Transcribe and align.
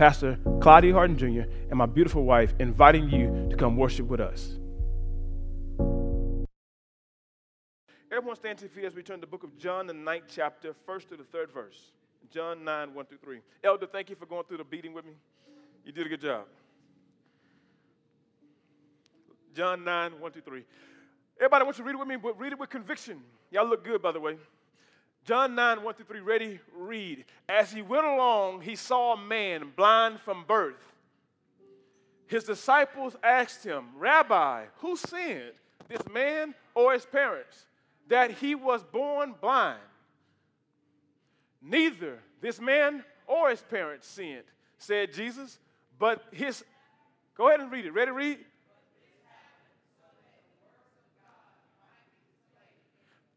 Pastor 0.00 0.38
Claudia 0.62 0.94
Harden 0.94 1.18
Jr., 1.18 1.42
and 1.68 1.76
my 1.76 1.84
beautiful 1.84 2.24
wife, 2.24 2.54
inviting 2.58 3.10
you 3.10 3.46
to 3.50 3.54
come 3.54 3.76
worship 3.76 4.06
with 4.06 4.18
us. 4.18 4.56
Everyone 8.10 8.34
stand 8.34 8.56
to 8.60 8.64
your 8.64 8.70
feet 8.70 8.84
as 8.86 8.94
we 8.94 9.02
turn 9.02 9.16
to 9.16 9.20
the 9.20 9.26
book 9.26 9.44
of 9.44 9.58
John, 9.58 9.86
the 9.86 9.92
ninth 9.92 10.24
chapter, 10.26 10.74
first 10.86 11.10
to 11.10 11.18
the 11.18 11.24
third 11.24 11.52
verse. 11.52 11.92
John 12.32 12.64
9, 12.64 12.94
1 12.94 13.04
through 13.04 13.18
3. 13.18 13.40
Elder, 13.62 13.86
thank 13.86 14.08
you 14.08 14.16
for 14.16 14.24
going 14.24 14.44
through 14.44 14.56
the 14.56 14.64
beating 14.64 14.94
with 14.94 15.04
me. 15.04 15.12
You 15.84 15.92
did 15.92 16.06
a 16.06 16.08
good 16.08 16.22
job. 16.22 16.46
John 19.54 19.84
9, 19.84 20.12
1 20.18 20.32
through 20.32 20.40
3. 20.40 20.64
Everybody, 21.36 21.60
I 21.60 21.64
want 21.64 21.76
you 21.76 21.84
to 21.84 21.86
read 21.86 21.96
it 21.96 21.98
with 21.98 22.08
me, 22.08 22.16
but 22.16 22.40
read 22.40 22.54
it 22.54 22.58
with 22.58 22.70
conviction. 22.70 23.20
Y'all 23.50 23.68
look 23.68 23.84
good, 23.84 24.00
by 24.00 24.12
the 24.12 24.20
way. 24.20 24.38
John 25.30 25.54
9, 25.54 25.84
1 25.84 25.94
through 25.94 26.06
3. 26.06 26.20
Ready? 26.22 26.58
Read. 26.74 27.24
As 27.48 27.70
he 27.70 27.82
went 27.82 28.04
along, 28.04 28.62
he 28.62 28.74
saw 28.74 29.12
a 29.12 29.16
man 29.16 29.70
blind 29.76 30.18
from 30.18 30.42
birth. 30.42 30.74
His 32.26 32.42
disciples 32.42 33.14
asked 33.22 33.62
him, 33.62 33.84
Rabbi, 33.96 34.64
who 34.78 34.96
sinned, 34.96 35.52
this 35.86 36.02
man 36.12 36.52
or 36.74 36.94
his 36.94 37.06
parents, 37.06 37.66
that 38.08 38.32
he 38.32 38.56
was 38.56 38.82
born 38.82 39.36
blind? 39.40 39.78
Neither 41.62 42.18
this 42.40 42.60
man 42.60 43.04
or 43.28 43.50
his 43.50 43.60
parents 43.60 44.08
sinned, 44.08 44.42
said 44.78 45.12
Jesus, 45.12 45.60
but 45.96 46.24
his. 46.32 46.64
Go 47.36 47.46
ahead 47.46 47.60
and 47.60 47.70
read 47.70 47.86
it. 47.86 47.92
Ready? 47.92 48.10
Read. 48.10 48.38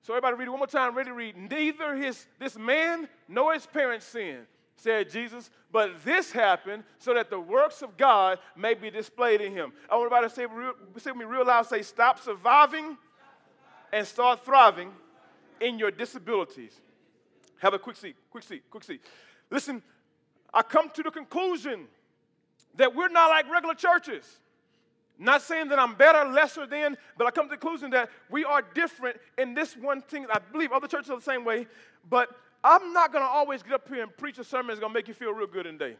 So 0.03 0.13
everybody 0.13 0.35
read 0.35 0.47
it 0.47 0.51
one 0.51 0.59
more 0.59 0.67
time. 0.67 0.95
Ready 0.95 1.09
to 1.09 1.15
read. 1.15 1.37
Neither 1.37 1.95
his 1.95 2.27
this 2.37 2.57
man 2.57 3.07
nor 3.29 3.53
his 3.53 3.65
parents 3.65 4.05
sinned, 4.05 4.45
said 4.75 5.09
Jesus, 5.09 5.49
but 5.71 6.03
this 6.03 6.31
happened 6.31 6.83
so 6.99 7.13
that 7.13 7.29
the 7.29 7.39
works 7.39 7.81
of 7.81 7.95
God 7.97 8.37
may 8.55 8.73
be 8.73 8.91
displayed 8.91 9.39
in 9.39 9.53
him. 9.53 9.71
I 9.89 9.95
want 9.95 10.11
everybody 10.11 10.27
to 10.27 10.35
say, 10.35 11.01
say 11.01 11.11
with 11.11 11.19
me 11.19 11.25
real 11.25 11.45
loud, 11.45 11.65
say, 11.67 11.81
stop 11.81 12.19
surviving 12.19 12.97
and 13.93 14.05
start 14.05 14.43
thriving 14.43 14.91
in 15.61 15.79
your 15.79 15.89
disabilities. 15.89 16.73
Have 17.59 17.73
a 17.73 17.79
quick 17.79 17.95
seat, 17.95 18.17
quick 18.29 18.43
seat, 18.43 18.63
quick 18.69 18.83
seat. 18.83 19.01
Listen, 19.49 19.81
I 20.53 20.63
come 20.63 20.89
to 20.89 21.03
the 21.03 21.11
conclusion 21.11 21.87
that 22.75 22.93
we're 22.93 23.07
not 23.07 23.29
like 23.29 23.49
regular 23.49 23.75
churches. 23.75 24.39
Not 25.19 25.41
saying 25.41 25.69
that 25.69 25.79
I'm 25.79 25.95
better, 25.95 26.29
lesser 26.29 26.65
than, 26.65 26.97
but 27.17 27.27
I 27.27 27.31
come 27.31 27.45
to 27.45 27.51
the 27.51 27.57
conclusion 27.57 27.91
that 27.91 28.09
we 28.29 28.43
are 28.43 28.61
different 28.73 29.17
in 29.37 29.53
this 29.53 29.77
one 29.77 30.01
thing. 30.01 30.25
I 30.31 30.39
believe 30.39 30.71
other 30.71 30.87
churches 30.87 31.11
are 31.11 31.17
the 31.17 31.21
same 31.21 31.45
way, 31.45 31.67
but 32.09 32.29
I'm 32.63 32.93
not 32.93 33.11
going 33.11 33.23
to 33.23 33.29
always 33.29 33.61
get 33.61 33.73
up 33.73 33.87
here 33.87 34.03
and 34.03 34.15
preach 34.17 34.39
a 34.39 34.43
sermon 34.43 34.67
that's 34.67 34.79
going 34.79 34.91
to 34.91 34.97
make 34.97 35.07
you 35.07 35.13
feel 35.13 35.31
real 35.33 35.47
good 35.47 35.65
the 35.65 35.71
day. 35.73 35.95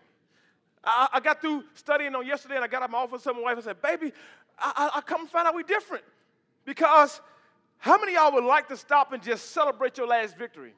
I, 0.84 1.08
I, 1.14 1.20
got 1.20 1.42
through 1.42 1.64
studying 1.76 2.14
on 2.16 2.26
yesterday, 2.26 2.56
and 2.56 2.64
I 2.64 2.68
got 2.68 2.82
out 2.82 2.92
my 2.92 2.98
office 2.98 3.26
with 3.26 3.36
my 3.36 3.42
wife 3.42 3.56
and 3.56 3.64
said, 3.64 3.82
Baby, 3.82 4.12
I, 4.60 4.92
I, 4.96 5.02
come 5.02 5.28
find 5.28 5.48
out 5.48 5.56
we're 5.56 5.64
different. 5.64 6.04
Because 6.66 7.22
how 7.78 7.98
many 7.98 8.14
y'all 8.14 8.34
would 8.34 8.44
like 8.44 8.68
to 8.70 8.78
stop 8.78 9.14
and 9.14 9.22
just 9.22 9.52
celebrate 9.52 9.98
your 9.98 10.08
last 10.08 10.38
victory? 10.38 10.74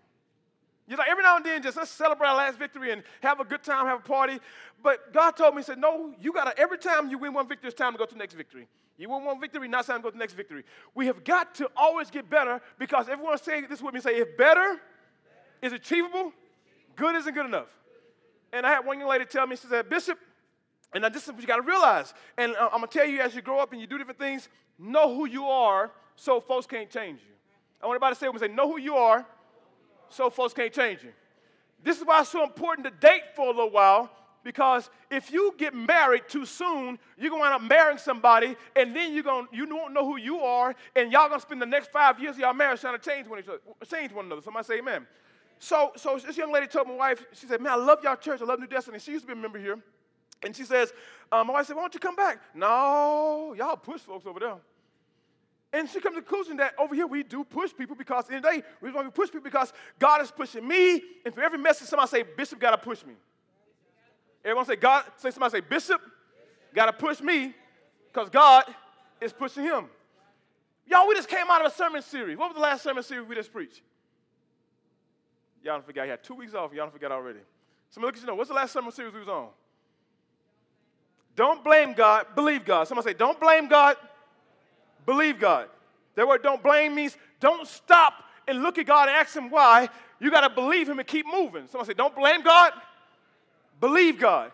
You 0.88 0.96
know, 0.96 1.04
every 1.08 1.24
now 1.24 1.38
and 1.38 1.46
then, 1.46 1.64
just 1.64 1.78
let's 1.78 1.90
celebrate 1.90 2.28
our 2.28 2.36
last 2.36 2.60
victory 2.60 2.92
and 2.92 3.02
have 3.22 3.40
a 3.40 3.44
good 3.44 3.64
time, 3.64 3.88
have 3.88 4.02
a 4.02 4.04
party. 4.04 4.40
But 4.84 5.12
God 5.14 5.32
told 5.32 5.56
me, 5.56 5.62
He 5.62 5.66
said, 5.66 5.80
No, 5.80 6.14
you 6.20 6.32
got 6.32 6.46
to, 6.46 6.60
every 6.60 6.78
time 6.78 7.10
you 7.10 7.18
win 7.18 7.34
one 7.34 7.48
victory, 7.48 7.70
it's 7.70 7.78
time 7.78 7.94
to 7.94 7.98
go 7.98 8.06
to 8.06 8.14
the 8.14 8.20
next 8.20 8.36
victory. 8.36 8.68
You 8.98 9.10
win 9.10 9.26
one 9.26 9.40
victory, 9.42 9.68
now 9.68 9.80
it's 9.80 9.88
time 9.88 9.98
to 9.98 10.04
go 10.04 10.10
to 10.10 10.14
the 10.14 10.20
next 10.20 10.34
victory. 10.34 10.64
We 10.94 11.08
have 11.08 11.24
got 11.24 11.56
to 11.56 11.70
always 11.76 12.10
get 12.10 12.30
better 12.30 12.62
because 12.78 13.10
everyone 13.10 13.38
say 13.40 13.66
this 13.66 13.82
with 13.82 13.94
me 13.94 14.00
say, 14.00 14.18
if 14.18 14.38
better 14.38 14.80
is 15.62 15.74
achievable, 15.74 16.32
good 16.96 17.16
isn't 17.16 17.34
good 17.34 17.46
enough. 17.46 17.68
And 18.54 18.66
I 18.66 18.70
had 18.70 18.86
one 18.86 19.00
young 19.00 19.10
lady 19.10 19.26
tell 19.26 19.48
me, 19.48 19.56
she 19.56 19.68
said, 19.68 19.90
Bishop, 19.90 20.18
and 20.94 21.02
now 21.02 21.10
this 21.10 21.24
is 21.24 21.32
what 21.34 21.42
you 21.42 21.48
got 21.48 21.58
to 21.58 21.62
realize. 21.64 22.14
And 22.38 22.56
I'm 22.56 22.70
going 22.70 22.84
to 22.84 22.88
tell 22.88 23.06
you 23.06 23.20
as 23.20 23.36
you 23.36 23.42
grow 23.42 23.60
up 23.60 23.74
and 23.74 23.82
you 23.82 23.88
do 23.88 23.98
different 23.98 24.20
things, 24.20 24.48
know 24.80 25.14
who 25.14 25.26
you 25.26 25.46
are 25.46 25.92
so 26.16 26.40
folks 26.40 26.66
can't 26.66 26.90
change 26.90 27.20
you. 27.20 27.34
I 27.82 27.88
want 27.88 27.96
everybody 27.96 28.16
to 28.16 28.40
say, 28.40 28.48
say, 28.48 28.54
know 28.54 28.72
who 28.72 28.80
you 28.80 28.96
are 28.96 29.26
so 30.10 30.30
folks 30.30 30.54
can't 30.54 30.74
change 30.74 31.04
you. 31.04 31.12
This 31.84 32.00
is 32.00 32.06
why 32.06 32.22
it's 32.22 32.30
so 32.30 32.44
important 32.44 32.86
to 32.86 33.08
date 33.08 33.36
for 33.36 33.46
a 33.46 33.52
little 33.52 33.70
while 33.70 34.10
because 34.44 34.92
if 35.10 35.32
you 35.32 35.54
get 35.58 35.74
married 35.74 36.24
too 36.30 36.46
soon, 36.46 37.00
you're 37.18 37.32
gonna 37.32 37.42
wind 37.42 37.54
up 37.56 37.62
marrying 37.64 37.98
somebody, 37.98 38.56
and 38.76 38.96
then 38.96 39.14
you're 39.14 39.24
gonna 39.24 39.48
you 39.52 39.68
won't 39.68 39.94
know 39.94 40.06
who 40.06 40.18
you 40.18 40.38
are, 40.38 40.76
and 40.96 41.12
y'all 41.12 41.28
gonna 41.28 41.42
spend 41.42 41.62
the 41.62 41.66
next 41.66 41.92
five 41.92 42.20
years 42.20 42.36
of 42.36 42.42
y'all 42.42 42.54
marriage 42.54 42.80
trying 42.80 42.98
to 42.98 43.04
change 43.04 43.28
one, 43.28 43.40
other, 43.40 43.60
change 43.90 44.14
one 44.14 44.26
another. 44.26 44.44
Somebody 44.44 44.66
say 44.66 44.78
amen. 44.78 45.08
So, 45.58 45.92
so 45.96 46.20
this 46.20 46.38
young 46.38 46.52
lady 46.52 46.68
told 46.68 46.88
my 46.88 46.96
wife, 46.96 47.24
she 47.34 47.48
said, 47.48 47.60
Man, 47.62 47.74
I 47.74 47.76
love 47.76 48.04
y'all 48.04 48.16
church, 48.16 48.42
I 48.42 48.46
love 48.46 48.60
New 48.60 48.68
Destiny. 48.68 49.00
She 49.00 49.12
used 49.12 49.24
to 49.24 49.34
be 49.34 49.38
a 49.38 49.42
member 49.42 49.58
here. 49.58 49.80
And 50.44 50.56
she 50.56 50.64
says, 50.64 50.94
um, 51.32 51.48
My 51.48 51.54
wife 51.54 51.66
said, 51.66 51.76
Why 51.76 51.84
don't 51.84 51.94
you 51.94 52.00
come 52.00 52.16
back? 52.16 52.40
No, 52.54 53.56
y'all 53.58 53.78
push 53.78 54.02
folks 54.02 54.26
over 54.26 54.40
there. 54.40 54.56
And 55.76 55.90
she 55.90 56.00
comes 56.00 56.16
to 56.16 56.22
the 56.22 56.26
conclusion 56.26 56.56
that 56.58 56.74
over 56.80 56.96
here 56.96 57.06
we 57.06 57.22
do 57.22 57.44
push 57.44 57.72
people 57.78 57.98
because 57.98 58.30
in 58.30 58.36
the 58.36 58.50
day 58.50 58.64
we 58.80 58.94
want 58.94 59.08
to 59.08 59.12
push 59.12 59.28
people 59.28 59.44
because 59.44 59.74
God 60.00 60.22
is 60.22 60.32
pushing 60.32 60.66
me. 60.66 61.02
And 61.26 61.36
for 61.36 61.42
every 61.42 61.60
message, 61.60 61.90
somebody 61.90 62.10
say, 62.10 62.24
Bishop 62.24 62.60
got 62.60 62.72
to 62.72 62.78
push 62.78 63.04
me. 63.04 63.14
Everyone 64.46 64.66
say, 64.66 64.78
God, 64.78 65.04
say 65.18 65.32
somebody 65.32 65.52
say, 65.52 65.60
Bishop 65.60 66.00
got 66.74 66.86
to 66.86 66.94
push 66.94 67.20
me 67.20 67.54
because 68.08 68.30
God 68.30 68.64
is 69.20 69.34
pushing 69.34 69.64
him. 69.64 69.88
Y'all, 70.88 71.10
we 71.10 71.16
just 71.16 71.28
came 71.28 71.46
out 71.50 71.66
of 71.66 71.70
a 71.70 71.76
sermon 71.76 72.02
series. 72.02 72.38
What 72.38 72.52
was 72.52 72.56
the 72.56 72.62
last 72.62 72.82
sermon 72.82 73.04
series 73.04 73.28
we 73.28 73.36
just 73.36 73.52
preached? 73.52 73.82
Y'all 75.62 75.74
don't 75.74 75.86
forget. 75.86 76.06
I 76.06 76.08
had 76.08 76.24
two 76.24 76.36
weeks 76.36 76.54
off. 76.54 76.72
Y'all 76.72 76.86
don't 76.86 76.94
forget 76.94 77.12
already. 77.12 77.40
Somebody 77.90 78.08
look 78.08 78.16
at 78.16 78.22
you 78.22 78.28
know. 78.28 78.36
What's 78.36 78.50
the 78.50 78.56
last 78.56 78.72
sermon 78.72 78.94
series 78.94 79.14
we 79.14 79.20
was 79.20 79.28
on? 79.28 79.50
Don't 81.36 81.66
blame 81.66 81.92
God, 81.92 82.28
believe 82.34 82.64
God. 82.64 82.88
Somebody 82.88 83.10
say, 83.10 83.14
don't 83.14 83.38
blame 83.42 83.68
God, 83.68 83.98
Believe 85.06 85.40
God. 85.40 85.70
That 86.16 86.28
word 86.28 86.44
don't 86.44 86.64
blame 86.64 86.96
means 86.96 87.18
don't 87.40 87.68
stop 87.68 88.14
and 88.48 88.62
look 88.62 88.78
at 88.78 88.86
God 88.86 89.08
and 89.08 89.18
ask 89.18 89.36
Him 89.36 89.50
why. 89.50 89.90
You 90.20 90.32
got 90.32 90.42
to 90.42 90.50
believe 90.50 90.88
Him 90.90 91.00
and 91.00 91.08
keep 91.08 91.26
moving. 91.26 91.68
Someone 91.68 91.86
say, 91.86 91.94
don't 91.94 92.16
blame 92.16 92.42
God, 92.42 92.74
believe 93.80 94.20
God. 94.20 94.52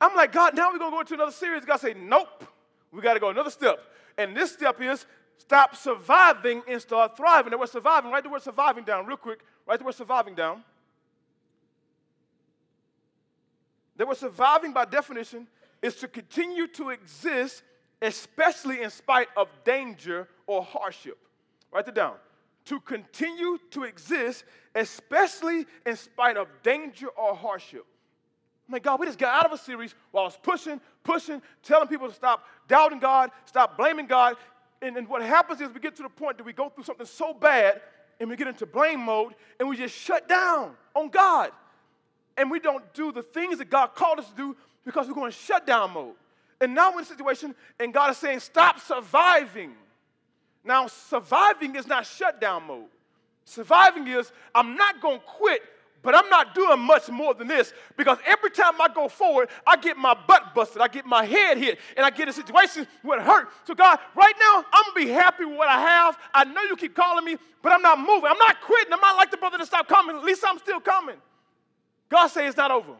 I'm 0.00 0.14
like, 0.14 0.32
God, 0.32 0.54
now 0.54 0.70
we're 0.72 0.78
going 0.78 0.90
to 0.90 0.94
go 0.94 1.00
into 1.00 1.14
another 1.14 1.32
series. 1.32 1.64
God 1.64 1.80
say, 1.80 1.94
nope, 1.94 2.44
we 2.92 3.00
got 3.00 3.14
to 3.14 3.20
go 3.20 3.30
another 3.30 3.50
step. 3.50 3.78
And 4.18 4.36
this 4.36 4.52
step 4.52 4.80
is 4.80 5.06
stop 5.38 5.76
surviving 5.76 6.62
and 6.68 6.80
start 6.80 7.16
thriving. 7.16 7.50
The 7.50 7.58
word 7.58 7.70
surviving, 7.70 8.10
write 8.10 8.22
the 8.22 8.30
word 8.30 8.42
surviving 8.42 8.84
down 8.84 9.06
real 9.06 9.16
quick. 9.16 9.40
Write 9.66 9.78
the 9.78 9.84
word 9.84 9.94
surviving 9.94 10.34
down. 10.34 10.62
The 13.96 14.06
word 14.06 14.16
surviving, 14.16 14.72
by 14.72 14.84
definition, 14.84 15.46
is 15.80 15.96
to 15.96 16.08
continue 16.08 16.66
to 16.68 16.90
exist 16.90 17.62
especially 18.04 18.82
in 18.82 18.90
spite 18.90 19.28
of 19.36 19.48
danger 19.64 20.28
or 20.46 20.62
hardship. 20.62 21.18
Write 21.72 21.88
it 21.88 21.94
down. 21.94 22.14
To 22.66 22.80
continue 22.80 23.58
to 23.70 23.84
exist, 23.84 24.44
especially 24.74 25.66
in 25.84 25.96
spite 25.96 26.36
of 26.36 26.48
danger 26.62 27.08
or 27.08 27.34
hardship. 27.34 27.84
My 28.66 28.78
God, 28.78 28.98
we 28.98 29.06
just 29.06 29.18
got 29.18 29.44
out 29.44 29.52
of 29.52 29.58
a 29.58 29.62
series 29.62 29.94
while 30.10 30.24
I 30.24 30.26
was 30.26 30.38
pushing, 30.42 30.80
pushing, 31.02 31.42
telling 31.62 31.88
people 31.88 32.08
to 32.08 32.14
stop 32.14 32.44
doubting 32.66 32.98
God, 32.98 33.30
stop 33.44 33.76
blaming 33.76 34.06
God. 34.06 34.36
And, 34.80 34.96
and 34.96 35.06
what 35.06 35.22
happens 35.22 35.60
is 35.60 35.68
we 35.72 35.80
get 35.80 35.96
to 35.96 36.02
the 36.02 36.08
point 36.08 36.38
that 36.38 36.44
we 36.44 36.52
go 36.52 36.70
through 36.70 36.84
something 36.84 37.06
so 37.06 37.34
bad 37.34 37.82
and 38.20 38.30
we 38.30 38.36
get 38.36 38.48
into 38.48 38.64
blame 38.64 39.00
mode 39.00 39.34
and 39.60 39.68
we 39.68 39.76
just 39.76 39.94
shut 39.94 40.28
down 40.28 40.74
on 40.94 41.08
God. 41.08 41.50
And 42.36 42.50
we 42.50 42.58
don't 42.58 42.92
do 42.94 43.12
the 43.12 43.22
things 43.22 43.58
that 43.58 43.68
God 43.70 43.88
called 43.94 44.18
us 44.18 44.28
to 44.30 44.34
do 44.34 44.56
because 44.84 45.08
we're 45.08 45.14
going 45.14 45.32
shut 45.32 45.66
down 45.66 45.92
mode. 45.92 46.14
And 46.64 46.74
now 46.74 46.92
we're 46.92 47.00
in 47.00 47.04
a 47.04 47.08
situation, 47.08 47.54
and 47.78 47.92
God 47.92 48.10
is 48.10 48.16
saying, 48.16 48.40
stop 48.40 48.80
surviving. 48.80 49.74
Now, 50.64 50.86
surviving 50.86 51.76
is 51.76 51.86
not 51.86 52.06
shutdown 52.06 52.66
mode. 52.66 52.86
Surviving 53.44 54.08
is, 54.08 54.32
I'm 54.54 54.74
not 54.74 55.02
going 55.02 55.18
to 55.18 55.24
quit, 55.26 55.60
but 56.00 56.14
I'm 56.14 56.30
not 56.30 56.54
doing 56.54 56.80
much 56.80 57.10
more 57.10 57.34
than 57.34 57.48
this 57.48 57.74
because 57.98 58.16
every 58.24 58.48
time 58.48 58.80
I 58.80 58.88
go 58.88 59.08
forward, 59.08 59.50
I 59.66 59.76
get 59.76 59.98
my 59.98 60.16
butt 60.26 60.54
busted, 60.54 60.80
I 60.80 60.88
get 60.88 61.04
my 61.04 61.26
head 61.26 61.58
hit, 61.58 61.78
and 61.98 62.06
I 62.06 62.08
get 62.08 62.28
in 62.28 62.34
situations 62.34 62.86
where 63.02 63.18
it 63.18 63.24
hurt. 63.24 63.48
So, 63.66 63.74
God, 63.74 63.98
right 64.16 64.34
now, 64.40 64.64
I'm 64.72 64.94
going 64.94 65.06
to 65.06 65.06
be 65.06 65.12
happy 65.12 65.44
with 65.44 65.58
what 65.58 65.68
I 65.68 65.78
have. 65.78 66.16
I 66.32 66.44
know 66.44 66.62
you 66.62 66.76
keep 66.76 66.96
calling 66.96 67.26
me, 67.26 67.36
but 67.60 67.72
I'm 67.72 67.82
not 67.82 67.98
moving. 67.98 68.30
I'm 68.30 68.38
not 68.38 68.62
quitting. 68.62 68.90
I'm 68.90 69.00
not 69.00 69.18
like 69.18 69.30
the 69.30 69.36
brother 69.36 69.58
to 69.58 69.66
stop 69.66 69.86
coming. 69.86 70.16
At 70.16 70.24
least 70.24 70.42
I'm 70.48 70.58
still 70.58 70.80
coming. 70.80 71.16
God 72.08 72.28
says 72.28 72.48
it's 72.48 72.56
not 72.56 72.70
over. 72.70 72.94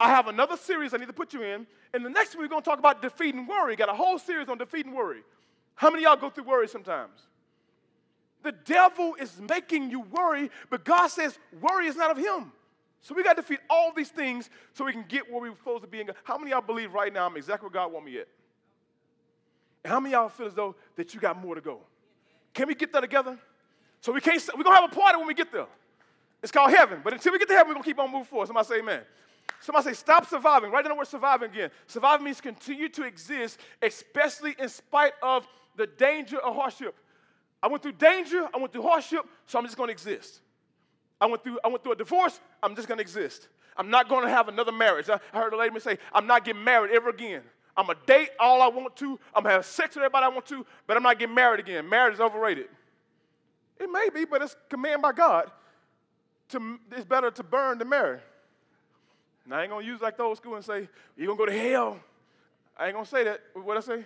I 0.00 0.08
have 0.08 0.28
another 0.28 0.56
series 0.56 0.94
I 0.94 0.96
need 0.96 1.08
to 1.08 1.12
put 1.12 1.34
you 1.34 1.42
in. 1.42 1.66
And 1.92 2.04
the 2.04 2.08
next 2.08 2.34
one, 2.34 2.42
we're 2.42 2.48
going 2.48 2.62
to 2.62 2.68
talk 2.68 2.78
about 2.78 3.02
defeating 3.02 3.46
worry. 3.46 3.76
Got 3.76 3.90
a 3.90 3.94
whole 3.94 4.18
series 4.18 4.48
on 4.48 4.56
defeating 4.56 4.94
worry. 4.94 5.22
How 5.74 5.90
many 5.90 6.04
y'all 6.04 6.16
go 6.16 6.30
through 6.30 6.44
worry 6.44 6.68
sometimes? 6.68 7.20
The 8.42 8.52
devil 8.52 9.14
is 9.20 9.38
making 9.38 9.90
you 9.90 10.00
worry, 10.00 10.50
but 10.70 10.84
God 10.84 11.08
says 11.08 11.38
worry 11.60 11.86
is 11.86 11.96
not 11.96 12.10
of 12.10 12.16
him. 12.16 12.52
So 13.02 13.14
we 13.14 13.22
got 13.22 13.36
to 13.36 13.42
defeat 13.42 13.60
all 13.68 13.92
these 13.92 14.08
things 14.08 14.48
so 14.72 14.86
we 14.86 14.92
can 14.92 15.04
get 15.06 15.30
where 15.30 15.42
we're 15.42 15.56
supposed 15.56 15.82
to 15.82 15.88
be. 15.88 16.02
How 16.24 16.38
many 16.38 16.52
y'all 16.52 16.62
believe 16.62 16.94
right 16.94 17.12
now 17.12 17.26
I'm 17.26 17.36
exactly 17.36 17.66
where 17.66 17.72
God 17.72 17.92
want 17.92 18.06
me 18.06 18.18
at? 18.18 18.28
And 19.84 19.92
how 19.92 20.00
many 20.00 20.14
y'all 20.14 20.28
feel 20.30 20.46
as 20.46 20.54
though 20.54 20.74
that 20.96 21.12
you 21.12 21.20
got 21.20 21.40
more 21.40 21.54
to 21.54 21.60
go? 21.60 21.80
Can 22.54 22.68
we 22.68 22.74
get 22.74 22.92
that 22.94 23.00
together? 23.00 23.38
So 24.00 24.12
we 24.12 24.20
can't. 24.20 24.42
We're 24.56 24.64
gonna 24.64 24.76
have 24.76 24.90
a 24.90 24.94
party 24.94 25.18
when 25.18 25.26
we 25.26 25.34
get 25.34 25.52
there. 25.52 25.66
It's 26.42 26.52
called 26.52 26.70
heaven. 26.70 27.00
But 27.04 27.12
until 27.12 27.32
we 27.32 27.38
get 27.38 27.48
to 27.48 27.54
heaven, 27.54 27.68
we're 27.68 27.74
gonna 27.74 27.84
keep 27.84 27.98
on 27.98 28.10
moving 28.10 28.24
forward. 28.24 28.46
Somebody 28.46 28.66
say 28.66 28.78
Amen. 28.78 29.02
Somebody 29.60 29.88
say, 29.88 29.92
stop 29.94 30.28
surviving. 30.28 30.70
Write 30.70 30.84
down 30.84 30.90
the 30.90 30.98
word 30.98 31.08
surviving 31.08 31.50
again. 31.50 31.70
Surviving 31.86 32.24
means 32.24 32.40
continue 32.40 32.88
to 32.90 33.04
exist, 33.04 33.58
especially 33.82 34.54
in 34.58 34.68
spite 34.68 35.12
of 35.22 35.46
the 35.76 35.86
danger 35.86 36.38
or 36.38 36.54
hardship. 36.54 36.94
I 37.62 37.68
went 37.68 37.82
through 37.82 37.92
danger, 37.92 38.48
I 38.54 38.58
went 38.58 38.72
through 38.72 38.82
hardship, 38.82 39.26
so 39.46 39.58
I'm 39.58 39.64
just 39.64 39.76
gonna 39.76 39.92
exist. 39.92 40.40
I 41.20 41.26
went 41.26 41.44
through, 41.44 41.58
I 41.62 41.68
went 41.68 41.82
through 41.82 41.92
a 41.92 41.96
divorce, 41.96 42.40
I'm 42.62 42.74
just 42.74 42.88
gonna 42.88 43.02
exist. 43.02 43.48
I'm 43.76 43.90
not 43.90 44.08
gonna 44.08 44.30
have 44.30 44.48
another 44.48 44.72
marriage. 44.72 45.10
I, 45.10 45.20
I 45.32 45.38
heard 45.38 45.52
a 45.52 45.56
lady 45.56 45.78
say, 45.80 45.98
I'm 46.12 46.26
not 46.26 46.44
getting 46.44 46.64
married 46.64 46.92
ever 46.92 47.10
again. 47.10 47.42
I'm 47.76 47.86
gonna 47.86 47.98
date 48.06 48.30
all 48.38 48.62
I 48.62 48.68
want 48.68 48.96
to, 48.96 49.18
I'm 49.34 49.42
gonna 49.42 49.56
have 49.56 49.66
sex 49.66 49.94
with 49.94 50.04
everybody 50.04 50.24
I 50.24 50.28
want 50.28 50.46
to, 50.46 50.64
but 50.86 50.96
I'm 50.96 51.02
not 51.02 51.18
getting 51.18 51.34
married 51.34 51.60
again. 51.60 51.88
Marriage 51.88 52.14
is 52.14 52.20
overrated. 52.20 52.68
It 53.78 53.90
may 53.90 54.08
be, 54.12 54.24
but 54.24 54.42
it's 54.42 54.56
commanded 54.68 55.02
by 55.02 55.12
God. 55.12 55.50
To, 56.50 56.78
it's 56.92 57.04
better 57.04 57.30
to 57.30 57.42
burn 57.42 57.78
than 57.78 57.88
marry. 57.88 58.18
And 59.44 59.54
I 59.54 59.62
ain't 59.62 59.70
gonna 59.70 59.84
use 59.84 60.00
like 60.00 60.16
the 60.16 60.22
old 60.22 60.36
school 60.36 60.54
and 60.54 60.64
say, 60.64 60.88
you're 61.16 61.26
gonna 61.26 61.38
go 61.38 61.46
to 61.46 61.58
hell. 61.58 61.98
I 62.76 62.86
ain't 62.86 62.94
gonna 62.94 63.06
say 63.06 63.24
that. 63.24 63.40
What 63.54 63.76
I 63.76 63.80
say? 63.80 64.04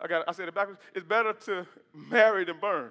I 0.00 0.06
got 0.06 0.24
I 0.26 0.32
said 0.32 0.48
it 0.48 0.54
backwards. 0.54 0.80
It's 0.94 1.04
better 1.04 1.32
to 1.32 1.66
marry 1.94 2.44
than 2.44 2.58
burn. 2.58 2.90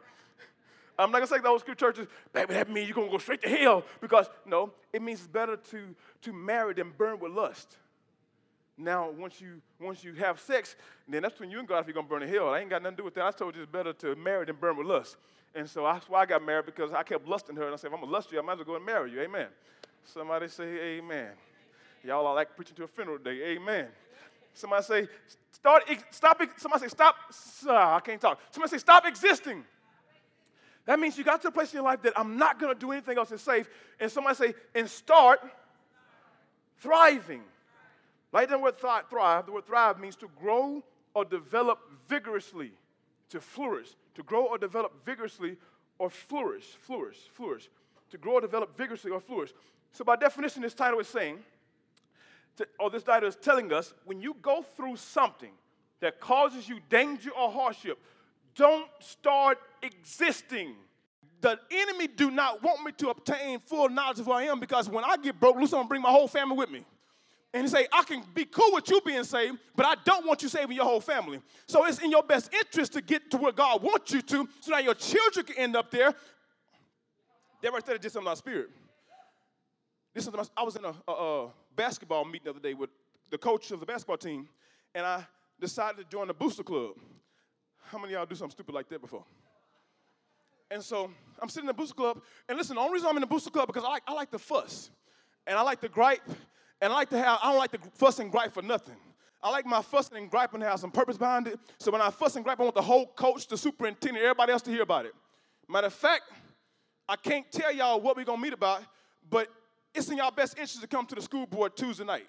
I'm 0.97 1.11
not 1.11 1.19
gonna 1.19 1.27
say 1.27 1.39
the 1.39 1.47
old 1.47 1.61
school 1.61 1.75
churches, 1.75 2.07
baby, 2.33 2.53
that 2.53 2.69
means 2.69 2.87
you're 2.87 2.95
gonna 2.95 3.09
go 3.09 3.17
straight 3.17 3.41
to 3.43 3.49
hell. 3.49 3.83
Because 4.01 4.29
no, 4.45 4.71
it 4.91 5.01
means 5.01 5.19
it's 5.19 5.27
better 5.27 5.55
to, 5.55 5.95
to 6.23 6.33
marry 6.33 6.73
than 6.73 6.91
burn 6.97 7.19
with 7.19 7.31
lust. 7.31 7.77
Now, 8.77 9.09
once 9.09 9.41
you 9.41 9.61
once 9.79 10.03
you 10.03 10.13
have 10.13 10.39
sex, 10.39 10.75
then 11.07 11.21
that's 11.21 11.39
when 11.39 11.49
you 11.49 11.59
and 11.59 11.67
God 11.67 11.79
if 11.79 11.87
you're 11.87 11.93
gonna 11.93 12.07
burn 12.07 12.23
in 12.23 12.29
hell. 12.29 12.49
I 12.49 12.59
ain't 12.59 12.69
got 12.69 12.81
nothing 12.81 12.97
to 12.97 13.01
do 13.01 13.05
with 13.05 13.15
that. 13.15 13.25
I 13.25 13.31
told 13.31 13.55
you 13.55 13.61
it's 13.61 13.71
better 13.71 13.93
to 13.93 14.15
marry 14.15 14.45
than 14.45 14.55
burn 14.55 14.77
with 14.77 14.87
lust. 14.87 15.17
And 15.55 15.69
so 15.69 15.83
that's 15.83 16.07
why 16.07 16.21
I 16.21 16.25
got 16.25 16.45
married 16.45 16.65
because 16.65 16.91
I 16.93 17.03
kept 17.03 17.27
lusting 17.27 17.55
her, 17.55 17.65
and 17.65 17.73
I 17.73 17.75
said, 17.77 17.87
if 17.87 17.93
I'm 17.93 18.01
gonna 18.01 18.11
lust 18.11 18.31
you, 18.31 18.39
I 18.39 18.41
might 18.41 18.53
as 18.53 18.57
well 18.59 18.65
go 18.65 18.75
and 18.75 18.85
marry 18.85 19.11
you. 19.11 19.21
Amen. 19.21 19.47
Somebody 20.13 20.47
say 20.47 20.63
amen. 20.97 21.29
Y'all 22.03 22.25
are 22.25 22.33
like 22.33 22.55
preaching 22.55 22.75
to 22.77 22.83
a 22.83 22.87
funeral 22.87 23.19
today. 23.19 23.55
Amen. 23.55 23.87
Somebody 24.53 24.83
say, 24.83 25.07
start, 25.51 25.83
stop, 26.09 26.41
somebody 26.57 26.83
say, 26.83 26.87
stop, 26.87 27.15
I 27.67 27.99
can't 27.99 28.19
talk. 28.19 28.39
Somebody 28.49 28.71
say, 28.71 28.77
stop 28.79 29.05
existing. 29.05 29.63
That 30.85 30.99
means 30.99 31.17
you 31.17 31.23
got 31.23 31.41
to 31.43 31.49
a 31.49 31.51
place 31.51 31.71
in 31.71 31.77
your 31.77 31.83
life 31.83 32.01
that 32.01 32.13
I'm 32.17 32.37
not 32.37 32.59
going 32.59 32.73
to 32.73 32.79
do 32.79 32.91
anything 32.91 33.19
else 33.19 33.31
is 33.31 33.41
safe. 33.41 33.69
And 33.99 34.11
somebody 34.11 34.35
say, 34.35 34.55
and 34.73 34.89
start 34.89 35.41
thriving. 36.79 37.43
Like 38.31 38.49
the 38.49 38.57
word 38.57 38.79
thrive, 38.79 39.45
the 39.45 39.51
word 39.51 39.67
thrive 39.67 39.99
means 39.99 40.15
to 40.17 40.29
grow 40.39 40.83
or 41.13 41.25
develop 41.25 41.79
vigorously, 42.07 42.71
to 43.29 43.39
flourish, 43.39 43.89
to 44.15 44.23
grow 44.23 44.45
or 44.45 44.57
develop 44.57 45.05
vigorously 45.05 45.57
or 45.99 46.09
flourish, 46.09 46.65
flourish, 46.81 47.17
flourish, 47.33 47.69
to 48.09 48.17
grow 48.17 48.33
or 48.33 48.41
develop 48.41 48.75
vigorously 48.75 49.11
or 49.11 49.19
flourish. 49.19 49.51
So, 49.91 50.03
by 50.03 50.15
definition, 50.15 50.61
this 50.61 50.73
title 50.73 50.99
is 50.99 51.07
saying, 51.07 51.39
or 52.79 52.89
this 52.89 53.03
title 53.03 53.27
is 53.29 53.35
telling 53.35 53.71
us, 53.71 53.93
when 54.05 54.21
you 54.21 54.35
go 54.41 54.61
through 54.61 54.97
something 54.97 55.51
that 55.99 56.19
causes 56.19 56.67
you 56.67 56.79
danger 56.89 57.31
or 57.31 57.51
hardship, 57.51 57.97
don't 58.55 58.89
start 58.99 59.57
existing. 59.81 60.75
The 61.41 61.57
enemy 61.71 62.07
do 62.07 62.31
not 62.31 62.61
want 62.61 62.83
me 62.83 62.91
to 62.97 63.09
obtain 63.09 63.59
full 63.59 63.87
knowledge 63.89 64.19
of 64.19 64.25
who 64.25 64.31
I 64.33 64.43
am 64.43 64.59
because 64.59 64.89
when 64.89 65.05
I 65.05 65.15
get 65.17 65.39
broke 65.39 65.55
loose, 65.55 65.71
I'm 65.71 65.79
gonna 65.79 65.89
bring 65.89 66.01
my 66.01 66.09
whole 66.09 66.27
family 66.27 66.57
with 66.57 66.69
me. 66.69 66.85
And 67.53 67.63
he 67.63 67.69
say, 67.69 67.87
I 67.91 68.03
can 68.03 68.23
be 68.33 68.45
cool 68.45 68.73
with 68.73 68.89
you 68.89 69.01
being 69.01 69.23
saved, 69.23 69.57
but 69.75 69.85
I 69.85 69.95
don't 70.05 70.27
want 70.27 70.43
you 70.43 70.49
saving 70.49 70.75
your 70.75 70.85
whole 70.85 71.01
family. 71.01 71.41
So 71.67 71.85
it's 71.85 71.99
in 71.99 72.11
your 72.11 72.21
best 72.21 72.53
interest 72.53 72.93
to 72.93 73.01
get 73.01 73.31
to 73.31 73.37
where 73.37 73.51
God 73.51 73.81
wants 73.81 74.11
you 74.11 74.21
to, 74.21 74.47
so 74.59 74.71
now 74.71 74.79
your 74.79 74.93
children 74.93 75.45
can 75.45 75.55
end 75.57 75.75
up 75.75 75.89
there. 75.89 76.13
They 77.61 77.69
right 77.69 77.85
there 77.85 77.97
just 77.97 78.15
in 78.15 78.23
my 78.23 78.35
spirit. 78.35 78.69
This 80.13 80.27
is 80.27 80.33
I 80.57 80.63
was 80.63 80.75
in 80.75 80.85
a, 80.85 80.93
a, 81.07 81.11
a, 81.11 81.49
basketball 81.75 82.25
meeting 82.25 82.45
the 82.45 82.49
other 82.49 82.59
day 82.59 82.73
with 82.73 82.89
the 83.29 83.37
coach 83.37 83.71
of 83.71 83.79
the 83.79 83.85
basketball 83.85 84.17
team, 84.17 84.49
and 84.95 85.05
I 85.05 85.25
decided 85.59 85.97
to 85.97 86.03
join 86.03 86.27
the 86.27 86.33
booster 86.33 86.63
club. 86.63 86.95
How 87.85 87.99
many 87.99 88.13
y'all 88.13 88.25
do 88.25 88.35
something 88.35 88.51
stupid 88.51 88.73
like 88.73 88.89
that 88.89 89.01
before? 89.01 89.23
And 90.71 90.83
so 90.83 91.09
I'm 91.41 91.49
sitting 91.49 91.67
in 91.69 91.75
the 91.75 91.79
booster 91.79 91.95
club, 91.95 92.21
and 92.47 92.57
listen, 92.57 92.75
the 92.75 92.81
only 92.81 92.93
reason 92.93 93.09
I'm 93.09 93.17
in 93.17 93.21
the 93.21 93.27
booster 93.27 93.49
club 93.49 93.67
because 93.67 93.83
I 93.83 93.89
like 93.89 94.03
I 94.07 94.13
like 94.13 94.31
to 94.31 94.39
fuss, 94.39 94.89
and 95.47 95.57
I 95.57 95.61
like 95.61 95.79
to 95.81 95.89
gripe, 95.89 96.27
and 96.81 96.91
I 96.91 96.95
like 96.95 97.09
to 97.09 97.17
have 97.17 97.39
I 97.43 97.51
don't 97.51 97.59
like 97.59 97.71
to 97.71 97.79
fuss 97.93 98.19
and 98.19 98.31
gripe 98.31 98.53
for 98.53 98.61
nothing. 98.61 98.95
I 99.41 99.49
like 99.51 99.65
my 99.65 99.81
fussing 99.81 100.17
and 100.17 100.29
griping 100.29 100.59
to 100.59 100.65
have 100.65 100.79
some 100.79 100.91
purpose 100.91 101.17
behind 101.17 101.47
it. 101.47 101.59
So 101.79 101.91
when 101.91 102.01
I 102.01 102.09
fuss 102.09 102.35
and 102.35 102.43
gripe, 102.43 102.59
I 102.59 102.63
want 102.63 102.75
the 102.75 102.81
whole 102.81 103.05
coach, 103.05 103.47
the 103.47 103.57
superintendent, 103.57 104.23
everybody 104.23 104.51
else 104.51 104.63
to 104.63 104.71
hear 104.71 104.81
about 104.81 105.05
it. 105.05 105.13
Matter 105.69 105.87
of 105.87 105.93
fact, 105.93 106.23
I 107.07 107.15
can't 107.15 107.49
tell 107.51 107.73
y'all 107.73 108.01
what 108.01 108.17
we're 108.17 108.25
gonna 108.25 108.41
meet 108.41 108.53
about, 108.53 108.81
but 109.29 109.47
it's 109.93 110.09
in 110.09 110.17
y'all 110.17 110.31
best 110.31 110.53
interest 110.57 110.81
to 110.81 110.87
come 110.87 111.05
to 111.07 111.15
the 111.15 111.21
school 111.21 111.45
board 111.45 111.75
Tuesday 111.75 112.03
night 112.03 112.27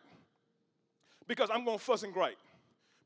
because 1.27 1.51
I'm 1.53 1.65
going 1.65 1.79
to 1.79 1.85
fuss 1.85 2.03
and 2.03 2.13
gripe 2.13 2.39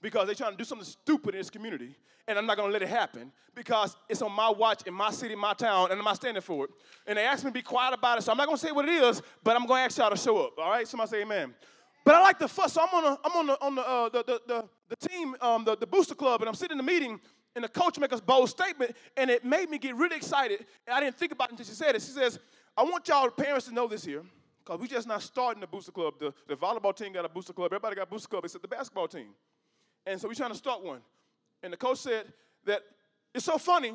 because 0.00 0.26
they're 0.26 0.34
trying 0.34 0.52
to 0.52 0.56
do 0.56 0.64
something 0.64 0.86
stupid 0.86 1.34
in 1.34 1.40
this 1.40 1.50
community 1.50 1.96
and 2.26 2.38
I'm 2.38 2.46
not 2.46 2.56
going 2.56 2.68
to 2.68 2.72
let 2.72 2.82
it 2.82 2.88
happen 2.88 3.32
because 3.54 3.96
it's 4.08 4.22
on 4.22 4.32
my 4.32 4.48
watch 4.50 4.82
in 4.86 4.94
my 4.94 5.10
city, 5.10 5.34
my 5.34 5.52
town, 5.52 5.90
and 5.90 5.98
I'm 5.98 6.04
not 6.04 6.16
standing 6.16 6.40
for 6.40 6.64
it. 6.64 6.70
And 7.06 7.18
they 7.18 7.24
asked 7.24 7.44
me 7.44 7.50
to 7.50 7.54
be 7.54 7.62
quiet 7.62 7.94
about 7.94 8.18
it, 8.18 8.22
so 8.22 8.32
I'm 8.32 8.38
not 8.38 8.46
going 8.46 8.56
to 8.56 8.66
say 8.66 8.72
what 8.72 8.88
it 8.88 8.94
is, 8.94 9.22
but 9.42 9.56
I'm 9.56 9.66
going 9.66 9.80
to 9.80 9.84
ask 9.84 9.98
y'all 9.98 10.10
to 10.10 10.16
show 10.16 10.38
up. 10.38 10.58
All 10.58 10.70
right? 10.70 10.86
Somebody 10.88 11.10
say 11.10 11.22
amen. 11.22 11.54
But 12.04 12.14
I 12.14 12.22
like 12.22 12.38
to 12.38 12.48
fuss, 12.48 12.74
so 12.74 12.82
I'm 12.82 13.04
on, 13.04 13.12
a, 13.12 13.18
I'm 13.24 13.32
on 13.32 13.46
the 13.46 13.64
on 13.64 13.74
the, 13.74 13.82
uh, 13.82 14.08
the, 14.10 14.40
the, 14.46 14.68
the, 14.90 15.08
team, 15.08 15.34
um, 15.40 15.64
the, 15.64 15.76
the 15.76 15.86
booster 15.86 16.14
club, 16.14 16.42
and 16.42 16.48
I'm 16.48 16.54
sitting 16.54 16.78
in 16.78 16.84
the 16.84 16.92
meeting, 16.92 17.18
and 17.56 17.64
the 17.64 17.68
coach 17.68 17.98
makes 17.98 18.18
a 18.18 18.22
bold 18.22 18.50
statement, 18.50 18.94
and 19.16 19.30
it 19.30 19.44
made 19.44 19.70
me 19.70 19.78
get 19.78 19.96
really 19.96 20.16
excited. 20.16 20.66
And 20.86 20.94
I 20.94 21.00
didn't 21.00 21.16
think 21.16 21.32
about 21.32 21.48
it 21.48 21.52
until 21.52 21.66
she 21.66 21.72
said 21.72 21.94
it. 21.94 22.02
She 22.02 22.10
says, 22.10 22.38
"I 22.76 22.82
want 22.82 23.08
y'all 23.08 23.30
parents 23.30 23.66
to 23.66 23.74
know 23.74 23.86
this 23.86 24.04
here." 24.04 24.22
Because 24.64 24.80
we 24.80 24.88
just 24.88 25.06
not 25.06 25.22
starting 25.22 25.60
the 25.60 25.66
booster 25.66 25.92
club. 25.92 26.14
The, 26.18 26.32
the 26.48 26.56
volleyball 26.56 26.96
team 26.96 27.12
got 27.12 27.24
a 27.24 27.28
booster 27.28 27.52
club. 27.52 27.66
Everybody 27.66 27.96
got 27.96 28.08
booster 28.08 28.28
club 28.28 28.44
except 28.44 28.62
the 28.62 28.68
basketball 28.68 29.08
team. 29.08 29.28
And 30.06 30.20
so 30.20 30.28
we're 30.28 30.34
trying 30.34 30.52
to 30.52 30.56
start 30.56 30.82
one. 30.82 31.00
And 31.62 31.72
the 31.72 31.76
coach 31.76 31.98
said 31.98 32.32
that 32.64 32.82
it's 33.34 33.44
so 33.44 33.58
funny. 33.58 33.92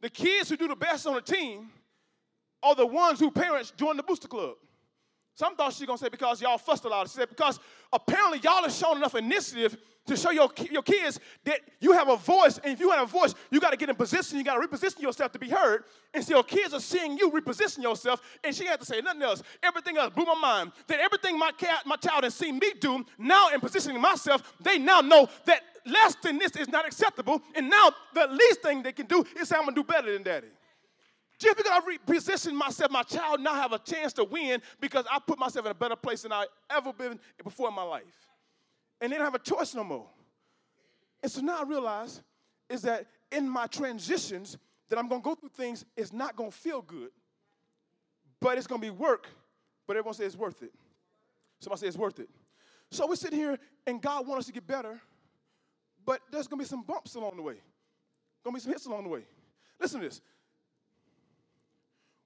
The 0.00 0.10
kids 0.10 0.48
who 0.48 0.56
do 0.56 0.68
the 0.68 0.76
best 0.76 1.06
on 1.06 1.14
the 1.14 1.20
team 1.20 1.70
are 2.62 2.74
the 2.74 2.86
ones 2.86 3.18
who 3.18 3.30
parents 3.30 3.72
join 3.76 3.96
the 3.96 4.02
booster 4.02 4.28
club. 4.28 4.56
Some 5.38 5.54
thought 5.54 5.72
she 5.72 5.86
gonna 5.86 5.96
say 5.96 6.08
because 6.08 6.42
y'all 6.42 6.58
fussed 6.58 6.84
a 6.84 6.88
lot. 6.88 7.06
She 7.06 7.14
said 7.14 7.28
because 7.28 7.60
apparently 7.92 8.40
y'all 8.40 8.60
have 8.60 8.72
shown 8.72 8.96
enough 8.96 9.14
initiative 9.14 9.76
to 10.08 10.16
show 10.16 10.30
your, 10.30 10.50
your 10.68 10.82
kids 10.82 11.20
that 11.44 11.60
you 11.78 11.92
have 11.92 12.08
a 12.08 12.16
voice, 12.16 12.58
and 12.58 12.72
if 12.72 12.80
you 12.80 12.90
have 12.90 13.04
a 13.04 13.06
voice, 13.06 13.36
you 13.52 13.60
got 13.60 13.70
to 13.70 13.76
get 13.76 13.88
in 13.88 13.94
position, 13.94 14.36
you 14.36 14.42
got 14.42 14.60
to 14.60 14.66
reposition 14.66 15.00
yourself 15.00 15.30
to 15.30 15.38
be 15.38 15.48
heard. 15.48 15.84
And 16.12 16.24
so 16.24 16.34
your 16.34 16.42
kids 16.42 16.74
are 16.74 16.80
seeing 16.80 17.16
you 17.16 17.30
reposition 17.30 17.84
yourself, 17.84 18.20
and 18.42 18.52
she 18.52 18.64
had 18.64 18.80
to 18.80 18.86
say 18.86 19.00
nothing 19.00 19.22
else. 19.22 19.44
Everything 19.62 19.96
else 19.96 20.12
blew 20.12 20.24
my 20.24 20.34
mind. 20.34 20.72
That 20.88 20.98
everything 20.98 21.38
my 21.38 21.52
cat, 21.52 21.82
my 21.86 21.94
child 21.94 22.24
has 22.24 22.34
seen 22.34 22.58
me 22.58 22.72
do, 22.80 23.06
now 23.16 23.50
in 23.50 23.60
positioning 23.60 24.00
myself, 24.00 24.42
they 24.60 24.76
now 24.76 25.02
know 25.02 25.28
that 25.44 25.62
less 25.86 26.16
than 26.16 26.38
this 26.38 26.56
is 26.56 26.66
not 26.66 26.84
acceptable, 26.84 27.40
and 27.54 27.70
now 27.70 27.92
the 28.12 28.26
least 28.26 28.62
thing 28.62 28.82
they 28.82 28.92
can 28.92 29.06
do 29.06 29.24
is 29.40 29.48
say, 29.48 29.54
I'm 29.54 29.66
gonna 29.66 29.76
do 29.76 29.84
better 29.84 30.12
than 30.12 30.24
daddy. 30.24 30.48
Just 31.38 31.56
because 31.56 31.70
I 31.72 31.80
repositioned 31.80 32.54
myself, 32.54 32.90
my 32.90 33.02
child 33.02 33.40
now 33.40 33.54
have 33.54 33.72
a 33.72 33.78
chance 33.78 34.12
to 34.14 34.24
win 34.24 34.60
because 34.80 35.04
I 35.10 35.18
put 35.24 35.38
myself 35.38 35.66
in 35.66 35.72
a 35.72 35.74
better 35.74 35.96
place 35.96 36.22
than 36.22 36.32
I 36.32 36.46
ever 36.70 36.92
been 36.92 37.20
before 37.44 37.68
in 37.68 37.74
my 37.74 37.82
life 37.82 38.28
and 39.00 39.12
they 39.12 39.16
don't 39.16 39.24
have 39.24 39.34
a 39.34 39.38
choice 39.38 39.74
no 39.74 39.84
more. 39.84 40.06
And 41.22 41.30
so 41.30 41.40
now 41.40 41.60
I 41.60 41.62
realize 41.64 42.22
is 42.68 42.82
that 42.82 43.06
in 43.32 43.48
my 43.48 43.66
transitions 43.66 44.58
that 44.88 44.98
I'm 44.98 45.08
gonna 45.08 45.22
go 45.22 45.34
through 45.34 45.50
things, 45.50 45.84
it's 45.96 46.12
not 46.12 46.36
gonna 46.36 46.50
feel 46.50 46.82
good, 46.82 47.10
but 48.40 48.58
it's 48.58 48.66
gonna 48.66 48.80
be 48.80 48.90
work, 48.90 49.28
but 49.86 49.96
everyone 49.96 50.14
says 50.14 50.26
it's 50.26 50.36
worth 50.36 50.62
it. 50.62 50.72
Somebody 51.60 51.80
say 51.80 51.86
it's 51.88 51.96
worth 51.96 52.18
it. 52.20 52.28
So 52.90 53.06
we 53.06 53.16
sit 53.16 53.32
here 53.32 53.58
and 53.86 54.00
God 54.00 54.26
wants 54.26 54.42
us 54.42 54.46
to 54.46 54.52
get 54.52 54.66
better, 54.66 55.00
but 56.04 56.20
there's 56.30 56.46
gonna 56.46 56.60
be 56.60 56.66
some 56.66 56.82
bumps 56.82 57.14
along 57.14 57.36
the 57.36 57.42
way. 57.42 57.56
Gonna 58.44 58.54
be 58.54 58.60
some 58.60 58.72
hits 58.72 58.86
along 58.86 59.04
the 59.04 59.10
way. 59.10 59.24
Listen 59.80 60.00
to 60.00 60.08
this. 60.08 60.20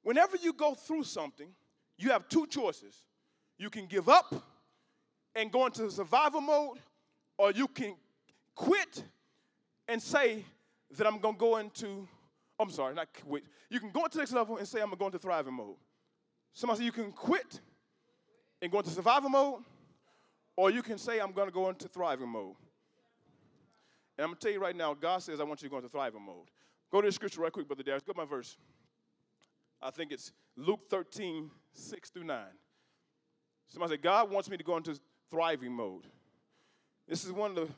Whenever 0.03 0.37
you 0.37 0.53
go 0.53 0.75
through 0.75 1.05
something, 1.05 1.49
you 1.99 2.11
have 2.11 2.29
two 2.29 2.47
choices. 2.47 3.05
You 3.59 3.71
can 3.71 3.87
give 3.87 4.09
up 4.09 4.35
and 5.35 5.51
go 5.51 5.67
into 5.67 5.91
survival 5.91 6.41
mode, 6.41 6.79
or 7.39 7.53
you 7.53 7.69
can 7.69 7.95
quit 8.55 9.05
and 9.89 10.03
say 10.03 10.45
that 10.97 11.07
I'm 11.07 11.19
gonna 11.19 11.37
go 11.37 11.57
into, 11.57 12.07
I'm 12.59 12.71
sorry, 12.71 12.95
not 12.95 13.09
quit. 13.27 13.45
You 13.71 13.81
can 13.81 13.91
go 13.91 14.05
into 14.05 14.19
next 14.19 14.33
level 14.33 14.59
and 14.59 14.67
say 14.67 14.81
I'm 14.81 14.87
gonna 14.87 14.97
go 14.97 15.07
into 15.07 15.19
thriving 15.19 15.55
mode. 15.55 15.77
Somebody 16.53 16.81
say 16.81 16.85
you 16.85 16.93
can 16.93 17.13
quit 17.13 17.61
and 18.61 18.71
go 18.71 18.79
into 18.79 18.91
survival 18.91 19.31
mode, 19.31 19.63
or 20.57 20.71
you 20.71 20.83
can 20.83 20.99
say 20.99 21.19
I'm 21.19 21.33
gonna 21.33 21.51
go 21.51 21.69
into 21.69 21.89
thriving 21.89 22.29
mode. 22.29 22.57
And 24.19 24.25
I'm 24.25 24.31
gonna 24.31 24.41
tell 24.41 24.53
you 24.53 24.61
right 24.61 24.77
now, 24.77 24.93
God 24.93 25.23
says 25.23 25.41
I 25.41 25.45
want 25.45 25.63
you 25.63 25.69
to 25.69 25.71
go 25.71 25.79
into 25.79 25.89
thriving 25.89 26.23
mode. 26.23 26.51
Go 26.91 27.01
to 27.01 27.09
the 27.09 27.13
scripture 27.13 27.41
right 27.41 27.53
quick, 27.53 27.67
Brother 27.67 27.83
Darius. 27.83 28.03
Go 28.03 28.13
to 28.13 28.19
my 28.19 28.27
verse. 28.27 28.59
I 29.83 29.91
think 29.91 30.13
it's 30.13 30.33
Luke 30.57 30.89
13, 30.89 31.51
6 31.73 32.11
through 32.11 32.25
9. 32.25 32.45
Somebody 33.69 33.95
say, 33.95 33.97
God 33.97 34.31
wants 34.31 34.49
me 34.49 34.57
to 34.57 34.65
go 34.65 34.77
into 34.77 34.99
thriving 35.31 35.73
mode. 35.73 36.07
This 37.09 37.25
is 37.25 37.33
one 37.33 37.51
of 37.51 37.57
the 37.57 37.69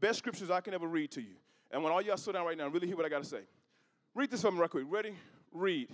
best 0.00 0.18
scriptures 0.18 0.50
I 0.50 0.60
can 0.60 0.74
ever 0.74 0.88
read 0.88 1.10
to 1.12 1.20
you. 1.20 1.36
And 1.70 1.82
when 1.82 1.92
all 1.92 2.02
y'all 2.02 2.16
sit 2.16 2.32
down 2.32 2.46
right 2.46 2.56
now, 2.56 2.68
really 2.68 2.86
hear 2.86 2.96
what 2.96 3.06
I 3.06 3.08
got 3.08 3.22
to 3.22 3.28
say. 3.28 3.42
Read 4.14 4.30
this 4.30 4.42
for 4.42 4.50
me 4.50 4.58
right 4.58 4.70
quick. 4.70 4.84
Ready? 4.88 5.14
Read. 5.52 5.88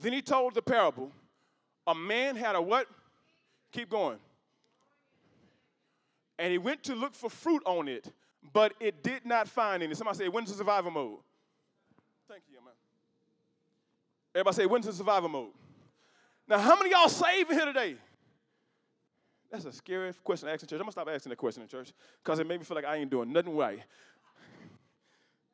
Then 0.00 0.12
he 0.12 0.22
told 0.22 0.54
the 0.54 0.62
parable. 0.62 1.12
A 1.86 1.94
man 1.94 2.36
had 2.36 2.56
a 2.56 2.62
what? 2.62 2.86
Keep 3.72 3.90
going. 3.90 4.18
And 6.38 6.50
he 6.50 6.58
went 6.58 6.82
to 6.84 6.94
look 6.94 7.14
for 7.14 7.30
fruit 7.30 7.62
on 7.64 7.88
it, 7.88 8.12
but 8.52 8.74
it 8.80 9.02
did 9.02 9.24
not 9.24 9.48
find 9.48 9.82
any. 9.82 9.94
Somebody 9.94 10.18
say, 10.18 10.28
went 10.28 10.46
into 10.48 10.58
survival 10.58 10.90
mode. 10.90 11.18
Thank 12.28 12.42
you, 12.50 12.58
man. 12.64 12.74
Everybody 14.34 14.56
say, 14.56 14.66
went 14.66 14.84
into 14.84 14.96
survival 14.96 15.28
mode. 15.28 15.50
Now, 16.48 16.58
how 16.58 16.76
many 16.76 16.90
y'all 16.90 17.08
saved 17.08 17.50
here 17.50 17.64
today? 17.64 17.96
That's 19.50 19.64
a 19.66 19.72
scary 19.72 20.12
question 20.24 20.48
to 20.48 20.52
ask 20.52 20.62
in 20.62 20.68
church. 20.68 20.80
I'm 20.80 20.84
gonna 20.84 20.92
stop 20.92 21.08
asking 21.08 21.30
that 21.30 21.36
question 21.36 21.62
in 21.62 21.68
church 21.68 21.92
because 22.22 22.40
it 22.40 22.46
made 22.46 22.58
me 22.58 22.64
feel 22.64 22.74
like 22.74 22.84
I 22.84 22.96
ain't 22.96 23.10
doing 23.10 23.32
nothing 23.32 23.56
right. 23.56 23.80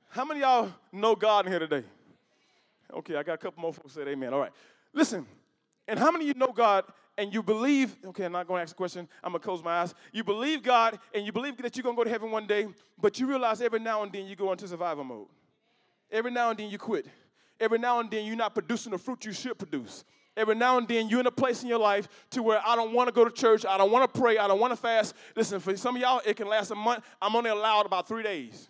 How 0.08 0.24
many 0.24 0.40
y'all 0.40 0.72
know 0.90 1.14
God 1.14 1.44
in 1.44 1.52
here 1.52 1.60
today? 1.60 1.84
Okay, 2.92 3.14
I 3.14 3.22
got 3.22 3.34
a 3.34 3.38
couple 3.38 3.60
more 3.60 3.72
folks 3.72 3.92
said 3.92 4.08
amen. 4.08 4.32
All 4.32 4.40
right. 4.40 4.52
Listen, 4.92 5.26
and 5.86 5.98
how 5.98 6.10
many 6.10 6.24
of 6.24 6.28
you 6.28 6.34
know 6.34 6.52
God 6.52 6.84
and 7.18 7.32
you 7.34 7.42
believe, 7.42 7.94
okay, 8.06 8.24
I'm 8.24 8.32
not 8.32 8.48
to 8.48 8.54
ask 8.54 8.72
a 8.72 8.74
question, 8.74 9.06
I'm 9.22 9.34
to 9.34 9.38
close 9.38 9.62
my 9.62 9.82
eyes. 9.82 9.94
You 10.12 10.24
believe 10.24 10.62
God 10.62 10.98
and 11.14 11.26
you 11.26 11.32
believe 11.32 11.58
that 11.58 11.76
you're 11.76 11.84
to 11.84 11.92
go 11.94 12.02
to 12.02 12.10
heaven 12.10 12.30
one 12.30 12.46
day, 12.46 12.68
but 12.98 13.20
you 13.20 13.26
realize 13.26 13.60
every 13.60 13.78
now 13.78 14.02
and 14.02 14.10
then 14.10 14.26
you 14.26 14.34
go 14.34 14.50
into 14.50 14.66
survival 14.66 15.04
mode. 15.04 15.26
Every 16.10 16.30
now 16.30 16.50
and 16.50 16.58
then 16.58 16.70
you 16.70 16.78
quit. 16.78 17.06
Every 17.60 17.78
now 17.78 18.00
and 18.00 18.10
then 18.10 18.24
you're 18.24 18.36
not 18.36 18.54
producing 18.54 18.92
the 18.92 18.98
fruit 18.98 19.24
you 19.24 19.32
should 19.32 19.58
produce. 19.58 20.04
Every 20.36 20.54
now 20.54 20.78
and 20.78 20.88
then 20.88 21.08
you're 21.08 21.20
in 21.20 21.26
a 21.26 21.30
place 21.30 21.62
in 21.62 21.68
your 21.68 21.78
life 21.78 22.08
to 22.30 22.42
where 22.42 22.62
I 22.66 22.74
don't 22.74 22.92
want 22.92 23.08
to 23.08 23.12
go 23.12 23.24
to 23.24 23.30
church, 23.30 23.66
I 23.66 23.76
don't 23.76 23.90
want 23.90 24.12
to 24.12 24.20
pray, 24.20 24.38
I 24.38 24.48
don't 24.48 24.60
want 24.60 24.72
to 24.72 24.76
fast. 24.76 25.14
Listen, 25.36 25.60
for 25.60 25.76
some 25.76 25.96
of 25.96 26.02
y'all, 26.02 26.20
it 26.24 26.36
can 26.36 26.48
last 26.48 26.70
a 26.70 26.74
month. 26.74 27.04
I'm 27.20 27.36
only 27.36 27.50
allowed 27.50 27.84
about 27.84 28.08
three 28.08 28.22
days. 28.22 28.68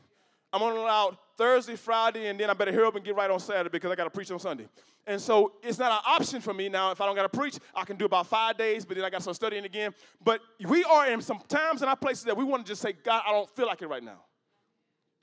I'm 0.52 0.62
only 0.62 0.80
allowed 0.80 1.16
Thursday, 1.36 1.76
Friday, 1.76 2.26
and 2.26 2.40
then 2.40 2.50
I 2.50 2.54
better 2.54 2.72
hurry 2.72 2.86
up 2.86 2.96
and 2.96 3.04
get 3.04 3.14
right 3.14 3.30
on 3.30 3.38
Saturday 3.38 3.68
because 3.70 3.90
I 3.92 3.94
got 3.94 4.04
to 4.04 4.10
preach 4.10 4.30
on 4.32 4.40
Sunday. 4.40 4.66
And 5.06 5.20
so 5.20 5.52
it's 5.62 5.78
not 5.78 5.92
an 5.92 6.00
option 6.06 6.40
for 6.40 6.52
me 6.52 6.68
now. 6.68 6.90
If 6.90 7.00
I 7.00 7.06
don't 7.06 7.14
got 7.14 7.30
to 7.30 7.38
preach, 7.38 7.56
I 7.74 7.84
can 7.84 7.96
do 7.96 8.04
about 8.04 8.26
five 8.26 8.56
days, 8.56 8.84
but 8.84 8.96
then 8.96 9.04
I 9.04 9.10
got 9.10 9.22
some 9.22 9.34
studying 9.34 9.64
again. 9.64 9.94
But 10.24 10.40
we 10.66 10.82
are 10.84 11.08
in 11.10 11.20
some 11.20 11.40
times 11.48 11.82
in 11.82 11.88
our 11.88 11.96
places 11.96 12.24
that 12.24 12.36
we 12.36 12.44
want 12.44 12.66
to 12.66 12.72
just 12.72 12.82
say, 12.82 12.92
God, 12.92 13.22
I 13.26 13.30
don't 13.30 13.48
feel 13.50 13.66
like 13.66 13.80
it 13.80 13.86
right 13.86 14.02
now. 14.02 14.22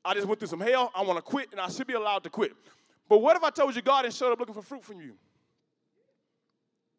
I 0.06 0.14
just 0.14 0.28
went 0.28 0.40
through 0.40 0.48
some 0.48 0.62
hell. 0.62 0.92
I 0.96 1.02
want 1.02 1.18
to 1.18 1.22
quit, 1.22 1.50
and 1.52 1.60
I 1.60 1.68
should 1.68 1.88
be 1.88 1.94
allowed 1.94 2.24
to 2.24 2.30
quit. 2.30 2.54
But 3.10 3.20
what 3.20 3.36
if 3.36 3.44
I 3.44 3.50
told 3.50 3.76
you 3.76 3.82
God 3.82 4.06
and 4.06 4.14
showed 4.14 4.32
up 4.32 4.40
looking 4.40 4.56
for 4.56 4.62
fruit 4.62 4.84
from 4.84 5.02
you? 5.02 5.14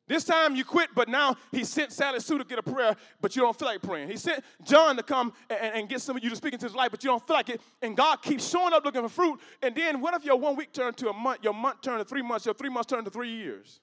This 0.09 0.25
time 0.25 0.57
you 0.57 0.65
quit, 0.65 0.89
but 0.95 1.07
now 1.07 1.37
he 1.53 1.65
sent 1.65 1.93
Sally 1.93 2.19
Sue 2.19 2.39
to 2.39 2.45
get 2.45 2.59
a 2.59 2.63
prayer, 2.63 2.97
but 3.21 3.37
you 3.37 3.43
don't 3.43 3.57
feel 3.57 3.69
like 3.69 3.83
praying. 3.83 4.09
He 4.09 4.17
sent 4.17 4.43
John 4.65 4.97
to 4.97 5.03
come 5.03 5.35
and, 5.51 5.75
and, 5.75 5.89
get 5.89 6.01
some 6.01 6.17
of 6.17 6.25
you 6.25 6.31
to 6.31 6.37
speak 6.37 6.55
into 6.55 6.65
his 6.65 6.75
life, 6.75 6.91
but 6.91 7.05
you 7.05 7.11
don't 7.11 7.25
feel 7.27 7.37
like 7.37 7.51
it. 7.51 7.61
And 7.83 7.95
God 7.95 8.23
keeps 8.23 8.49
showing 8.49 8.73
up 8.73 8.87
looking 8.87 9.03
for 9.03 9.11
fruit. 9.11 9.39
And 9.63 9.75
then 9.75 10.01
what 10.01 10.15
if 10.15 10.25
your 10.25 10.37
one 10.37 10.57
week 10.57 10.73
turned 10.73 10.97
to 10.97 11.11
a 11.11 11.13
month, 11.13 11.41
your 11.43 11.53
month 11.53 11.83
turned 11.83 11.99
to 11.99 12.07
three 12.07 12.23
months, 12.23 12.47
your 12.47 12.55
three 12.55 12.71
months 12.71 12.87
turned 12.87 13.05
to 13.05 13.11
three 13.11 13.31
years? 13.31 13.81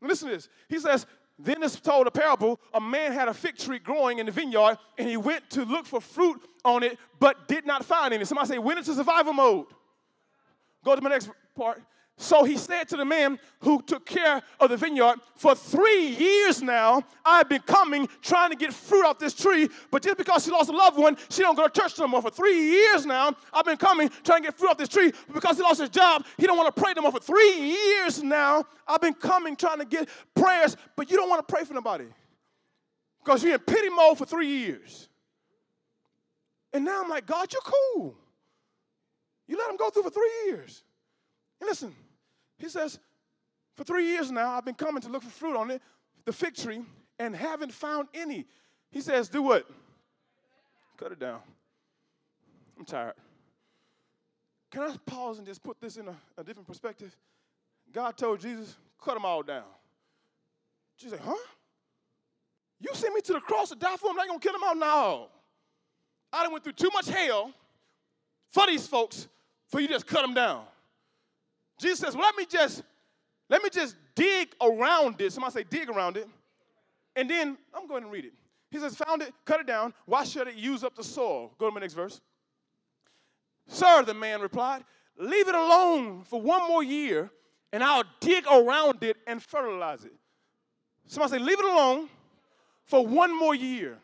listen 0.00 0.28
to 0.28 0.34
this. 0.36 0.48
He 0.68 0.78
says, 0.78 1.06
then 1.40 1.60
it's 1.62 1.80
told 1.80 2.06
a 2.06 2.10
parable. 2.12 2.60
A 2.72 2.80
man 2.80 3.12
had 3.12 3.26
a 3.26 3.34
fig 3.34 3.56
tree 3.56 3.80
growing 3.80 4.20
in 4.20 4.26
the 4.26 4.32
vineyard, 4.32 4.78
and 4.96 5.08
he 5.08 5.16
went 5.16 5.50
to 5.50 5.64
look 5.64 5.86
for 5.86 6.00
fruit 6.00 6.40
on 6.64 6.84
it, 6.84 6.98
but 7.18 7.48
did 7.48 7.66
not 7.66 7.84
find 7.84 8.14
any. 8.14 8.24
Somebody 8.24 8.48
say, 8.48 8.58
went 8.58 8.78
into 8.78 8.94
survival 8.94 9.32
mode. 9.32 9.66
Go 10.84 10.94
to 10.94 11.02
my 11.02 11.10
next 11.10 11.30
part. 11.58 11.82
So 12.20 12.42
he 12.42 12.56
said 12.56 12.88
to 12.88 12.96
the 12.96 13.04
man 13.04 13.38
who 13.60 13.80
took 13.80 14.04
care 14.04 14.42
of 14.58 14.70
the 14.70 14.76
vineyard, 14.76 15.20
For 15.36 15.54
three 15.54 16.08
years 16.08 16.60
now, 16.60 17.04
I've 17.24 17.48
been 17.48 17.60
coming 17.60 18.08
trying 18.22 18.50
to 18.50 18.56
get 18.56 18.72
fruit 18.72 19.04
off 19.04 19.20
this 19.20 19.34
tree, 19.34 19.68
but 19.92 20.02
just 20.02 20.18
because 20.18 20.44
she 20.44 20.50
lost 20.50 20.68
a 20.68 20.72
loved 20.72 20.98
one, 20.98 21.16
she 21.30 21.42
don't 21.42 21.54
go 21.54 21.68
to 21.68 21.80
church 21.80 21.96
no 21.96 22.08
more. 22.08 22.20
For 22.20 22.30
three 22.30 22.58
years 22.58 23.06
now, 23.06 23.36
I've 23.52 23.64
been 23.64 23.76
coming 23.76 24.08
trying 24.24 24.42
to 24.42 24.48
get 24.48 24.58
fruit 24.58 24.70
off 24.70 24.78
this 24.78 24.88
tree, 24.88 25.12
but 25.28 25.34
because 25.34 25.58
he 25.58 25.62
lost 25.62 25.80
his 25.80 25.90
job, 25.90 26.24
he 26.38 26.46
don't 26.46 26.56
want 26.56 26.74
to 26.74 26.82
pray 26.82 26.92
no 26.96 27.02
more. 27.02 27.12
For 27.12 27.20
three 27.20 27.54
years 27.60 28.20
now, 28.20 28.64
I've 28.88 29.00
been 29.00 29.14
coming 29.14 29.54
trying 29.54 29.78
to 29.78 29.84
get 29.84 30.08
prayers, 30.34 30.76
but 30.96 31.12
you 31.12 31.16
don't 31.16 31.28
want 31.28 31.46
to 31.46 31.52
pray 31.52 31.64
for 31.64 31.74
nobody. 31.74 32.06
Because 33.24 33.44
you're 33.44 33.54
in 33.54 33.60
pity 33.60 33.90
mode 33.90 34.18
for 34.18 34.26
three 34.26 34.48
years. 34.48 35.08
And 36.72 36.84
now 36.84 37.02
I'm 37.02 37.08
like, 37.08 37.26
God, 37.26 37.52
you're 37.52 37.62
cool. 37.62 38.16
You 39.46 39.56
let 39.56 39.70
him 39.70 39.76
go 39.76 39.88
through 39.90 40.02
for 40.02 40.10
three 40.10 40.32
years. 40.46 40.82
And 41.60 41.68
listen, 41.68 41.94
he 42.58 42.68
says, 42.68 42.98
For 43.76 43.84
three 43.84 44.06
years 44.06 44.30
now, 44.30 44.50
I've 44.50 44.64
been 44.64 44.74
coming 44.74 45.02
to 45.02 45.08
look 45.08 45.22
for 45.22 45.30
fruit 45.30 45.56
on 45.56 45.70
it, 45.70 45.82
the 46.24 46.32
fig 46.32 46.54
tree, 46.54 46.82
and 47.18 47.34
haven't 47.34 47.72
found 47.72 48.08
any. 48.14 48.46
He 48.90 49.00
says, 49.00 49.28
Do 49.28 49.42
what? 49.42 49.68
Cut 50.96 51.12
it 51.12 51.18
down. 51.18 51.40
I'm 52.78 52.84
tired. 52.84 53.14
Can 54.70 54.82
I 54.82 54.94
pause 55.06 55.38
and 55.38 55.46
just 55.46 55.62
put 55.62 55.80
this 55.80 55.96
in 55.96 56.08
a, 56.08 56.14
a 56.36 56.44
different 56.44 56.68
perspective? 56.68 57.16
God 57.92 58.16
told 58.16 58.40
Jesus, 58.40 58.76
cut 59.02 59.14
them 59.14 59.24
all 59.24 59.42
down. 59.42 59.64
Jesus 60.98 61.18
said, 61.18 61.26
huh? 61.26 61.36
You 62.80 62.90
sent 62.92 63.14
me 63.14 63.20
to 63.22 63.32
the 63.32 63.40
cross 63.40 63.70
to 63.70 63.76
die 63.76 63.96
for 63.96 64.08
them, 64.08 64.18
ain't 64.18 64.28
gonna 64.28 64.40
kill 64.40 64.52
them 64.52 64.62
all? 64.64 64.76
No. 64.76 65.28
I 66.32 66.42
done 66.42 66.52
went 66.52 66.64
through 66.64 66.74
too 66.74 66.90
much 66.92 67.08
hell 67.08 67.52
for 68.50 68.66
these 68.66 68.86
folks 68.86 69.28
for 69.68 69.80
you 69.80 69.88
just 69.88 70.06
cut 70.06 70.22
them 70.22 70.34
down. 70.34 70.64
Jesus 71.78 72.00
says, 72.00 72.16
let 72.16 72.36
me 72.36 72.44
just, 72.44 72.82
let 73.48 73.62
me 73.62 73.70
just 73.70 73.96
dig 74.14 74.54
around 74.60 75.20
it. 75.20 75.32
Somebody 75.32 75.52
say, 75.52 75.64
dig 75.68 75.88
around 75.88 76.16
it. 76.16 76.28
And 77.16 77.30
then 77.30 77.56
I'm 77.74 77.86
going 77.86 78.02
to 78.02 78.08
read 78.08 78.24
it. 78.24 78.32
He 78.70 78.78
says, 78.78 78.96
found 78.96 79.22
it, 79.22 79.32
cut 79.44 79.60
it 79.60 79.66
down. 79.66 79.94
Why 80.04 80.24
should 80.24 80.48
it 80.48 80.54
use 80.54 80.84
up 80.84 80.94
the 80.94 81.04
soil? 81.04 81.52
Go 81.58 81.68
to 81.68 81.74
my 81.74 81.80
next 81.80 81.94
verse. 81.94 82.20
Sir, 83.66 84.02
the 84.02 84.14
man 84.14 84.40
replied, 84.40 84.84
leave 85.18 85.48
it 85.48 85.54
alone 85.54 86.24
for 86.24 86.40
one 86.40 86.66
more 86.68 86.82
year, 86.82 87.30
and 87.72 87.82
I'll 87.82 88.04
dig 88.20 88.44
around 88.46 89.02
it 89.02 89.16
and 89.26 89.42
fertilize 89.42 90.04
it. 90.04 90.12
Somebody 91.06 91.38
say, 91.38 91.38
leave 91.38 91.58
it 91.58 91.64
alone 91.64 92.08
for 92.84 93.06
one 93.06 93.36
more 93.36 93.54
year. 93.54 93.98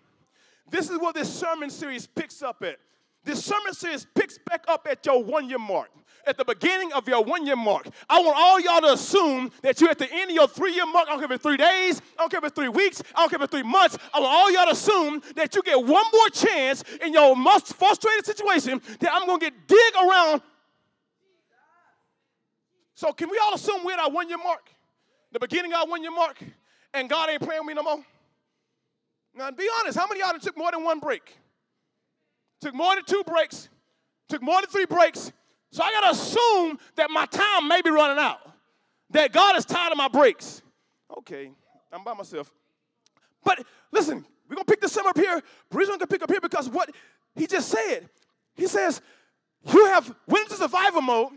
This 0.70 0.90
is 0.90 0.98
what 0.98 1.14
this 1.14 1.32
sermon 1.32 1.70
series 1.70 2.06
picks 2.06 2.42
up 2.42 2.62
at. 2.62 2.78
This 3.24 3.44
sermon 3.44 3.74
series 3.74 4.06
picks 4.14 4.38
back 4.38 4.64
up 4.68 4.86
at 4.90 5.04
your 5.04 5.22
one 5.22 5.48
year 5.48 5.58
mark 5.58 5.88
at 6.26 6.36
the 6.36 6.44
beginning 6.44 6.92
of 6.92 7.06
your 7.08 7.22
one 7.22 7.46
year 7.46 7.56
mark. 7.56 7.88
I 8.08 8.20
want 8.20 8.36
all 8.36 8.60
y'all 8.60 8.80
to 8.80 8.92
assume 8.94 9.50
that 9.62 9.80
you're 9.80 9.90
at 9.90 9.98
the 9.98 10.12
end 10.12 10.30
of 10.30 10.34
your 10.34 10.48
three 10.48 10.74
year 10.74 10.86
mark. 10.86 11.06
I 11.08 11.12
don't 11.12 11.18
care 11.18 11.26
if 11.26 11.32
it's 11.32 11.42
three 11.42 11.56
days, 11.56 12.00
I 12.18 12.22
don't 12.22 12.30
care 12.30 12.38
if 12.38 12.44
it's 12.44 12.54
three 12.54 12.68
weeks, 12.68 13.02
I 13.14 13.20
don't 13.20 13.30
care 13.30 13.38
if 13.38 13.42
it's 13.42 13.50
three 13.50 13.62
months. 13.62 13.98
I 14.12 14.20
want 14.20 14.32
all 14.32 14.50
y'all 14.50 14.66
to 14.66 14.72
assume 14.72 15.22
that 15.36 15.54
you 15.54 15.62
get 15.62 15.78
one 15.78 16.04
more 16.12 16.28
chance 16.32 16.84
in 17.02 17.12
your 17.12 17.36
most 17.36 17.74
frustrated 17.74 18.26
situation 18.26 18.80
that 19.00 19.10
I'm 19.12 19.26
going 19.26 19.40
to 19.40 19.50
get 19.50 19.68
dig 19.68 19.94
around. 19.96 20.42
So, 22.94 23.12
can 23.12 23.28
we 23.28 23.38
all 23.42 23.54
assume 23.54 23.84
we're 23.84 23.92
at 23.92 23.98
our 23.98 24.10
one 24.10 24.28
year 24.28 24.38
mark? 24.38 24.70
The 25.32 25.40
beginning 25.40 25.72
of 25.72 25.80
our 25.80 25.86
one 25.86 26.02
year 26.02 26.12
mark, 26.12 26.38
and 26.92 27.10
God 27.10 27.28
ain't 27.28 27.42
playing 27.42 27.60
with 27.62 27.68
me 27.68 27.74
no 27.74 27.82
more? 27.82 28.04
Now, 29.34 29.50
be 29.50 29.68
honest, 29.80 29.98
how 29.98 30.06
many 30.06 30.22
of 30.22 30.28
y'all 30.28 30.38
took 30.38 30.56
more 30.56 30.70
than 30.70 30.84
one 30.84 31.00
break? 31.00 31.36
Took 32.60 32.74
more 32.74 32.94
than 32.94 33.04
two 33.04 33.24
breaks, 33.26 33.68
took 34.28 34.40
more 34.40 34.60
than 34.60 34.70
three 34.70 34.86
breaks, 34.86 35.32
so 35.74 35.82
I 35.82 35.90
got 35.90 36.02
to 36.02 36.10
assume 36.10 36.78
that 36.94 37.10
my 37.10 37.26
time 37.26 37.66
may 37.66 37.82
be 37.82 37.90
running 37.90 38.16
out, 38.16 38.38
that 39.10 39.32
God 39.32 39.56
is 39.56 39.64
tired 39.64 39.90
of 39.90 39.98
my 39.98 40.06
breaks. 40.06 40.62
Okay, 41.18 41.50
I'm 41.92 42.04
by 42.04 42.14
myself. 42.14 42.52
But 43.42 43.66
listen, 43.90 44.24
we're 44.48 44.54
going 44.54 44.64
to 44.64 44.70
pick 44.70 44.80
this 44.80 44.96
up 44.96 45.18
here. 45.18 45.42
The 45.70 45.76
reason 45.76 45.94
we're 45.94 45.98
going 45.98 46.06
to 46.06 46.06
pick 46.06 46.22
up 46.22 46.30
here 46.30 46.40
because 46.40 46.68
what 46.68 46.94
he 47.34 47.48
just 47.48 47.70
said, 47.70 48.08
he 48.54 48.68
says, 48.68 49.02
you 49.64 49.84
have 49.86 50.14
went 50.28 50.44
into 50.44 50.54
survival 50.54 51.00
mode 51.00 51.32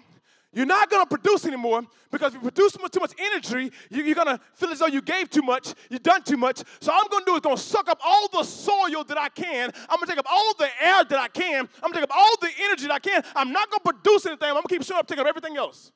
you're 0.57 0.65
not 0.65 0.89
going 0.89 1.03
to 1.03 1.07
produce 1.07 1.45
anymore 1.45 1.83
because 2.11 2.33
if 2.33 2.41
you 2.41 2.49
produce 2.49 2.71
too 2.71 2.99
much, 2.99 3.13
energy, 3.19 3.71
you, 3.91 4.11
are 4.11 4.15
going 4.15 4.25
to 4.25 4.39
feel 4.55 4.69
as 4.69 4.79
though 4.79 4.87
you 4.87 5.03
gave 5.03 5.29
too 5.29 5.43
much, 5.43 5.75
you've 5.91 6.01
done 6.01 6.23
too 6.23 6.35
much. 6.35 6.63
So 6.81 6.91
I'm 6.91 7.07
going 7.09 7.23
to 7.23 7.31
do 7.31 7.35
is 7.35 7.41
going 7.41 7.55
to 7.55 7.61
suck 7.61 7.87
up 7.87 7.99
all 8.03 8.27
the 8.29 8.41
soil 8.41 9.03
that 9.03 9.19
I 9.19 9.29
can. 9.29 9.69
I'm 9.87 9.97
going 9.97 10.07
to 10.07 10.13
take 10.13 10.17
up 10.17 10.25
all 10.27 10.55
the 10.57 10.67
air 10.81 11.03
that 11.03 11.19
I 11.19 11.27
can. 11.27 11.69
I'm 11.83 11.91
going 11.91 11.93
to 11.93 11.99
take 11.99 12.09
up 12.09 12.17
all 12.17 12.35
the 12.41 12.49
energy 12.63 12.87
that 12.87 12.93
I 12.93 12.97
can. 12.97 13.23
I'm 13.35 13.51
not 13.51 13.69
going 13.69 13.81
to 13.85 13.93
produce 13.93 14.25
anything. 14.25 14.47
I'm 14.47 14.55
going 14.55 14.63
to 14.63 14.69
keep 14.69 14.83
showing 14.83 14.97
up, 14.97 15.07
taking 15.07 15.21
up 15.21 15.27
everything 15.27 15.57
else. 15.57 15.91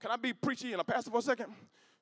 Can 0.00 0.10
I 0.10 0.16
be 0.16 0.32
preachy 0.32 0.72
and 0.72 0.80
a 0.80 0.84
pastor 0.84 1.12
for 1.12 1.18
a 1.18 1.22
second? 1.22 1.52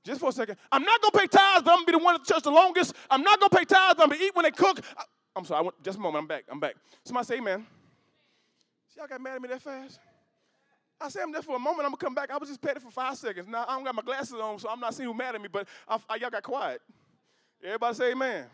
Just 0.02 0.18
for 0.18 0.30
a 0.30 0.32
second. 0.32 0.56
I'm 0.72 0.84
not 0.84 1.02
going 1.02 1.12
to 1.12 1.18
pay 1.18 1.26
tithes, 1.26 1.62
but 1.62 1.72
I'm 1.72 1.76
going 1.76 1.86
to 1.86 1.92
be 1.92 1.98
the 1.98 2.04
one 2.04 2.14
at 2.14 2.24
the 2.24 2.32
church 2.32 2.42
the 2.42 2.50
longest. 2.50 2.94
I'm 3.10 3.22
not 3.22 3.38
going 3.38 3.50
to 3.50 3.56
pay 3.58 3.64
tithes, 3.66 3.96
but 3.98 4.04
I'm 4.04 4.08
going 4.08 4.18
to 4.18 4.24
eat 4.24 4.34
when 4.34 4.44
they 4.44 4.50
cook. 4.50 4.80
I, 4.96 5.04
am 5.36 5.44
sorry, 5.44 5.58
I 5.58 5.62
went, 5.62 5.82
just 5.82 5.98
a 5.98 6.00
moment. 6.00 6.22
I'm 6.22 6.26
back. 6.26 6.44
I'm 6.50 6.58
back. 6.58 6.74
Somebody 7.04 7.26
say 7.26 7.36
amen. 7.36 7.66
See, 8.88 8.98
y'all 8.98 9.08
got 9.08 9.20
mad 9.20 9.34
at 9.36 9.42
me 9.42 9.48
that 9.48 9.60
fast? 9.60 10.00
I 11.02 11.08
said, 11.08 11.22
I'm 11.22 11.32
there 11.32 11.42
for 11.42 11.56
a 11.56 11.58
moment. 11.58 11.84
I'm 11.84 11.92
gonna 11.92 11.96
come 11.96 12.14
back. 12.14 12.30
I 12.30 12.38
was 12.38 12.48
just 12.48 12.60
petty 12.60 12.80
for 12.80 12.90
five 12.90 13.16
seconds. 13.16 13.48
Now 13.48 13.64
I 13.66 13.74
don't 13.74 13.84
got 13.84 13.94
my 13.94 14.02
glasses 14.02 14.34
on, 14.34 14.58
so 14.58 14.68
I'm 14.68 14.80
not 14.80 14.94
seeing 14.94 15.08
who 15.08 15.14
mad 15.14 15.34
at 15.34 15.40
me. 15.40 15.48
But 15.52 15.66
I, 15.88 15.98
I, 16.08 16.16
y'all 16.16 16.30
got 16.30 16.42
quiet. 16.42 16.80
Everybody 17.62 17.94
say 17.94 18.12
Amen. 18.12 18.46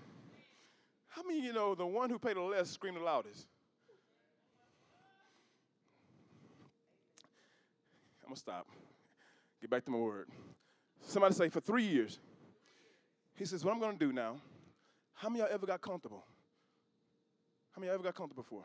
How 1.09 1.23
many 1.23 1.41
you 1.41 1.53
know 1.53 1.75
the 1.75 1.87
one 1.87 2.11
who 2.11 2.19
paid 2.19 2.37
the 2.37 2.41
less 2.41 2.71
screamed 2.71 2.97
the 2.97 3.01
loudest? 3.01 3.47
I'm 8.23 8.29
gonna 8.29 8.37
stop. 8.37 8.67
Get 9.61 9.71
back 9.71 9.85
to 9.87 9.91
my 9.91 9.99
word. 9.99 10.29
Somebody 11.03 11.35
say 11.35 11.49
for 11.49 11.61
three 11.61 11.85
years. 11.85 12.19
He 13.35 13.45
says, 13.45 13.65
"What 13.65 13.73
I'm 13.73 13.81
gonna 13.81 13.97
do 13.97 14.13
now? 14.13 14.37
How 15.15 15.29
many 15.29 15.41
y'all 15.41 15.53
ever 15.53 15.67
got 15.67 15.81
comfortable? 15.81 16.25
How 17.73 17.81
many 17.81 17.89
y'all 17.89 17.95
ever 17.95 18.05
got 18.05 18.15
comfortable 18.15 18.43
before? 18.43 18.65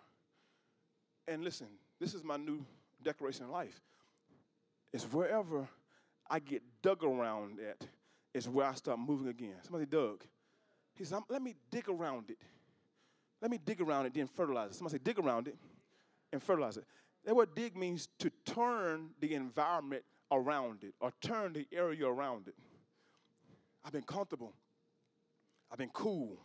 And 1.27 1.43
listen, 1.43 1.67
this 1.99 2.13
is 2.13 2.23
my 2.23 2.37
new 2.37 2.65
declaration 3.03 3.45
of 3.45 3.51
life. 3.51 3.81
It's 4.91 5.03
wherever 5.05 5.67
I 6.29 6.39
get 6.39 6.61
dug 6.81 7.03
around 7.03 7.59
at, 7.59 7.87
is 8.33 8.47
where 8.47 8.65
I 8.65 8.73
start 8.73 8.99
moving 8.99 9.27
again. 9.27 9.55
Somebody 9.63 9.85
dug. 9.85 10.23
He 10.95 11.03
said, 11.03 11.19
let 11.29 11.41
me 11.41 11.55
dig 11.71 11.89
around 11.89 12.29
it. 12.29 12.37
Let 13.41 13.51
me 13.51 13.59
dig 13.63 13.81
around 13.81 14.05
it, 14.05 14.13
then 14.13 14.27
fertilize 14.27 14.71
it. 14.71 14.75
Somebody 14.75 14.97
say, 14.97 15.01
dig 15.03 15.19
around 15.19 15.47
it 15.47 15.57
and 16.31 16.41
fertilize 16.41 16.77
it. 16.77 16.85
That 17.25 17.35
word 17.35 17.49
dig 17.55 17.75
means 17.75 18.07
to 18.19 18.31
turn 18.45 19.09
the 19.19 19.33
environment 19.33 20.03
around 20.31 20.83
it 20.83 20.93
or 20.99 21.11
turn 21.21 21.53
the 21.53 21.67
area 21.71 22.07
around 22.07 22.47
it. 22.47 22.55
I've 23.83 23.91
been 23.91 24.03
comfortable. 24.03 24.53
I've 25.71 25.77
been 25.77 25.89
cool. 25.89 26.37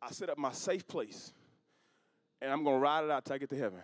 I 0.00 0.10
set 0.10 0.28
up 0.30 0.38
my 0.38 0.52
safe 0.52 0.86
place. 0.86 1.32
And 2.40 2.52
I'm 2.52 2.62
going 2.62 2.76
to 2.76 2.80
ride 2.80 3.04
it 3.04 3.10
out 3.10 3.24
till 3.24 3.34
I 3.34 3.38
get 3.38 3.50
to 3.50 3.58
heaven. 3.58 3.80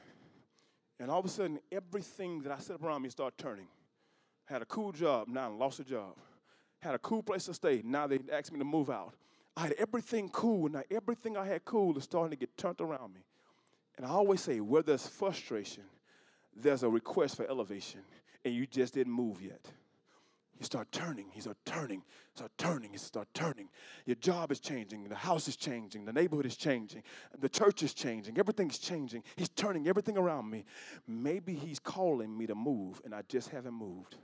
And 1.01 1.11
all 1.11 1.19
of 1.19 1.25
a 1.25 1.29
sudden, 1.31 1.59
everything 1.73 2.43
that 2.43 2.53
I 2.53 2.59
set 2.59 2.75
up 2.77 2.85
around 2.85 3.03
me 3.03 3.09
started 3.09 3.39
turning. 3.39 3.67
Had 4.45 4.61
a 4.61 4.67
cool 4.67 4.93
job, 4.93 5.29
now 5.29 5.45
I 5.45 5.47
lost 5.47 5.81
a 5.81 5.85
job. 5.85 6.15
Had 6.81 6.95
a 6.95 6.99
cool 6.99 7.23
place 7.23 7.47
to 7.47 7.55
stay, 7.55 7.81
now 7.83 8.07
they 8.07 8.19
asked 8.31 8.53
me 8.53 8.59
to 8.59 8.65
move 8.65 8.91
out. 8.91 9.15
I 9.57 9.63
had 9.63 9.73
everything 9.79 10.29
cool, 10.29 10.69
now 10.69 10.83
everything 10.91 11.39
I 11.39 11.47
had 11.47 11.65
cool 11.65 11.97
is 11.97 12.05
starting 12.05 12.31
to 12.31 12.37
get 12.37 12.55
turned 12.57 12.81
around 12.81 13.15
me. 13.15 13.21
And 13.97 14.05
I 14.05 14.11
always 14.11 14.43
say, 14.43 14.61
where 14.61 14.83
there's 14.83 15.07
frustration, 15.07 15.85
there's 16.55 16.83
a 16.83 16.89
request 16.89 17.37
for 17.37 17.49
elevation, 17.49 18.01
and 18.45 18.55
you 18.55 18.67
just 18.67 18.95
didn't 18.95 19.13
move 19.13 19.41
yet. 19.41 19.73
You 20.61 20.67
start 20.67 20.93
turning, 20.93 21.31
you 21.35 21.41
start 21.41 21.57
turning, 21.65 22.03
start 22.35 22.53
turning, 22.59 22.93
you 22.93 22.99
start 22.99 23.29
turning. 23.33 23.71
Your 24.05 24.17
job 24.17 24.53
is 24.53 24.61
changing, 24.61 25.05
the 25.05 25.15
house 25.15 25.49
is 25.49 25.57
changing, 25.57 26.05
the 26.05 26.13
neighborhood 26.13 26.45
is 26.45 26.55
changing, 26.55 27.03
the 27.39 27.49
church 27.49 27.83
is 27.83 27.95
changing, 27.95 28.39
everything's 28.39 28.79
changing. 28.79 29.23
He's 29.37 29.49
turning 29.49 29.89
everything 29.89 30.19
around 30.19 30.51
me. 30.51 30.67
Maybe 31.09 31.55
he's 31.55 31.79
calling 31.79 32.37
me 32.37 32.47
to 32.47 32.55
move, 32.55 33.01
and 33.07 33.15
I 33.15 33.23
just 33.27 33.49
haven't 33.49 33.73
moved. 33.73 34.17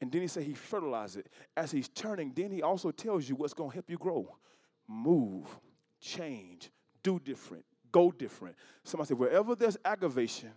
And 0.00 0.10
then 0.10 0.22
he 0.22 0.28
said 0.28 0.44
he 0.44 0.54
fertilizes 0.54 1.16
it. 1.18 1.26
As 1.54 1.70
he's 1.70 1.88
turning, 1.88 2.32
then 2.34 2.50
he 2.50 2.62
also 2.62 2.90
tells 2.90 3.28
you 3.28 3.36
what's 3.36 3.52
going 3.52 3.68
to 3.68 3.74
help 3.74 3.90
you 3.90 3.98
grow. 3.98 4.34
Move, 4.88 5.46
change, 6.00 6.70
do 7.02 7.20
different, 7.22 7.66
go 7.92 8.10
different. 8.10 8.56
Somebody 8.82 9.08
said, 9.08 9.18
wherever 9.18 9.54
there's 9.54 9.76
aggravation, 9.84 10.52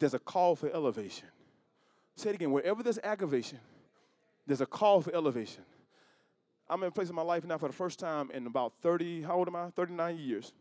there's 0.00 0.14
a 0.14 0.18
call 0.18 0.56
for 0.56 0.68
elevation. 0.68 1.28
Say 2.18 2.30
it 2.30 2.34
again. 2.34 2.50
Wherever 2.50 2.82
there's 2.82 2.98
aggravation, 3.04 3.60
there's 4.44 4.60
a 4.60 4.66
call 4.66 5.00
for 5.00 5.14
elevation. 5.14 5.62
I'm 6.68 6.82
in 6.82 6.88
a 6.88 6.90
place 6.90 7.08
in 7.08 7.14
my 7.14 7.22
life 7.22 7.44
now 7.44 7.58
for 7.58 7.68
the 7.68 7.72
first 7.72 8.00
time 8.00 8.32
in 8.32 8.44
about 8.48 8.72
30, 8.82 9.22
how 9.22 9.36
old 9.36 9.46
am 9.46 9.54
I? 9.54 9.70
39 9.70 10.18
years. 10.18 10.52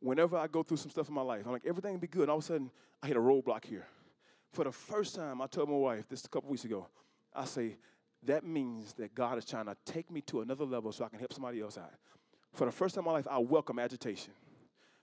Whenever 0.00 0.38
I 0.38 0.46
go 0.46 0.62
through 0.62 0.78
some 0.78 0.90
stuff 0.90 1.10
in 1.10 1.14
my 1.14 1.20
life, 1.20 1.42
I'm 1.44 1.52
like, 1.52 1.66
everything 1.66 1.92
will 1.92 2.00
be 2.00 2.06
good. 2.06 2.22
And 2.22 2.30
all 2.30 2.38
of 2.38 2.44
a 2.44 2.46
sudden, 2.46 2.70
I 3.02 3.08
hit 3.08 3.18
a 3.18 3.20
roadblock 3.20 3.66
here. 3.66 3.86
For 4.54 4.64
the 4.64 4.72
first 4.72 5.14
time, 5.14 5.42
I 5.42 5.48
told 5.48 5.68
my 5.68 5.76
wife 5.76 6.08
this 6.08 6.24
a 6.24 6.28
couple 6.28 6.48
weeks 6.48 6.64
ago, 6.64 6.88
I 7.34 7.44
say, 7.44 7.76
that 8.22 8.42
means 8.42 8.94
that 8.94 9.14
God 9.14 9.36
is 9.36 9.44
trying 9.44 9.66
to 9.66 9.76
take 9.84 10.10
me 10.10 10.22
to 10.22 10.40
another 10.40 10.64
level 10.64 10.92
so 10.92 11.04
I 11.04 11.10
can 11.10 11.18
help 11.18 11.34
somebody 11.34 11.60
else 11.60 11.76
out. 11.76 11.92
For 12.54 12.64
the 12.64 12.72
first 12.72 12.94
time 12.94 13.02
in 13.02 13.06
my 13.06 13.12
life, 13.12 13.26
I 13.30 13.36
welcome 13.36 13.78
agitation. 13.78 14.32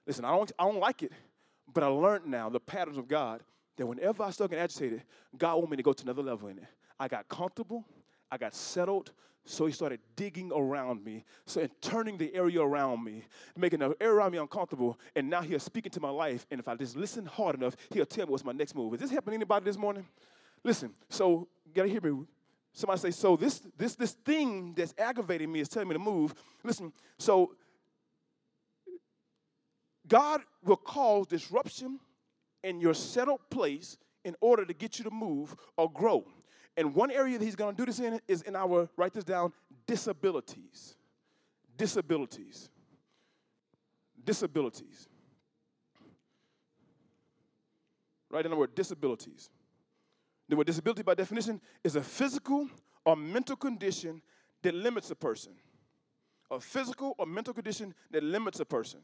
Listen, 0.08 0.26
I 0.26 0.32
don't, 0.36 0.52
I 0.58 0.64
don't 0.64 0.80
like 0.80 1.04
it, 1.04 1.12
but 1.72 1.84
I 1.84 1.88
learned 1.88 2.26
now 2.26 2.50
the 2.50 2.60
patterns 2.60 2.98
of 2.98 3.08
God 3.08 3.44
that 3.78 3.86
whenever 3.86 4.24
I 4.24 4.32
start 4.32 4.52
getting 4.52 4.64
agitated, 4.64 5.04
God 5.38 5.56
wanted 5.56 5.72
me 5.72 5.78
to 5.78 5.84
go 5.84 5.94
to 5.94 6.04
another 6.04 6.24
level 6.24 6.48
in 6.50 6.60
it. 6.60 6.66
I 7.00 7.08
got 7.08 7.28
comfortable, 7.28 7.86
I 8.32 8.38
got 8.38 8.54
settled, 8.54 9.12
so 9.46 9.66
he 9.66 9.74
started 9.74 10.00
digging 10.16 10.52
around 10.54 11.04
me, 11.04 11.26
so 11.46 11.62
and 11.62 11.70
turning 11.82 12.18
the 12.18 12.34
area 12.34 12.62
around 12.62 13.04
me, 13.04 13.26
making 13.58 13.80
the 13.80 13.96
area 14.00 14.16
around 14.16 14.32
me 14.32 14.38
uncomfortable, 14.38 14.98
and 15.16 15.30
now 15.30 15.42
he's 15.42 15.64
speaking 15.64 15.92
to 15.92 16.00
my 16.00 16.10
life. 16.10 16.46
And 16.50 16.60
if 16.60 16.68
I 16.68 16.76
just 16.76 16.96
listen 16.96 17.26
hard 17.26 17.56
enough, 17.56 17.76
he'll 17.92 18.06
tell 18.06 18.26
me 18.26 18.32
what's 18.32 18.46
my 18.46 18.54
next 18.54 18.76
move. 18.76 18.94
Is 18.94 19.02
this 19.02 19.12
happening 19.12 19.34
to 19.34 19.44
anybody 19.44 19.66
this 19.66 19.78
morning? 19.78 20.06
Listen, 20.64 20.94
so 21.10 21.48
gotta 21.74 21.90
hear 21.90 22.00
me. 22.02 22.26
Somebody 22.72 23.02
say, 23.02 23.12
so 23.12 23.36
this 23.36 23.62
this 23.78 23.96
this 23.96 24.14
thing 24.14 24.74
that's 24.76 24.94
aggravating 24.98 25.52
me 25.52 25.60
is 25.60 25.68
telling 25.68 25.90
me 25.90 25.94
to 25.94 26.00
move. 26.00 26.34
Listen, 26.64 26.94
so 27.20 27.52
God 30.08 30.42
will 30.64 30.78
cause 30.78 31.28
disruption 31.28 32.00
in 32.64 32.80
your 32.80 32.94
settled 32.94 33.42
place 33.50 33.98
in 34.24 34.36
order 34.42 34.66
to 34.66 34.74
get 34.74 34.98
you 34.98 35.04
to 35.06 35.12
move 35.12 35.56
or 35.78 35.92
grow. 35.92 36.26
And 36.76 36.96
one 36.96 37.12
area 37.12 37.38
that 37.38 37.46
he's 37.46 37.56
going 37.56 37.76
to 37.76 37.82
do 37.82 37.86
this 37.86 38.00
in 38.00 38.20
is 38.28 38.42
in 38.44 38.56
our, 38.56 38.90
write 38.98 39.14
this 39.14 39.24
down, 39.24 39.54
disabilities. 39.86 40.96
Disabilities. 41.78 42.70
Disabilities. 44.24 45.08
Write 48.30 48.46
in 48.46 48.52
the 48.52 48.58
word 48.58 48.74
disabilities. 48.74 49.52
The 50.50 50.56
word 50.56 50.66
disability, 50.66 51.04
by 51.04 51.14
definition, 51.14 51.62
is 51.84 51.96
a 51.96 52.02
physical 52.02 52.68
or 53.06 53.16
mental 53.16 53.56
condition 53.56 54.22
that 54.64 54.74
limits 54.74 55.12
a 55.12 55.16
person. 55.16 55.54
A 56.50 56.60
physical 56.60 57.16
or 57.20 57.26
mental 57.26 57.54
condition 57.54 57.94
that 58.12 58.24
limits 58.24 58.60
a 58.60 58.66
person. 58.66 59.02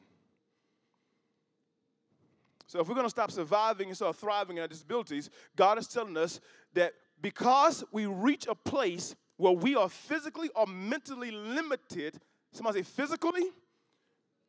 So 2.70 2.80
if 2.80 2.88
we're 2.88 2.94
going 2.94 3.08
to 3.08 3.10
stop 3.10 3.32
surviving 3.32 3.88
and 3.88 3.96
start 3.96 4.16
thriving 4.16 4.58
in 4.58 4.62
our 4.62 4.68
disabilities, 4.68 5.32
God 5.56 5.80
is 5.80 5.88
telling 5.88 6.16
us 6.16 6.40
that 6.76 6.94
because 7.20 7.84
we 7.92 8.06
reach 8.06 8.46
a 8.46 8.54
place 8.54 9.16
where 9.38 9.54
we 9.54 9.76
are 9.76 9.90
physically 9.90 10.52
or 10.56 10.68
mentally 10.68 11.32
limited, 11.32 12.20
somebody 12.52 12.84
say 12.84 12.84
physically 12.84 13.42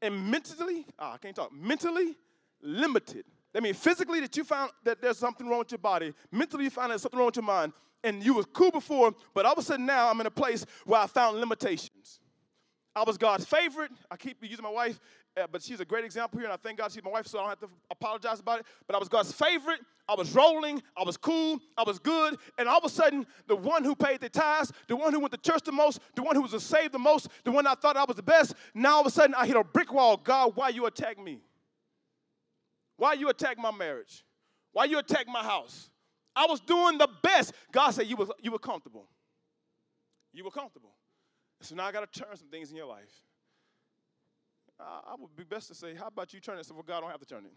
and 0.03 0.31
mentally, 0.31 0.85
ah, 0.99 1.15
I 1.15 1.17
can't 1.17 1.35
talk, 1.35 1.51
mentally 1.51 2.15
limited. 2.61 3.25
That 3.55 3.63
means 3.63 3.79
physically 3.79 4.21
that 4.21 4.37
you 4.37 4.45
found 4.45 4.71
that 4.85 5.01
there's 5.01 5.17
something 5.17 5.49
wrong 5.49 5.61
with 5.61 5.71
your 5.71 5.79
body, 5.79 6.13
mentally 6.31 6.65
you 6.65 6.71
found 6.71 6.91
there's 6.91 7.01
something 7.01 7.19
wrong 7.19 7.29
with 7.29 7.37
your 7.37 7.45
mind, 7.45 7.73
and 8.05 8.23
you 8.23 8.35
was 8.35 8.45
cool 8.53 8.71
before, 8.71 9.15
but 9.33 9.47
all 9.47 9.53
of 9.53 9.59
a 9.59 9.63
sudden 9.63 9.87
now 9.87 10.11
I'm 10.11 10.21
in 10.21 10.27
a 10.27 10.31
place 10.31 10.67
where 10.85 11.01
I 11.01 11.07
found 11.07 11.39
limitations. 11.39 12.21
I 12.95 13.05
was 13.05 13.17
God's 13.17 13.45
favorite. 13.45 13.93
I 14.11 14.17
keep 14.17 14.39
using 14.43 14.65
my 14.65 14.71
wife 14.71 14.99
uh, 15.37 15.47
but 15.51 15.63
she's 15.63 15.81
a 15.81 15.85
great 15.85 16.05
example 16.05 16.39
here, 16.39 16.47
and 16.47 16.53
I 16.53 16.57
thank 16.57 16.79
God 16.79 16.91
she's 16.91 17.05
my 17.05 17.11
wife, 17.11 17.27
so 17.27 17.39
I 17.39 17.43
don't 17.43 17.51
have 17.51 17.61
to 17.61 17.69
apologize 17.91 18.41
about 18.41 18.61
it. 18.61 18.67
But 18.87 18.97
I 18.97 18.99
was 18.99 19.09
God's 19.09 19.33
favorite. 19.33 19.81
I 20.09 20.15
was 20.15 20.35
rolling. 20.35 20.83
I 20.97 21.05
was 21.05 21.17
cool. 21.17 21.61
I 21.77 21.85
was 21.85 22.01
good. 22.01 22.37
And 22.59 22.69
all 22.69 22.79
of 22.79 22.85
a 22.85 22.89
sudden, 22.89 23.25
the 23.47 23.55
one 23.55 23.85
who 23.85 23.95
paid 23.95 24.21
the 24.21 24.29
tithes, 24.29 24.73
the 24.89 24.97
one 24.97 25.13
who 25.13 25.21
went 25.21 25.33
to 25.33 25.39
church 25.39 25.63
the 25.63 25.73
most, 25.73 26.01
the 26.17 26.23
one 26.23 26.35
who 26.35 26.43
was 26.43 26.61
saved 26.63 26.93
the 26.93 26.99
most, 26.99 27.29
the 27.45 27.53
one 27.53 27.67
I 27.67 27.75
thought 27.75 27.97
I 27.97 28.05
was 28.05 28.17
the 28.17 28.23
best, 28.23 28.55
now 28.75 28.95
all 28.95 29.01
of 29.03 29.07
a 29.07 29.11
sudden 29.11 29.35
I 29.37 29.47
hit 29.47 29.57
a 29.57 29.63
brick 29.63 29.93
wall. 29.93 30.17
God, 30.17 30.57
why 30.57 30.71
you 30.71 30.87
attack 30.87 31.23
me? 31.23 31.41
Why 32.97 33.13
you 33.13 33.29
attack 33.29 33.57
my 33.57 33.71
marriage? 33.71 34.25
Why 34.73 34.85
you 34.85 34.99
attack 34.99 35.27
my 35.29 35.43
house? 35.43 35.91
I 36.35 36.47
was 36.47 36.61
doing 36.61 36.99
the 36.99 37.09
best. 37.23 37.53
God 37.73 37.91
said 37.91 38.07
you 38.07 38.17
were, 38.17 38.27
you 38.41 38.51
were 38.51 38.59
comfortable. 38.59 39.07
You 40.33 40.45
were 40.45 40.51
comfortable. 40.51 40.95
So 41.61 41.75
now 41.75 41.87
I 41.87 41.93
got 41.93 42.13
to 42.13 42.21
turn 42.21 42.37
some 42.37 42.49
things 42.49 42.71
in 42.71 42.77
your 42.77 42.87
life. 42.87 43.11
I 44.81 45.15
would 45.19 45.35
be 45.37 45.45
best 45.45 45.69
to 45.69 45.75
say, 45.75 45.95
how 45.95 46.07
about 46.07 46.33
you 46.33 46.41
turn 46.41 46.59
it 46.59 46.67
so 46.67 46.75
God 46.75 47.01
don't 47.01 47.11
have 47.11 47.21
to 47.21 47.27
turn 47.27 47.45
it? 47.45 47.53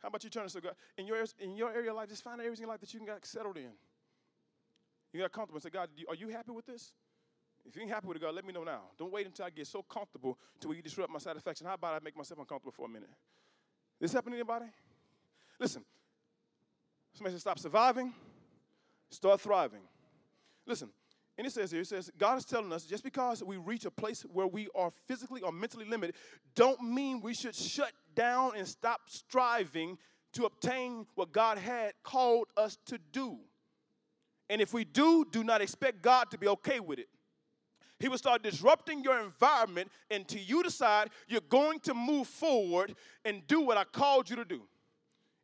How 0.00 0.08
about 0.08 0.24
you 0.24 0.30
turn 0.30 0.44
it 0.44 0.50
so 0.50 0.60
God, 0.60 0.74
in 0.98 1.06
your, 1.06 1.24
in 1.38 1.56
your 1.56 1.72
area 1.72 1.90
of 1.90 1.96
life, 1.96 2.08
just 2.08 2.24
find 2.24 2.40
areas 2.40 2.58
in 2.58 2.62
your 2.62 2.70
life 2.70 2.80
that 2.80 2.92
you 2.92 2.98
can 2.98 3.06
get 3.06 3.24
settled 3.24 3.56
in. 3.56 3.70
You 5.12 5.20
got 5.20 5.30
comfortable 5.32 5.56
and 5.58 5.62
say, 5.62 5.70
God, 5.70 5.90
are 6.08 6.14
you 6.14 6.28
happy 6.28 6.50
with 6.50 6.66
this? 6.66 6.92
If 7.64 7.76
you 7.76 7.82
ain't 7.82 7.90
happy 7.90 8.08
with 8.08 8.16
it, 8.16 8.20
God, 8.20 8.34
let 8.34 8.44
me 8.44 8.52
know 8.52 8.64
now. 8.64 8.80
Don't 8.98 9.12
wait 9.12 9.26
until 9.26 9.44
I 9.44 9.50
get 9.50 9.66
so 9.66 9.82
comfortable 9.82 10.38
to 10.60 10.68
where 10.68 10.76
you 10.76 10.82
disrupt 10.82 11.12
my 11.12 11.18
satisfaction. 11.18 11.66
How 11.66 11.74
about 11.74 11.94
I 11.94 12.00
make 12.02 12.16
myself 12.16 12.40
uncomfortable 12.40 12.72
for 12.72 12.86
a 12.86 12.88
minute? 12.88 13.10
This 14.00 14.12
happen 14.12 14.32
to 14.32 14.38
anybody? 14.38 14.66
Listen, 15.60 15.84
somebody 17.12 17.34
says 17.34 17.42
stop 17.42 17.58
surviving, 17.58 18.12
start 19.10 19.40
thriving. 19.40 19.82
Listen, 20.66 20.88
and 21.38 21.46
it 21.46 21.50
says 21.50 21.70
here, 21.70 21.80
it 21.80 21.86
says, 21.86 22.10
God 22.18 22.36
is 22.38 22.44
telling 22.44 22.72
us 22.72 22.84
just 22.84 23.02
because 23.02 23.42
we 23.42 23.56
reach 23.56 23.84
a 23.84 23.90
place 23.90 24.22
where 24.32 24.46
we 24.46 24.68
are 24.74 24.90
physically 25.08 25.40
or 25.40 25.50
mentally 25.50 25.86
limited, 25.86 26.14
don't 26.54 26.82
mean 26.82 27.20
we 27.20 27.32
should 27.32 27.54
shut 27.54 27.92
down 28.14 28.52
and 28.56 28.68
stop 28.68 29.00
striving 29.06 29.96
to 30.34 30.44
obtain 30.44 31.06
what 31.14 31.32
God 31.32 31.58
had 31.58 31.94
called 32.02 32.48
us 32.56 32.78
to 32.86 32.98
do. 33.12 33.38
And 34.50 34.60
if 34.60 34.74
we 34.74 34.84
do, 34.84 35.24
do 35.30 35.42
not 35.42 35.62
expect 35.62 36.02
God 36.02 36.30
to 36.30 36.38
be 36.38 36.48
okay 36.48 36.80
with 36.80 36.98
it. 36.98 37.08
He 37.98 38.08
will 38.08 38.18
start 38.18 38.42
disrupting 38.42 39.02
your 39.02 39.20
environment 39.20 39.90
until 40.10 40.42
you 40.42 40.62
decide 40.62 41.08
you're 41.28 41.40
going 41.48 41.78
to 41.80 41.94
move 41.94 42.26
forward 42.26 42.94
and 43.24 43.46
do 43.46 43.60
what 43.60 43.78
I 43.78 43.84
called 43.84 44.28
you 44.28 44.36
to 44.36 44.44
do. 44.44 44.62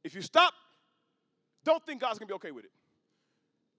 If 0.04 0.14
you 0.14 0.22
stop, 0.22 0.52
don't 1.64 1.84
think 1.86 2.00
God's 2.00 2.18
gonna 2.18 2.28
be 2.28 2.34
okay 2.34 2.50
with 2.50 2.64
it. 2.64 2.72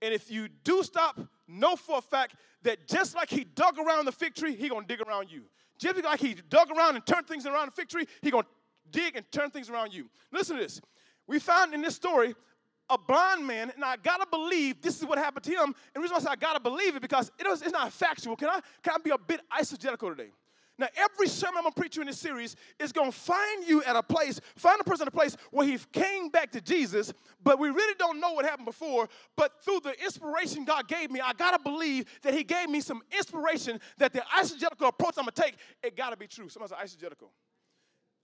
And 0.02 0.14
if 0.14 0.32
you 0.32 0.48
do 0.64 0.84
stop, 0.84 1.20
know 1.48 1.76
for 1.76 1.98
a 1.98 2.02
fact 2.02 2.36
that 2.64 2.88
just 2.88 3.16
like 3.16 3.30
he 3.30 3.44
dug 3.44 3.78
around 3.78 4.06
the 4.06 4.12
fig 4.12 4.36
tree, 4.36 4.56
he 4.56 4.70
gonna 4.70 4.86
dig 4.86 5.02
around 5.02 5.32
you. 5.32 5.44
Just 5.78 6.04
like 6.04 6.20
he 6.20 6.36
dug 6.50 6.70
around 6.72 6.96
and 6.96 7.06
turned 7.06 7.28
things 7.28 7.46
around 7.46 7.68
the 7.68 7.72
fig 7.72 7.90
tree, 7.90 8.06
he 8.22 8.32
gonna 8.32 8.46
dig 8.92 9.16
and 9.16 9.26
turn 9.32 9.50
things 9.50 9.70
around 9.70 9.94
you. 9.94 10.10
Listen 10.32 10.58
to 10.58 10.62
this. 10.62 10.82
We 11.28 11.40
found 11.40 11.74
in 11.74 11.82
this 11.82 11.96
story 11.96 12.36
a 12.90 12.98
blind 12.98 13.46
man, 13.46 13.72
and 13.76 13.84
I 13.84 13.98
gotta 13.98 14.26
believe 14.30 14.82
this 14.82 15.00
is 15.00 15.06
what 15.06 15.18
happened 15.18 15.44
to 15.46 15.52
him. 15.52 15.66
And 15.66 15.76
the 15.96 16.00
reason 16.02 16.16
why 16.16 16.20
I 16.20 16.24
say 16.24 16.30
I 16.32 16.36
gotta 16.36 16.60
believe 16.60 16.96
it 16.96 17.02
because 17.02 17.32
it 17.40 17.48
was, 17.48 17.62
it's 17.62 17.72
not 17.72 17.94
factual. 17.94 18.36
Can 18.36 18.50
I, 18.50 18.60
can 18.84 18.94
I 18.96 18.98
be 19.04 19.12
a 19.12 19.18
bit 19.18 19.42
eisegetical 19.52 20.16
today? 20.16 20.32
Now, 20.80 20.88
every 20.96 21.28
sermon 21.28 21.58
I'm 21.58 21.63
gonna 21.63 21.76
preach 21.76 21.98
you 21.98 22.02
in 22.02 22.08
this 22.08 22.20
series 22.20 22.56
is 22.80 22.94
gonna 22.94 23.12
find 23.12 23.68
you 23.68 23.84
at 23.84 23.98
a 23.98 24.02
place, 24.02 24.39
find 24.56 24.80
a 24.80 24.84
person 24.86 25.02
at 25.02 25.08
a 25.10 25.12
place 25.12 25.36
where 25.52 25.68
he 25.68 25.78
came 25.92 26.30
back 26.30 26.54
to 26.54 26.62
Jesus, 26.62 27.12
but 27.44 27.60
we 27.60 27.70
really 27.70 27.96
don't 28.00 28.22
know 28.22 28.32
what 28.32 28.46
happened 28.46 28.65
before. 28.65 29.10
But 29.36 29.62
through 29.62 29.82
the 29.82 30.02
inspiration 30.02 30.63
God 30.63 30.88
gave 30.88 31.12
me, 31.12 31.20
I 31.20 31.34
gotta 31.34 31.60
believe 31.60 32.06
that 32.22 32.34
He 32.34 32.46
gave 32.46 32.70
me 32.70 32.80
some 32.80 33.02
inspiration 33.12 33.82
that 33.98 34.13
the 34.13 34.22
eisegetical 34.34 34.88
approach 34.88 35.15
I'm 35.18 35.26
gonna 35.26 35.32
take, 35.32 35.56
it 35.84 35.98
gotta 35.98 36.15
be 36.15 36.28
true. 36.28 36.48
Somebody 36.48 36.74
say 36.74 36.82
eisegetical. 36.82 37.28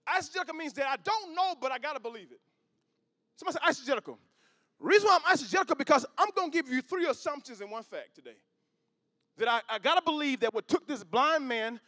Eisegetical 0.08 0.56
means 0.56 0.72
that 0.74 0.86
I 0.86 0.96
don't 0.96 1.34
know, 1.34 1.56
but 1.60 1.72
I 1.72 1.78
gotta 1.78 2.00
believe 2.00 2.32
it. 2.32 2.40
Somebody 3.36 3.58
say 3.58 3.70
eisegetical. 3.70 4.16
Reason 4.80 5.06
why 5.06 5.18
I'm 5.22 5.36
eisegetical 5.36 5.76
because 5.76 6.06
I'm 6.16 6.28
gonna 6.34 6.50
give 6.50 6.70
you 6.70 6.80
three 6.80 7.06
assumptions 7.06 7.60
and 7.60 7.70
one 7.70 7.82
fact 7.82 8.14
today. 8.14 8.38
That 9.36 9.48
I, 9.48 9.60
I 9.68 9.78
gotta 9.78 10.00
believe 10.00 10.40
that 10.40 10.54
what 10.54 10.66
took 10.66 10.88
this 10.88 11.04
blind 11.04 11.46
man 11.46 11.80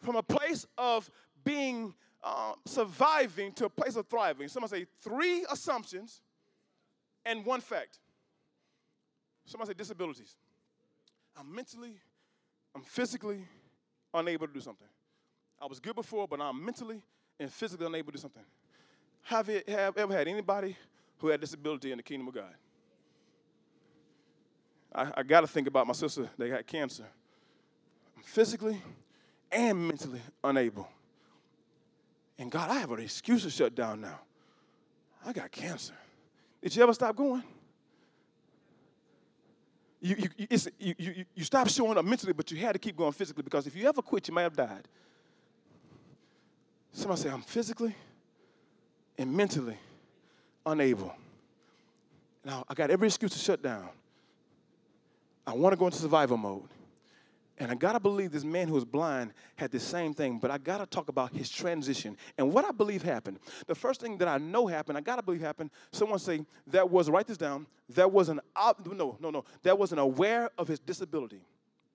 from 0.00 0.16
a 0.16 0.22
place 0.22 0.66
of 0.78 1.10
being 1.44 1.94
uh, 2.22 2.52
surviving 2.66 3.52
to 3.52 3.66
a 3.66 3.70
place 3.70 3.96
of 3.96 4.06
thriving. 4.06 4.48
Somebody 4.48 4.82
say 4.82 4.86
three 5.00 5.44
assumptions 5.50 6.20
and 7.24 7.44
one 7.44 7.60
fact. 7.60 7.98
Somebody 9.44 9.70
say 9.70 9.74
disabilities. 9.74 10.36
I'm 11.36 11.54
mentally, 11.54 11.94
I'm 12.74 12.82
physically 12.82 13.44
unable 14.12 14.46
to 14.46 14.52
do 14.52 14.60
something. 14.60 14.88
I 15.60 15.66
was 15.66 15.80
good 15.80 15.94
before, 15.94 16.26
but 16.26 16.40
I'm 16.40 16.64
mentally 16.64 17.02
and 17.38 17.52
physically 17.52 17.86
unable 17.86 18.12
to 18.12 18.18
do 18.18 18.22
something. 18.22 18.44
Have 19.22 19.48
you 19.48 19.62
have 19.68 19.96
ever 19.96 20.12
had 20.12 20.28
anybody 20.28 20.76
who 21.18 21.28
had 21.28 21.40
disability 21.40 21.92
in 21.92 21.98
the 21.98 22.02
kingdom 22.02 22.28
of 22.28 22.34
God? 22.34 22.54
I, 24.94 25.12
I 25.18 25.22
got 25.22 25.42
to 25.42 25.46
think 25.46 25.68
about 25.68 25.86
my 25.86 25.92
sister. 25.92 26.28
They 26.38 26.48
had 26.48 26.66
cancer. 26.66 27.06
I'm 28.16 28.22
physically 28.22 28.80
and 29.52 29.88
mentally 29.88 30.20
unable. 30.42 30.88
And 32.38 32.50
God, 32.50 32.70
I 32.70 32.78
have 32.78 32.90
an 32.90 33.00
excuse 33.00 33.42
to 33.42 33.50
shut 33.50 33.74
down 33.74 34.00
now. 34.00 34.18
I 35.24 35.32
got 35.32 35.50
cancer. 35.50 35.94
Did 36.62 36.74
you 36.74 36.82
ever 36.82 36.94
stop 36.94 37.14
going? 37.16 37.42
You, 40.00 40.16
you, 40.38 40.46
you, 40.78 40.94
you, 40.96 41.24
you 41.34 41.44
stopped 41.44 41.70
showing 41.70 41.98
up 41.98 42.04
mentally, 42.04 42.32
but 42.32 42.50
you 42.50 42.56
had 42.56 42.72
to 42.72 42.78
keep 42.78 42.96
going 42.96 43.12
physically 43.12 43.42
because 43.42 43.66
if 43.66 43.76
you 43.76 43.86
ever 43.86 44.00
quit, 44.00 44.26
you 44.28 44.34
might 44.34 44.42
have 44.42 44.56
died. 44.56 44.88
Somebody 46.92 47.20
say, 47.20 47.30
I'm 47.30 47.42
physically 47.42 47.94
and 49.18 49.32
mentally 49.32 49.76
unable. 50.64 51.14
Now, 52.44 52.64
I 52.68 52.74
got 52.74 52.90
every 52.90 53.08
excuse 53.08 53.32
to 53.32 53.38
shut 53.38 53.62
down. 53.62 53.88
I 55.46 55.52
want 55.52 55.74
to 55.74 55.76
go 55.76 55.86
into 55.86 55.98
survival 55.98 56.38
mode. 56.38 56.68
And 57.60 57.70
I 57.70 57.74
gotta 57.74 58.00
believe 58.00 58.32
this 58.32 58.42
man 58.42 58.68
who 58.68 58.74
was 58.74 58.86
blind 58.86 59.34
had 59.56 59.70
the 59.70 59.78
same 59.78 60.14
thing, 60.14 60.38
but 60.38 60.50
I 60.50 60.56
gotta 60.56 60.86
talk 60.86 61.10
about 61.10 61.30
his 61.30 61.50
transition 61.50 62.16
and 62.38 62.50
what 62.54 62.64
I 62.64 62.72
believe 62.72 63.02
happened. 63.02 63.38
The 63.66 63.74
first 63.74 64.00
thing 64.00 64.16
that 64.16 64.28
I 64.28 64.38
know 64.38 64.66
happened, 64.66 64.96
I 64.96 65.02
gotta 65.02 65.22
believe 65.22 65.42
happened. 65.42 65.70
Someone 65.92 66.18
say 66.18 66.46
that 66.68 66.90
was 66.90 67.10
write 67.10 67.26
this 67.26 67.36
down. 67.36 67.66
That 67.90 68.10
was 68.10 68.30
an 68.30 68.40
no, 68.56 69.18
no, 69.20 69.30
no. 69.30 69.44
That 69.62 69.78
was 69.78 69.92
an 69.92 69.98
aware 69.98 70.48
of 70.56 70.68
his 70.68 70.78
disability. 70.78 71.42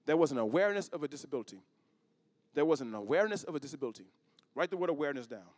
There 0.05 0.15
was 0.15 0.31
an 0.31 0.37
awareness 0.37 0.87
of 0.89 1.01
a 1.01 1.07
disability. 1.07 1.57
There 2.53 2.63
was 2.63 2.81
an 2.81 2.93
awareness 2.93 3.43
of 3.43 3.55
a 3.55 3.59
disability. 3.59 4.05
Write 4.53 4.69
the 4.69 4.77
word 4.77 4.91
awareness 4.91 5.25
down. 5.25 5.49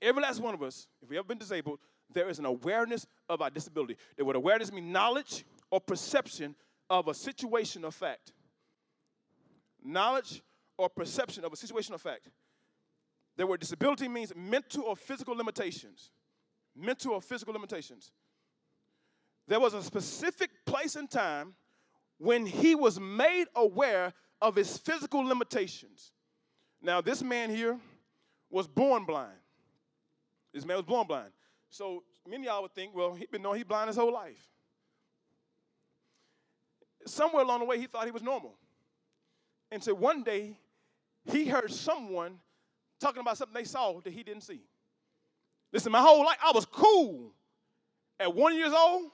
Every 0.00 0.22
last 0.22 0.40
one 0.40 0.54
of 0.54 0.62
us, 0.62 0.86
if 1.02 1.10
we 1.10 1.18
ever 1.18 1.28
been 1.28 1.38
disabled, 1.38 1.80
there 2.10 2.30
is 2.30 2.38
an 2.38 2.46
awareness 2.46 3.06
of 3.28 3.42
our 3.42 3.50
disability. 3.50 3.98
The 4.16 4.24
word 4.24 4.36
awareness 4.36 4.72
means 4.72 4.90
knowledge 4.90 5.44
or 5.70 5.82
perception 5.82 6.54
of 6.88 7.08
a 7.08 7.14
situation 7.14 7.84
or 7.84 7.90
fact 7.90 8.32
knowledge 9.84 10.42
or 10.78 10.88
perception 10.88 11.44
of 11.44 11.52
a 11.52 11.56
situation 11.56 11.94
or 11.94 11.98
fact. 11.98 12.28
The 13.36 13.46
word 13.46 13.60
disability 13.60 14.08
means 14.08 14.32
mental 14.34 14.84
or 14.84 14.96
physical 14.96 15.36
limitations. 15.36 16.10
Mental 16.76 17.12
or 17.12 17.20
physical 17.20 17.52
limitations. 17.52 18.10
There 19.46 19.60
was 19.60 19.74
a 19.74 19.82
specific 19.82 20.50
place 20.64 20.96
and 20.96 21.10
time 21.10 21.54
when 22.18 22.46
he 22.46 22.74
was 22.74 22.98
made 22.98 23.46
aware 23.54 24.12
of 24.40 24.56
his 24.56 24.78
physical 24.78 25.20
limitations. 25.24 26.12
Now, 26.80 27.00
this 27.00 27.22
man 27.22 27.50
here 27.50 27.78
was 28.50 28.66
born 28.66 29.04
blind. 29.04 29.36
This 30.52 30.64
man 30.64 30.76
was 30.76 30.86
born 30.86 31.06
blind. 31.06 31.30
So 31.70 32.04
many 32.28 32.46
y'all 32.46 32.62
would 32.62 32.74
think, 32.74 32.94
well, 32.94 33.14
he'd 33.14 33.30
been 33.30 33.42
knowing 33.42 33.56
he's 33.56 33.64
blind 33.64 33.88
his 33.88 33.96
whole 33.96 34.12
life. 34.12 34.38
Somewhere 37.06 37.42
along 37.42 37.60
the 37.60 37.66
way, 37.66 37.78
he 37.78 37.86
thought 37.86 38.06
he 38.06 38.12
was 38.12 38.22
normal. 38.22 38.54
And 39.74 39.82
so 39.82 39.92
one 39.92 40.22
day, 40.22 40.56
he 41.24 41.46
heard 41.46 41.72
someone 41.72 42.38
talking 43.00 43.20
about 43.20 43.36
something 43.36 43.54
they 43.54 43.64
saw 43.64 44.00
that 44.00 44.12
he 44.12 44.22
didn't 44.22 44.42
see. 44.42 44.60
Listen, 45.72 45.90
my 45.90 46.00
whole 46.00 46.24
life, 46.24 46.36
I 46.40 46.52
was 46.54 46.64
cool. 46.64 47.32
At 48.20 48.32
one 48.32 48.54
years 48.54 48.72
old, 48.72 49.10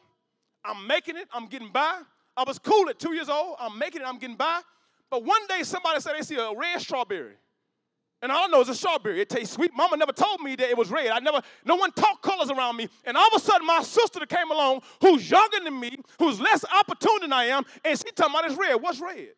I'm 0.63 0.87
making 0.87 1.17
it, 1.17 1.29
I'm 1.33 1.47
getting 1.47 1.73
by. 1.73 2.03
I 2.37 2.45
was 2.47 2.59
cool 2.59 2.91
at 2.91 2.99
two 2.99 3.15
years 3.15 3.31
old, 3.31 3.57
I'm 3.59 3.79
making 3.79 4.03
it, 4.03 4.05
I'm 4.07 4.19
getting 4.19 4.37
by. 4.37 4.61
But 5.11 5.25
one 5.25 5.47
day, 5.47 5.63
somebody 5.63 5.99
said 5.99 6.13
they 6.19 6.23
see 6.23 6.37
a 6.37 6.55
red 6.55 6.79
strawberry. 6.79 7.37
And 8.21 8.31
all 8.31 8.45
I 8.45 8.49
know 8.49 8.61
is 8.61 8.69
a 8.69 8.75
strawberry. 8.75 9.23
It 9.23 9.31
tastes 9.31 9.55
sweet. 9.55 9.71
Mama 9.75 9.97
never 9.97 10.13
told 10.13 10.43
me 10.43 10.57
that 10.57 10.69
it 10.69 10.77
was 10.77 10.91
red. 10.91 11.09
I 11.09 11.21
never, 11.21 11.41
no 11.65 11.77
one 11.77 11.91
talked 11.93 12.23
colors 12.23 12.51
around 12.51 12.77
me. 12.77 12.87
And 13.07 13.17
all 13.17 13.29
of 13.29 13.33
a 13.35 13.43
sudden, 13.43 13.67
my 13.67 13.83
sister 13.83 14.27
came 14.27 14.51
along, 14.51 14.83
who's 15.01 15.31
younger 15.31 15.65
than 15.65 15.81
me, 15.81 15.97
who's 16.19 16.39
less 16.39 16.67
opportune 16.67 17.21
than 17.23 17.33
I 17.33 17.45
am, 17.45 17.65
and 17.83 17.99
she 17.99 18.11
talking 18.11 18.35
about 18.35 18.51
it's 18.51 18.61
red. 18.61 18.75
What's 18.75 19.01
red? 19.01 19.31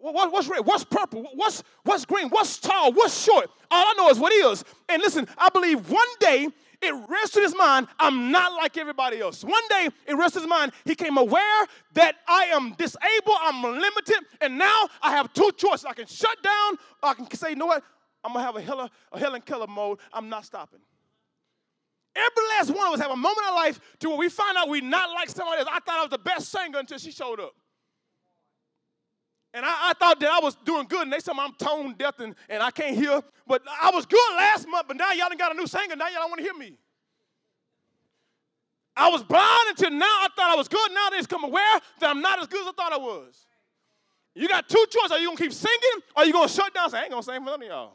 What, 0.00 0.32
what's 0.32 0.48
red? 0.48 0.64
What's 0.64 0.84
purple? 0.84 1.28
What's, 1.34 1.62
what's 1.84 2.04
green? 2.04 2.28
What's 2.28 2.58
tall? 2.58 2.92
What's 2.92 3.22
short? 3.22 3.50
All 3.70 3.84
I 3.86 3.94
know 3.96 4.08
is 4.08 4.18
what 4.18 4.32
is. 4.32 4.64
And 4.88 5.02
listen, 5.02 5.28
I 5.36 5.48
believe 5.50 5.90
one 5.90 6.08
day 6.18 6.48
it 6.82 6.94
rested 7.08 7.42
his 7.42 7.54
mind, 7.54 7.88
I'm 7.98 8.30
not 8.30 8.54
like 8.54 8.78
everybody 8.78 9.20
else. 9.20 9.44
One 9.44 9.62
day 9.68 9.88
it 10.06 10.14
rested 10.14 10.40
his 10.40 10.48
mind, 10.48 10.72
he 10.84 10.94
came 10.94 11.18
aware 11.18 11.66
that 11.92 12.16
I 12.26 12.44
am 12.44 12.74
disabled, 12.78 13.36
I'm 13.42 13.62
limited, 13.62 14.18
and 14.40 14.56
now 14.56 14.88
I 15.02 15.10
have 15.10 15.32
two 15.34 15.50
choices. 15.56 15.84
I 15.84 15.92
can 15.92 16.06
shut 16.06 16.42
down, 16.42 16.78
or 17.02 17.10
I 17.10 17.14
can 17.14 17.30
say, 17.32 17.50
you 17.50 17.56
know 17.56 17.66
what? 17.66 17.84
I'm 18.24 18.32
gonna 18.32 18.44
have 18.44 18.56
a, 18.56 18.62
Helen, 18.62 18.88
a 19.12 19.18
Helen 19.18 19.42
Keller 19.42 19.66
mode. 19.66 19.98
I'm 20.12 20.28
not 20.28 20.46
stopping. 20.46 20.80
Every 22.16 22.44
last 22.58 22.70
one 22.70 22.86
of 22.88 22.94
us 22.94 23.00
have 23.00 23.10
a 23.10 23.16
moment 23.16 23.46
in 23.48 23.54
life 23.54 23.80
to 24.00 24.08
where 24.08 24.18
we 24.18 24.28
find 24.28 24.56
out 24.56 24.68
we're 24.68 24.82
not 24.82 25.10
like 25.10 25.28
somebody 25.28 25.60
else. 25.60 25.68
I 25.70 25.80
thought 25.80 25.98
I 25.98 26.02
was 26.02 26.10
the 26.10 26.18
best 26.18 26.50
singer 26.50 26.78
until 26.78 26.98
she 26.98 27.12
showed 27.12 27.40
up. 27.40 27.54
And 29.52 29.66
I, 29.66 29.90
I, 29.90 29.92
thought 29.94 30.20
that 30.20 30.30
I 30.30 30.38
was 30.38 30.54
doing 30.64 30.86
good, 30.86 31.02
and 31.02 31.12
they 31.12 31.18
said 31.18 31.34
I'm 31.36 31.52
tone 31.54 31.94
deaf 31.98 32.20
and, 32.20 32.36
and 32.48 32.62
I 32.62 32.70
can't 32.70 32.96
hear. 32.96 33.20
But 33.46 33.62
I 33.68 33.90
was 33.90 34.06
good 34.06 34.36
last 34.36 34.68
month, 34.68 34.86
but 34.86 34.96
now 34.96 35.10
y'all 35.12 35.28
done 35.28 35.38
got 35.38 35.52
a 35.52 35.58
new 35.58 35.66
singer. 35.66 35.96
Now 35.96 36.06
y'all 36.06 36.20
don't 36.20 36.30
want 36.30 36.38
to 36.38 36.44
hear 36.44 36.54
me. 36.54 36.76
I 38.96 39.08
was 39.08 39.22
blind 39.22 39.70
until 39.70 39.90
now 39.90 40.04
I 40.04 40.28
thought 40.36 40.50
I 40.50 40.56
was 40.56 40.68
good. 40.68 40.92
Now 40.92 41.10
they 41.10 41.16
just 41.16 41.28
come 41.28 41.42
aware 41.42 41.80
that 42.00 42.10
I'm 42.10 42.20
not 42.20 42.40
as 42.40 42.46
good 42.46 42.60
as 42.60 42.68
I 42.68 42.72
thought 42.72 42.92
I 42.92 42.98
was. 42.98 43.46
You 44.34 44.46
got 44.46 44.68
two 44.68 44.84
choices. 44.90 45.12
Are 45.12 45.18
you 45.18 45.26
going 45.26 45.36
to 45.36 45.42
keep 45.42 45.52
singing 45.52 46.02
or 46.14 46.22
are 46.22 46.26
you 46.26 46.32
going 46.32 46.46
to 46.46 46.54
shut 46.54 46.72
down 46.74 46.86
and 46.86 46.94
I 46.94 47.02
ain't 47.02 47.10
going 47.10 47.22
to 47.22 47.26
sing 47.26 47.40
for 47.40 47.46
none 47.46 47.62
of 47.62 47.68
y'all? 47.68 47.92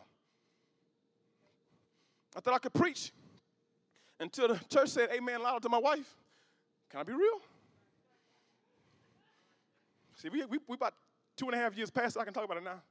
I 2.36 2.40
thought 2.42 2.54
I 2.54 2.58
could 2.58 2.74
preach 2.74 3.14
until 4.20 4.50
the 4.50 4.60
church 4.70 4.90
said 4.90 5.10
amen 5.14 5.42
loud 5.42 5.62
to 5.62 5.70
my 5.70 5.78
wife. 5.78 6.16
Can 6.90 7.00
I 7.00 7.04
be 7.04 7.14
real? 7.14 7.40
See, 10.16 10.30
we, 10.30 10.44
we, 10.46 10.60
we 10.68 10.76
about 10.76 10.94
two 11.36 11.46
and 11.46 11.56
a 11.56 11.58
half 11.58 11.76
years 11.78 11.90
past, 11.90 12.18
I 12.18 12.24
can 12.24 12.34
talk 12.34 12.46
about 12.46 12.58
it 12.58 12.64
now. 12.64 12.82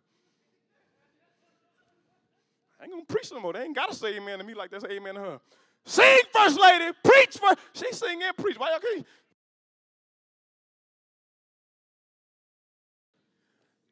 I 2.80 2.85
ain't 2.85 2.92
gonna 2.92 3.04
preach 3.04 3.33
no 3.33 3.40
more. 3.40 3.52
They 3.52 3.62
ain't 3.62 3.74
gotta 3.74 3.94
say 3.94 4.16
amen 4.16 4.38
to 4.38 4.44
me 4.44 4.54
like 4.54 4.70
say 4.70 4.96
amen 4.96 5.14
to 5.14 5.20
her. 5.20 5.40
Sing, 5.87 6.20
first 6.33 6.61
lady, 6.61 6.92
preach 7.02 7.38
first. 7.38 7.59
She 7.74 7.92
sing 7.92 8.22
and 8.22 8.37
preach. 8.37 8.59
Why 8.59 8.70
y'all 8.70 8.80
can't? 8.80 9.07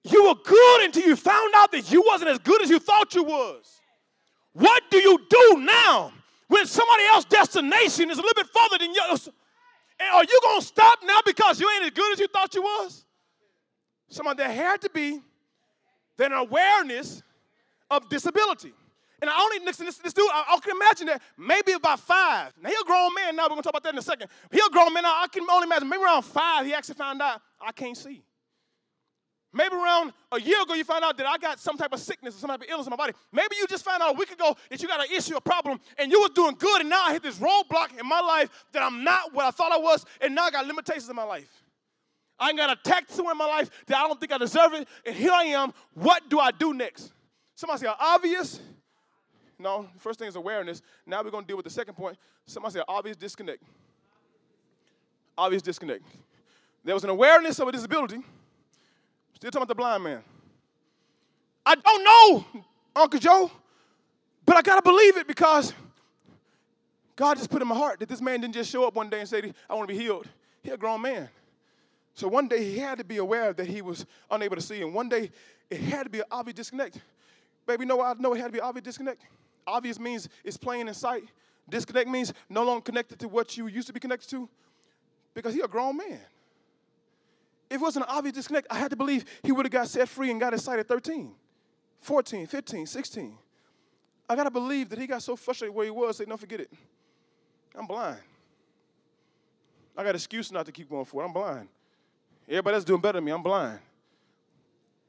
You 0.05 0.27
were 0.27 0.35
good 0.35 0.85
until 0.85 1.07
you 1.07 1.17
found 1.17 1.55
out 1.55 1.71
that 1.73 1.93
you 1.93 2.03
wasn't 2.07 2.31
as 2.31 2.39
good 2.39 2.61
as 2.63 2.71
you 2.71 2.79
thought 2.79 3.15
you 3.15 3.23
was. 3.23 3.81
What 4.53 4.83
do 4.91 4.99
you 4.99 5.19
do 5.29 5.57
now 5.61 6.13
when 6.49 6.67
somebody 6.67 7.05
else's 7.05 7.27
destination 7.27 8.11
is 8.11 8.19
a 8.19 8.21
little 8.21 8.43
bit 8.43 8.49
further 8.53 8.79
than 8.79 8.93
yours? 8.95 9.29
And 10.01 10.15
are 10.15 10.25
you 10.25 10.41
gonna 10.43 10.63
stop 10.63 10.99
now 11.05 11.21
because 11.25 11.61
you 11.61 11.71
ain't 11.71 11.85
as 11.85 11.91
good 11.91 12.13
as 12.13 12.21
you 12.21 12.27
thought 12.29 12.55
you 12.55 12.63
was? 12.63 13.05
Someone 14.13 14.37
there 14.37 14.53
had 14.53 14.83
to 14.83 14.91
be 14.91 15.21
an 16.19 16.33
awareness 16.33 17.23
of 17.91 18.09
disability. 18.09 18.73
And 19.21 19.31
I 19.31 19.41
only 19.41 19.65
listen 19.65 19.87
this, 19.87 19.99
this 19.99 20.13
dude, 20.13 20.29
I, 20.33 20.45
I, 20.55 20.61
can 20.61 20.77
imagine 20.77 21.07
that 21.07 21.23
maybe 21.39 21.73
about 21.73 21.99
five. 21.99 22.53
Now 22.61 22.69
he 22.69 22.75
a 22.75 22.85
grown 22.85 23.15
man 23.15 23.35
now, 23.35 23.45
we're 23.45 23.51
gonna 23.51 23.63
talk 23.63 23.71
about 23.71 23.85
that 23.85 23.95
in 23.95 23.99
a 23.99 24.03
second. 24.03 24.29
He 24.51 24.59
a 24.59 24.71
grown 24.71 24.93
man 24.93 25.05
now, 25.05 25.15
I 25.15 25.27
can 25.29 25.47
only 25.51 25.67
imagine 25.67 25.89
maybe 25.89 26.03
around 26.03 26.23
five 26.23 26.67
he 26.67 26.75
actually 26.75 26.97
found 26.97 27.23
out 27.23 27.41
I 27.61 27.73
can't 27.73 27.97
see. 27.97 28.23
Maybe 29.55 29.75
around 29.75 30.13
a 30.31 30.41
year 30.41 30.63
ago 30.63 30.75
you 30.75 30.85
found 30.85 31.05
out 31.05 31.17
that 31.17 31.27
I 31.27 31.39
got 31.39 31.59
some 31.59 31.79
type 31.79 31.93
of 31.93 32.01
sickness 32.01 32.37
or 32.37 32.39
some 32.39 32.51
type 32.51 32.63
of 32.63 32.69
illness 32.69 32.87
in 32.87 32.91
my 32.91 32.97
body. 32.97 33.15
Maybe 33.33 33.57
you 33.59 33.67
just 33.67 33.85
found 33.85 34.03
out 34.03 34.15
a 34.15 34.19
week 34.19 34.31
ago 34.31 34.57
that 34.71 34.83
you 34.83 34.89
got 34.89 35.01
an 35.01 35.15
issue, 35.15 35.37
a 35.37 35.41
problem, 35.41 35.81
and 35.99 36.13
you 36.13 36.21
was 36.21 36.31
doing 36.31 36.57
good, 36.59 36.81
and 36.81 36.91
now 36.91 37.05
I 37.05 37.13
hit 37.13 37.23
this 37.23 37.39
roadblock 37.39 37.99
in 37.99 38.07
my 38.07 38.21
life 38.21 38.51
that 38.73 38.83
I'm 38.83 39.05
not 39.05 39.33
what 39.33 39.47
I 39.47 39.51
thought 39.51 39.73
I 39.73 39.79
was, 39.79 40.05
and 40.21 40.35
now 40.35 40.45
I 40.45 40.51
got 40.51 40.67
limitations 40.67 41.09
in 41.09 41.17
my 41.17 41.25
life. 41.25 41.62
I 42.43 42.53
got 42.53 42.77
attacked 42.79 43.11
someone 43.11 43.33
in 43.33 43.39
my 43.39 43.47
life 43.47 43.71
that 43.87 43.97
I 43.97 44.07
don't 44.07 44.19
think 44.19 44.33
I 44.33 44.39
deserve 44.39 44.75
it. 44.75 44.89
And 45.07 45.15
here 45.15 45.31
I 45.33 45.45
am. 45.45 45.73
What 45.95 46.29
do 46.29 46.41
I 46.41 46.51
do 46.51 46.75
next? 46.75 47.13
Somebody 47.55 47.81
say, 47.81 47.93
obvious. 47.99 48.61
No, 49.59 49.89
first 49.99 50.19
thing 50.19 50.27
is 50.27 50.35
awareness. 50.35 50.83
Now 51.07 51.23
we're 51.23 51.31
going 51.31 51.45
to 51.45 51.49
deal 51.49 51.57
with 51.57 51.65
the 51.65 51.71
second 51.71 51.95
point. 51.95 52.19
Somebody 52.47 52.75
say, 52.75 52.83
obvious 52.89 53.17
disconnect. 53.17 53.63
Obvious 55.39 55.63
disconnect. 55.63 56.03
There 56.85 56.95
was 56.95 57.05
an 57.05 57.11
awareness 57.11 57.61
of 57.61 57.69
a 57.69 57.73
disability. 57.73 58.19
Still 59.35 59.51
talking 59.51 59.63
about 59.63 59.69
the 59.69 59.75
blind 59.77 60.03
man. 60.03 60.23
I 61.65 61.77
don't 61.77 62.05
know, 62.05 62.65
Uncle 62.97 63.21
Joe, 63.21 63.51
but 64.45 64.57
I 64.57 64.63
got 64.63 64.77
to 64.77 64.83
believe 64.83 65.17
it 65.17 65.29
because 65.29 65.73
God 67.15 67.37
just 67.37 67.51
put 67.51 67.63
in 67.63 67.69
my 67.69 67.77
heart 67.77 68.01
that 68.01 68.09
this 68.09 68.21
man 68.21 68.41
didn't 68.41 68.55
just 68.55 68.69
show 68.69 68.85
up 68.85 68.97
one 68.97 69.09
day 69.09 69.21
and 69.21 69.29
say, 69.29 69.53
I 69.71 69.75
want 69.75 69.89
to 69.89 69.95
be 69.95 70.01
healed. 70.01 70.27
He 70.63 70.71
a 70.71 70.77
grown 70.77 71.03
man. 71.03 71.29
So 72.15 72.29
one 72.29 72.49
day 72.49 72.63
he 72.65 72.79
had 72.79 72.99
to 72.99 73.05
be 73.05 73.17
aware 73.19 73.53
that 73.53 73.67
he 73.67 73.83
was 73.83 74.07
unable 74.31 74.57
to 74.57 74.63
see. 74.63 74.83
And 74.83 74.93
one 74.93 75.09
day 75.09 75.31
it 75.71 75.81
had 75.81 76.05
to 76.05 76.11
be 76.11 76.19
an 76.19 76.27
obvious 76.31 76.57
disconnect. 76.57 77.01
Baby, 77.67 77.83
you 77.83 77.87
know 77.87 78.01
I 78.01 78.15
know 78.19 78.35
it 78.35 78.39
had 78.39 78.47
to 78.47 78.53
be 78.53 78.61
obvious 78.61 78.85
disconnect? 78.85 79.23
Obvious 79.67 79.99
means 79.99 80.29
it's 80.45 80.57
plain 80.57 80.89
in 80.89 80.95
sight. 80.95 81.25
Disconnect 81.69 82.09
means 82.09 82.33
no 82.49 82.65
longer 82.65 82.83
connected 82.83 83.19
to 83.21 83.29
what 83.29 83.57
you 83.57 83.67
used 83.67 83.87
to 83.87 83.93
be 83.93 84.01
connected 84.01 84.29
to 84.31 84.49
because 85.35 85.55
he 85.55 85.61
a 85.61 85.69
grown 85.69 85.97
man. 85.97 86.21
If 87.71 87.77
it 87.77 87.81
wasn't 87.81 88.05
an 88.07 88.15
obvious 88.15 88.35
disconnect, 88.35 88.67
I 88.71 88.77
had 88.77 88.91
to 88.91 88.97
believe 88.97 89.25
he 89.43 89.53
would 89.53 89.65
have 89.65 89.73
got 89.73 89.89
set 89.89 90.09
free 90.09 90.31
and 90.31 90.39
got 90.39 90.53
his 90.53 90.63
sight 90.63 90.79
at 90.79 90.89
13, 90.89 91.33
14, 92.03 92.47
15, 92.47 92.87
16. 92.87 93.39
I 94.29 94.37
got 94.37 94.45
to 94.45 94.51
believe 94.51 94.91
that 94.91 94.99
he 94.99 95.07
got 95.07 95.23
so 95.23 95.37
frustrated 95.37 95.75
where 95.75 95.87
he 95.87 95.91
was, 95.91 96.19
say, 96.19 96.25
no, 96.27 96.37
forget 96.37 96.61
it. 96.61 96.71
I'm 97.75 97.87
blind. 97.87 98.21
I 99.97 100.05
got 100.05 100.15
excuse 100.15 100.53
not 100.53 100.67
to 100.67 100.73
keep 100.73 100.91
going 100.91 101.05
forward. 101.05 101.27
I'm 101.27 101.33
blind. 101.33 101.69
Everybody 102.53 102.75
else 102.75 102.85
doing 102.85 103.01
better 103.01 103.17
than 103.17 103.25
me. 103.25 103.33
I'm 103.33 103.43
blind. 103.43 103.79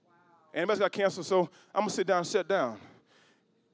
Wow. 0.05 0.11
Anybody's 0.53 0.79
got 0.79 0.91
cancer, 0.93 1.23
so 1.23 1.49
I'm 1.75 1.81
gonna 1.81 1.89
sit 1.89 2.07
down 2.07 2.19
and 2.19 2.27
shut 2.27 2.47
down. 2.47 2.79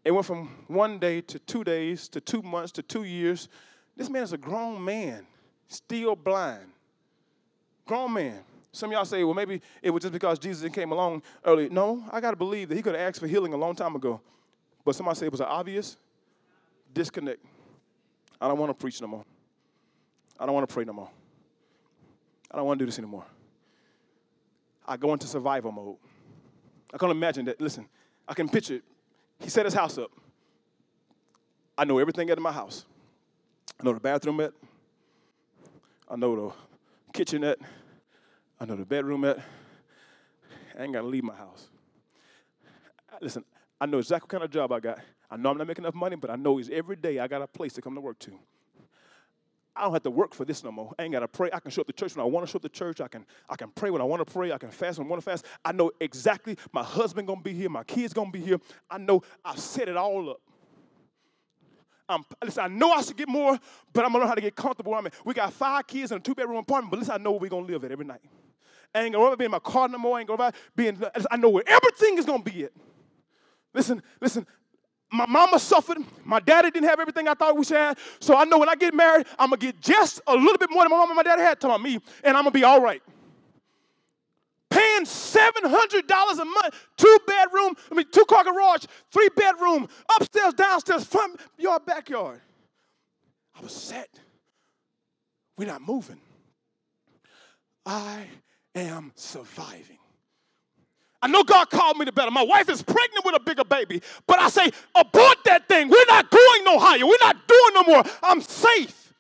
It 0.04 0.10
went 0.10 0.26
from 0.26 0.48
one 0.68 0.98
day 0.98 1.22
to 1.22 1.38
two 1.38 1.64
days 1.64 2.08
to 2.10 2.20
two 2.20 2.42
months 2.42 2.72
to 2.74 2.82
two 2.82 3.04
years. 3.04 3.48
This 3.96 4.10
man 4.10 4.24
is 4.24 4.34
a 4.34 4.38
grown 4.38 4.84
man, 4.84 5.28
still 5.68 6.16
blind. 6.16 6.66
Grown 7.86 8.12
man. 8.12 8.40
Some 8.72 8.90
of 8.90 8.94
y'all 8.94 9.06
say, 9.06 9.24
well, 9.24 9.36
maybe 9.36 9.62
it 9.84 9.92
was 9.92 10.02
just 10.02 10.14
because 10.14 10.40
Jesus 10.40 10.72
came 10.72 10.92
along 10.92 11.22
early. 11.46 11.70
No, 11.70 12.04
I 12.12 12.22
got 12.22 12.32
to 12.32 12.38
believe 12.38 12.70
that 12.70 12.76
he 12.76 12.82
could 12.82 12.96
have 12.96 13.08
asked 13.08 13.20
for 13.20 13.28
healing 13.28 13.54
a 13.54 13.58
long 13.58 13.76
time 13.76 13.96
ago. 13.96 14.20
But 14.84 14.96
somebody 14.96 15.18
say 15.18 15.26
it 15.28 15.32
was 15.32 15.42
an 15.42 15.48
obvious 15.48 15.98
disconnect. 16.94 17.44
I 18.42 18.48
don't 18.48 18.58
want 18.58 18.70
to 18.72 18.74
preach 18.74 19.00
no 19.00 19.08
more. 19.08 19.26
I 20.40 20.46
don't 20.46 20.56
want 20.56 20.68
to 20.68 20.74
pray 20.74 20.86
no 20.86 20.94
more. 20.94 21.10
I 22.52 22.58
don't 22.58 22.66
want 22.66 22.80
to 22.80 22.86
do 22.86 22.88
this 22.88 22.98
anymore. 22.98 23.26
I 24.90 24.98
go 24.98 25.14
into 25.14 25.28
survival 25.28 25.72
mode. 25.72 25.98
I 26.92 26.98
can't 26.98 27.12
imagine 27.12 27.46
that. 27.46 27.62
Listen, 27.62 27.88
I 28.28 28.34
can 28.34 28.50
picture 28.50 28.76
it. 28.76 28.84
He 29.40 29.48
set 29.48 29.66
his 29.66 29.76
house 29.76 30.00
up. 30.00 30.10
I 31.78 31.86
know 31.86 32.00
everything 32.00 32.32
at 32.32 32.40
my 32.40 32.52
house. 32.52 32.86
I 33.80 33.84
know 33.84 33.94
the 33.94 34.00
bathroom 34.00 34.42
at. 34.42 34.52
I 36.10 36.16
know 36.16 36.36
the 36.36 37.14
kitchen 37.14 37.44
at. 37.44 37.60
I 38.60 38.66
know 38.66 38.76
the 38.76 38.84
bedroom 38.84 39.26
at. 39.26 39.38
I 40.78 40.84
ain't 40.84 40.94
got 40.94 41.02
to 41.02 41.08
leave 41.08 41.24
my 41.24 41.36
house. 41.36 41.68
Listen, 43.22 43.46
I 43.80 43.86
know 43.86 44.00
exactly 44.00 44.26
what 44.26 44.32
kind 44.32 44.44
of 44.44 44.50
job 44.50 44.72
I 44.72 44.80
got. 44.80 45.00
I 45.30 45.38
know 45.38 45.52
I'm 45.52 45.58
not 45.60 45.68
making 45.68 45.84
enough 45.84 45.94
money, 45.94 46.16
but 46.16 46.32
I 46.32 46.36
know 46.36 46.58
is 46.58 46.70
every 46.72 46.96
day 46.96 47.20
I 47.20 47.28
got 47.28 47.44
a 47.44 47.48
place 47.48 47.74
to 47.74 47.82
come 47.82 47.94
to 47.94 48.02
work 48.02 48.18
to. 48.20 48.32
I 49.80 49.84
don't 49.84 49.94
have 49.94 50.04
to 50.04 50.12
work 50.12 50.34
for 50.34 50.46
this 50.46 50.64
no 50.64 50.72
more. 50.72 50.94
I 51.00 51.04
ain't 51.04 51.14
got 51.14 51.22
to 51.22 51.28
pray. 51.28 51.50
I 51.54 51.60
can 51.60 51.72
show 51.72 51.82
up 51.82 51.88
to 51.88 51.94
church 51.94 52.16
when 52.16 52.24
I 52.24 52.28
want 52.28 52.46
to 52.46 52.52
show 52.52 52.58
up 52.58 52.64
to 52.64 52.70
church. 52.70 53.00
I 53.00 53.08
can, 53.08 53.26
I 53.50 53.56
can 53.56 53.70
pray 53.70 53.90
when 53.90 54.02
I 54.02 54.06
want 54.06 54.26
to 54.26 54.32
pray. 54.32 54.52
I 54.52 54.58
can 54.58 54.70
fast 54.70 55.00
when 55.00 55.08
I 55.08 55.10
want 55.10 55.24
to 55.24 55.30
fast. 55.30 55.46
I 55.64 55.72
know 55.72 55.92
exactly 56.00 56.58
my 56.74 56.84
husband 56.84 57.28
going 57.28 57.40
to 57.40 57.44
be 57.44 57.54
here. 57.54 57.70
My 57.70 57.84
kids 57.84 58.14
going 58.14 58.32
to 58.32 58.38
be 58.38 58.44
here. 58.44 58.60
I 58.90 58.98
know 58.98 59.24
I've 59.44 59.60
set 59.60 59.88
it 59.88 59.96
all 59.96 60.32
up. 60.32 60.42
I'm, 62.10 62.24
listen, 62.44 62.64
I 62.64 62.68
know 62.68 62.92
I 62.92 63.02
should 63.02 63.18
get 63.18 63.30
more, 63.30 63.58
but 63.94 64.04
I'm 64.04 64.12
going 64.12 64.14
to 64.14 64.20
learn 64.20 64.28
how 64.28 64.36
to 64.36 64.42
get 64.42 64.56
comfortable. 64.56 64.94
I 64.96 65.02
mean, 65.02 65.12
we 65.24 65.34
got 65.34 65.54
five 65.54 65.88
kids 65.88 66.12
in 66.12 66.18
a 66.18 66.20
two-bedroom 66.20 66.58
apartment, 66.58 66.92
but 66.92 67.00
listen, 67.00 67.14
I 67.14 67.18
know 67.18 67.32
where 67.32 67.42
we're 67.42 67.50
going 67.50 67.68
to 67.68 67.72
live 67.72 67.84
at 67.84 67.92
every 67.92 68.06
night. 68.06 68.22
I 68.94 69.04
ain't 69.04 69.14
going 69.14 69.32
to 69.32 69.38
be 69.38 69.46
in 69.46 69.52
my 69.52 69.60
car 69.60 69.88
no 69.88 70.00
more. 70.00 70.18
I 70.18 70.22
ain't 70.22 70.28
going 70.28 70.40
to 70.40 70.52
be 70.76 70.88
in, 70.88 71.06
I 71.30 71.38
know 71.38 71.50
where 71.50 71.64
everything 71.68 72.18
is 72.18 72.26
going 72.26 72.44
to 72.44 72.52
be 72.52 72.64
at. 72.64 72.72
Listen, 73.74 74.02
listen, 74.20 74.48
my 75.12 75.26
mama 75.26 75.60
suffered. 75.60 75.98
My 76.24 76.40
daddy 76.40 76.72
didn't 76.72 76.88
have 76.90 77.00
everything 77.00 77.28
I 77.28 77.34
thought 77.34 77.58
we 77.58 77.66
should 77.66 77.78
have. 77.78 78.00
So 78.20 78.36
I 78.36 78.44
know 78.46 78.60
when 78.60 78.70
I 78.70 78.76
get 78.76 78.94
married, 78.94 79.26
I'm 79.38 79.50
going 79.50 79.60
to 79.60 79.66
get 79.68 79.82
just 79.82 80.22
a 80.28 80.36
little 80.36 80.58
bit 80.58 80.70
more 80.70 80.84
than 80.84 80.92
my 80.92 80.98
mama 80.98 81.12
and 81.12 81.16
my 81.16 81.24
daddy 81.24 81.42
had 81.42 81.60
to 81.62 81.80
me, 81.80 82.00
and 82.24 82.38
I'm 82.38 82.44
going 82.44 82.54
to 82.54 82.60
be 82.60 82.64
all 82.64 82.82
right. 82.82 83.02
Paying 84.70 85.04
$700 85.04 86.40
a 86.40 86.46
month, 86.46 86.76
two 86.96 87.18
bedroom, 87.26 87.74
I 87.92 87.96
mean, 87.96 88.06
two 88.12 88.24
car 88.26 88.44
garage, 88.44 88.86
three 89.12 89.30
bedroom, 89.36 89.88
upstairs, 90.16 90.54
downstairs, 90.54 91.06
front 91.06 91.40
yard, 91.58 91.86
backyard. 91.86 92.42
I 93.58 93.62
was 93.62 93.72
set. 93.72 94.10
We're 95.58 95.68
not 95.68 95.82
moving. 95.82 96.22
I 97.86 98.28
am 98.76 99.12
surviving. 99.16 99.98
I 101.22 101.28
know 101.28 101.44
God 101.44 101.70
called 101.70 101.98
me 101.98 102.06
to 102.06 102.12
better. 102.12 102.32
My 102.32 102.44
wife 102.44 102.70
is 102.70 102.82
pregnant 102.82 103.26
with 103.26 103.36
a 103.36 103.40
bigger 103.40 103.66
baby, 103.66 104.02
but 104.26 104.40
I 104.40 104.50
say, 104.50 104.72
abort 104.96 105.38
that 105.46 105.68
thing. 105.68 105.90
We're 105.90 106.06
not 106.08 106.30
going 106.30 106.64
no 106.64 106.80
higher. 106.80 107.06
We're 107.06 107.18
not 107.20 107.48
doing 107.48 107.74
no 107.74 107.84
more. 107.84 108.04
I'm 108.24 108.42
safe. 108.42 109.14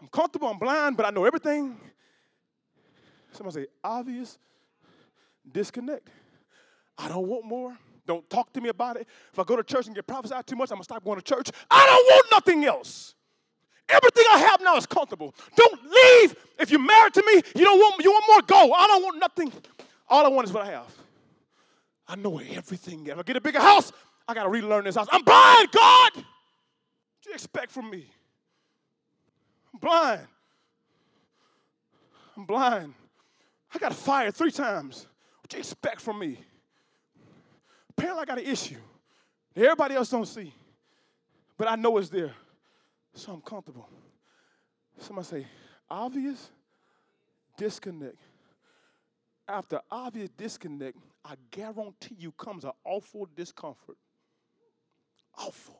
I'm 0.00 0.08
comfortable. 0.08 0.48
I'm 0.48 0.58
blind, 0.58 0.96
but 0.96 1.06
I 1.06 1.10
know 1.10 1.24
everything. 1.24 1.78
Somebody 3.32 3.62
say, 3.62 3.66
obvious 3.84 4.38
disconnect. 5.52 6.08
I 6.98 7.08
don't 7.08 7.26
want 7.26 7.44
more. 7.44 7.76
Don't 8.06 8.28
talk 8.30 8.52
to 8.52 8.60
me 8.60 8.68
about 8.68 8.96
it. 8.96 9.06
If 9.32 9.38
I 9.38 9.44
go 9.44 9.56
to 9.56 9.62
church 9.62 9.86
and 9.86 9.94
get 9.94 10.06
prophesied 10.06 10.46
too 10.46 10.56
much, 10.56 10.70
I'm 10.70 10.76
going 10.76 10.82
to 10.82 10.84
stop 10.84 11.04
going 11.04 11.18
to 11.18 11.24
church. 11.24 11.50
I 11.70 11.86
don't 11.86 12.04
want 12.04 12.26
nothing 12.32 12.64
else. 12.64 13.14
Everything 13.88 14.24
I 14.32 14.38
have 14.38 14.60
now 14.62 14.76
is 14.76 14.86
comfortable. 14.86 15.34
Don't 15.54 15.80
leave. 15.84 16.36
If 16.58 16.70
you're 16.70 16.80
married 16.80 17.14
to 17.14 17.22
me, 17.24 17.34
you 17.54 17.64
don't 17.64 17.78
want 17.78 18.02
you 18.02 18.10
want 18.10 18.24
more. 18.28 18.42
Go. 18.42 18.72
I 18.72 18.86
don't 18.88 19.02
want 19.02 19.18
nothing. 19.18 19.52
All 20.08 20.24
I 20.24 20.28
want 20.28 20.46
is 20.46 20.52
what 20.52 20.64
I 20.64 20.70
have. 20.70 20.92
I 22.08 22.16
know 22.16 22.38
everything. 22.38 23.06
If 23.06 23.18
I 23.18 23.22
get 23.22 23.36
a 23.36 23.40
bigger 23.40 23.60
house, 23.60 23.92
I 24.28 24.34
got 24.34 24.44
to 24.44 24.48
relearn 24.48 24.84
this 24.84 24.94
house. 24.94 25.08
I'm 25.10 25.22
blind, 25.22 25.70
God. 25.72 26.10
What 26.14 26.24
do 27.22 27.30
you 27.30 27.34
expect 27.34 27.72
from 27.72 27.90
me? 27.90 28.06
I'm 29.72 29.80
blind. 29.80 30.26
I'm 32.36 32.44
blind. 32.44 32.94
I 33.74 33.78
got 33.78 33.92
fired 33.92 34.34
three 34.34 34.50
times. 34.50 35.06
What 35.40 35.48
do 35.48 35.56
you 35.56 35.60
expect 35.60 36.00
from 36.00 36.18
me? 36.18 36.38
Apparently, 37.90 38.22
I 38.22 38.24
got 38.24 38.38
an 38.38 38.46
issue 38.46 38.76
everybody 39.64 39.94
else 39.94 40.10
don't 40.10 40.26
see, 40.26 40.52
but 41.56 41.68
I 41.68 41.76
know 41.76 41.96
it's 41.98 42.10
there, 42.10 42.34
so 43.14 43.32
I'm 43.32 43.40
comfortable. 43.40 43.88
Somebody 44.98 45.26
say, 45.26 45.46
obvious 45.90 46.50
disconnect 47.56 48.18
after 49.48 49.80
obvious 49.90 50.30
disconnect, 50.36 50.98
I 51.24 51.34
guarantee 51.50 52.16
you 52.18 52.32
comes 52.32 52.64
an 52.64 52.72
awful 52.84 53.28
discomfort. 53.36 53.96
Awful. 55.38 55.78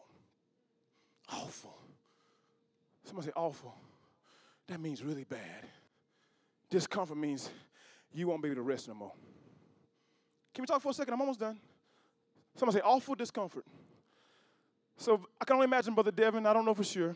Awful. 1.33 1.76
Somebody 3.05 3.29
say 3.29 3.33
awful. 3.37 3.74
That 4.68 4.81
means 4.81 5.02
really 5.02 5.24
bad. 5.24 5.64
Discomfort 6.70 7.16
means 7.16 7.50
you 8.12 8.26
won't 8.26 8.42
be 8.42 8.48
able 8.48 8.57
to 8.57 8.62
rest 8.62 8.88
no 8.88 8.94
more. 8.94 9.12
Can 10.55 10.62
we 10.62 10.66
talk 10.66 10.83
for 10.83 10.90
a 10.90 10.94
second? 10.94 11.14
I'm 11.14 11.20
almost 11.20 11.40
done. 11.40 11.59
Somebody 12.57 12.79
say 12.79 12.83
awful 12.85 13.14
discomfort. 13.14 13.64
So 14.96 15.26
I 15.40 15.44
can 15.44 15.55
only 15.55 15.66
imagine 15.66 15.94
Brother 15.94 16.11
Devin, 16.11 16.46
I 16.46 16.52
don't 16.52 16.64
know 16.64 16.74
for 16.74 16.85
sure. 16.85 17.14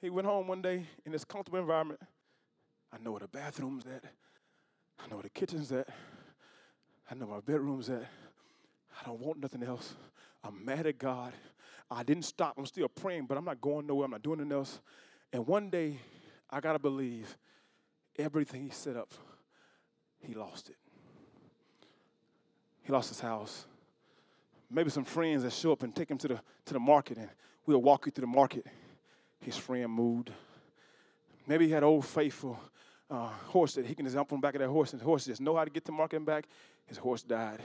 He 0.00 0.10
went 0.10 0.26
home 0.26 0.48
one 0.48 0.60
day 0.60 0.84
in 1.04 1.12
this 1.12 1.24
comfortable 1.24 1.58
environment 1.58 2.00
I 2.96 3.02
know 3.02 3.10
where 3.10 3.20
the 3.20 3.28
bathroom's 3.28 3.84
at. 3.86 4.04
I 4.98 5.08
know 5.08 5.16
where 5.16 5.24
the 5.24 5.30
kitchen's 5.30 5.70
at. 5.70 5.88
I 7.10 7.14
know 7.14 7.26
where 7.26 7.36
my 7.36 7.40
bedroom's 7.40 7.90
at. 7.90 8.06
I 9.00 9.04
don't 9.04 9.20
want 9.20 9.38
nothing 9.38 9.62
else. 9.62 9.94
I'm 10.42 10.64
mad 10.64 10.86
at 10.86 10.98
God. 10.98 11.34
I 11.90 12.02
didn't 12.02 12.24
stop. 12.24 12.54
I'm 12.56 12.64
still 12.64 12.88
praying, 12.88 13.26
but 13.26 13.36
I'm 13.36 13.44
not 13.44 13.60
going 13.60 13.86
nowhere. 13.86 14.06
I'm 14.06 14.12
not 14.12 14.22
doing 14.22 14.40
anything 14.40 14.56
else. 14.56 14.80
And 15.32 15.46
one 15.46 15.68
day, 15.68 15.98
I 16.48 16.60
got 16.60 16.72
to 16.72 16.78
believe 16.78 17.36
everything 18.18 18.62
he 18.62 18.70
set 18.70 18.96
up, 18.96 19.12
he 20.18 20.32
lost 20.32 20.70
it. 20.70 20.76
He 22.82 22.92
lost 22.92 23.10
his 23.10 23.20
house. 23.20 23.66
Maybe 24.70 24.88
some 24.90 25.04
friends 25.04 25.42
that 25.42 25.52
show 25.52 25.72
up 25.72 25.82
and 25.82 25.94
take 25.94 26.10
him 26.10 26.18
to 26.18 26.28
the, 26.28 26.40
to 26.64 26.72
the 26.72 26.80
market, 26.80 27.18
and 27.18 27.28
we'll 27.66 27.82
walk 27.82 28.06
you 28.06 28.12
through 28.12 28.22
the 28.22 28.34
market. 28.34 28.66
His 29.40 29.56
friend 29.56 29.92
moved. 29.92 30.32
Maybe 31.46 31.66
he 31.66 31.72
had 31.72 31.82
old 31.82 32.06
faithful 32.06 32.58
uh, 33.10 33.28
horse 33.46 33.74
that 33.74 33.86
he 33.86 33.94
can 33.94 34.08
jump 34.08 34.32
on 34.32 34.40
the 34.40 34.42
back 34.42 34.54
of 34.54 34.60
that 34.60 34.68
horse, 34.68 34.92
and 34.92 35.00
the 35.00 35.04
horse 35.04 35.26
just 35.26 35.40
know 35.40 35.56
how 35.56 35.64
to 35.64 35.70
get 35.70 35.84
to 35.84 35.92
market 35.92 36.16
and 36.16 36.26
back. 36.26 36.46
His 36.86 36.98
horse 36.98 37.22
died. 37.22 37.62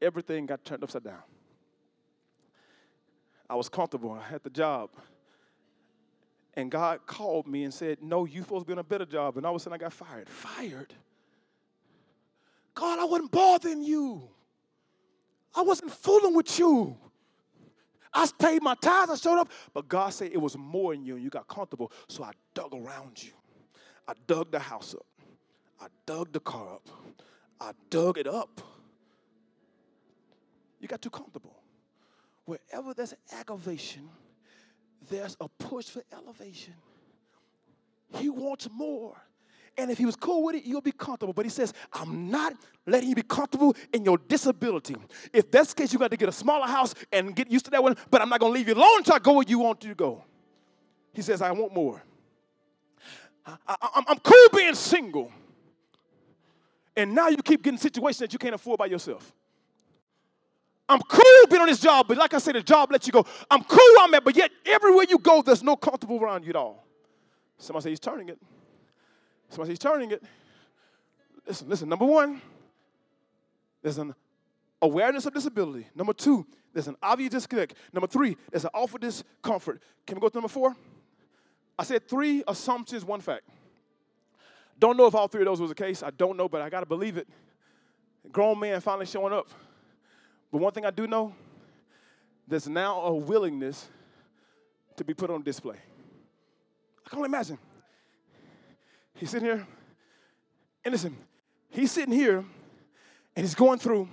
Everything 0.00 0.46
got 0.46 0.64
turned 0.64 0.82
upside 0.82 1.04
down. 1.04 1.22
I 3.48 3.54
was 3.54 3.68
comfortable. 3.68 4.12
I 4.12 4.22
had 4.22 4.42
the 4.42 4.50
job. 4.50 4.90
And 6.54 6.70
God 6.70 7.00
called 7.06 7.46
me 7.46 7.64
and 7.64 7.74
said, 7.74 7.98
No, 8.00 8.24
you 8.24 8.42
supposed 8.42 8.62
to 8.62 8.66
be 8.66 8.72
on 8.72 8.78
a 8.78 8.84
better 8.84 9.04
job. 9.04 9.36
And 9.36 9.44
all 9.44 9.54
of 9.54 9.60
a 9.60 9.62
sudden 9.62 9.74
I 9.74 9.78
got 9.78 9.92
fired. 9.92 10.28
Fired? 10.28 10.94
God, 12.74 12.98
I 12.98 13.04
wasn't 13.04 13.30
bothering 13.30 13.82
you. 13.82 14.28
I 15.54 15.62
wasn't 15.62 15.92
fooling 15.92 16.34
with 16.34 16.58
you. 16.58 16.96
I 18.12 18.28
paid 18.38 18.62
my 18.62 18.74
tithes, 18.76 19.10
I 19.10 19.16
showed 19.16 19.40
up, 19.40 19.50
but 19.72 19.88
God 19.88 20.10
said 20.10 20.30
it 20.32 20.40
was 20.40 20.56
more 20.56 20.94
in 20.94 21.04
you 21.04 21.16
and 21.16 21.24
you 21.24 21.30
got 21.30 21.48
comfortable. 21.48 21.90
So 22.08 22.22
I 22.22 22.30
dug 22.54 22.72
around 22.72 23.22
you. 23.22 23.32
I 24.06 24.12
dug 24.26 24.50
the 24.50 24.58
house 24.58 24.94
up. 24.94 25.06
I 25.80 25.86
dug 26.06 26.32
the 26.32 26.40
car 26.40 26.74
up. 26.74 26.88
I 27.60 27.72
dug 27.90 28.18
it 28.18 28.26
up. 28.26 28.60
You 30.80 30.88
got 30.88 31.00
too 31.00 31.10
comfortable. 31.10 31.56
Wherever 32.44 32.92
there's 32.92 33.14
aggravation, 33.32 34.08
there's 35.08 35.36
a 35.40 35.48
push 35.48 35.86
for 35.86 36.02
elevation. 36.12 36.74
He 38.16 38.28
wants 38.28 38.68
more. 38.70 39.16
And 39.76 39.90
if 39.90 39.98
he 39.98 40.06
was 40.06 40.14
cool 40.14 40.44
with 40.44 40.54
it, 40.54 40.64
you'll 40.64 40.80
be 40.80 40.92
comfortable. 40.92 41.32
But 41.32 41.46
he 41.46 41.50
says, 41.50 41.72
I'm 41.92 42.30
not 42.30 42.54
letting 42.86 43.08
you 43.08 43.14
be 43.14 43.22
comfortable 43.22 43.74
in 43.92 44.04
your 44.04 44.18
disability. 44.18 44.94
If 45.32 45.50
that's 45.50 45.74
the 45.74 45.82
case, 45.82 45.92
you 45.92 45.98
got 45.98 46.10
to 46.10 46.16
get 46.16 46.28
a 46.28 46.32
smaller 46.32 46.66
house 46.66 46.94
and 47.12 47.34
get 47.34 47.50
used 47.50 47.64
to 47.64 47.70
that 47.72 47.82
one, 47.82 47.96
but 48.10 48.20
I'm 48.22 48.28
not 48.28 48.38
going 48.38 48.52
to 48.52 48.58
leave 48.58 48.68
you 48.68 48.74
alone 48.74 48.98
until 48.98 49.14
I 49.14 49.18
go 49.18 49.32
where 49.32 49.44
you 49.48 49.58
want 49.58 49.80
to 49.80 49.94
go. 49.94 50.22
He 51.12 51.22
says, 51.22 51.42
I 51.42 51.50
want 51.50 51.74
more. 51.74 52.02
I, 53.46 54.02
am 54.08 54.18
cool 54.18 54.48
being 54.54 54.74
single. 54.74 55.30
And 56.96 57.14
now 57.14 57.28
you 57.28 57.38
keep 57.38 57.62
getting 57.62 57.78
situations 57.78 58.18
that 58.20 58.32
you 58.32 58.38
can't 58.38 58.54
afford 58.54 58.78
by 58.78 58.86
yourself. 58.86 59.32
I'm 60.88 61.00
cool 61.00 61.46
being 61.48 61.62
on 61.62 61.68
this 61.68 61.80
job, 61.80 62.06
but 62.08 62.18
like 62.18 62.34
I 62.34 62.38
said, 62.38 62.54
the 62.54 62.62
job 62.62 62.92
lets 62.92 63.06
you 63.06 63.12
go. 63.12 63.24
I'm 63.50 63.64
cool 63.64 63.96
I'm 64.00 64.12
at, 64.14 64.24
but 64.24 64.36
yet 64.36 64.50
everywhere 64.66 65.06
you 65.08 65.18
go, 65.18 65.42
there's 65.42 65.62
no 65.62 65.76
comfortable 65.76 66.22
around 66.22 66.44
you 66.44 66.50
at 66.50 66.56
all. 66.56 66.86
Somebody 67.58 67.84
say 67.84 67.90
he's 67.90 68.00
turning 68.00 68.28
it. 68.28 68.38
Somebody 69.48 69.68
say 69.68 69.72
he's 69.72 69.78
turning 69.78 70.10
it. 70.10 70.22
Listen, 71.46 71.68
listen. 71.68 71.88
Number 71.88 72.04
one, 72.04 72.40
there's 73.82 73.98
an 73.98 74.14
awareness 74.82 75.26
of 75.26 75.34
disability. 75.34 75.86
Number 75.94 76.12
two, 76.12 76.46
there's 76.72 76.88
an 76.88 76.96
obvious 77.02 77.30
disconnect. 77.30 77.74
Number 77.92 78.06
three, 78.06 78.36
there's 78.50 78.64
an 78.64 78.70
awful 78.74 78.98
discomfort. 78.98 79.82
Can 80.06 80.16
we 80.16 80.20
go 80.20 80.28
to 80.28 80.36
number 80.36 80.48
four? 80.48 80.76
I 81.78 81.84
said 81.84 82.08
three 82.08 82.42
assumptions, 82.46 83.04
one 83.04 83.20
fact. 83.20 83.42
Don't 84.78 84.96
know 84.96 85.06
if 85.06 85.14
all 85.14 85.28
three 85.28 85.42
of 85.42 85.46
those 85.46 85.60
was 85.60 85.70
the 85.70 85.74
case. 85.74 86.02
I 86.02 86.10
don't 86.10 86.36
know, 86.36 86.48
but 86.48 86.60
I 86.60 86.68
got 86.68 86.80
to 86.80 86.86
believe 86.86 87.16
it. 87.16 87.28
Grown 88.32 88.58
man 88.58 88.80
finally 88.80 89.06
showing 89.06 89.32
up. 89.32 89.48
But 90.50 90.58
one 90.58 90.72
thing 90.72 90.84
I 90.84 90.90
do 90.90 91.06
know, 91.06 91.34
there's 92.46 92.68
now 92.68 93.00
a 93.00 93.14
willingness 93.14 93.88
to 94.96 95.04
be 95.04 95.14
put 95.14 95.30
on 95.30 95.42
display. 95.42 95.76
I 97.04 97.08
can 97.08 97.18
only 97.18 97.28
imagine. 97.28 97.58
He's 99.14 99.30
sitting 99.30 99.46
here, 99.46 99.66
and 100.84 100.92
listen, 100.92 101.16
he's 101.70 101.92
sitting 101.92 102.14
here, 102.14 102.44
and 103.36 103.44
he's 103.44 103.54
going 103.54 103.78
through 103.78 104.08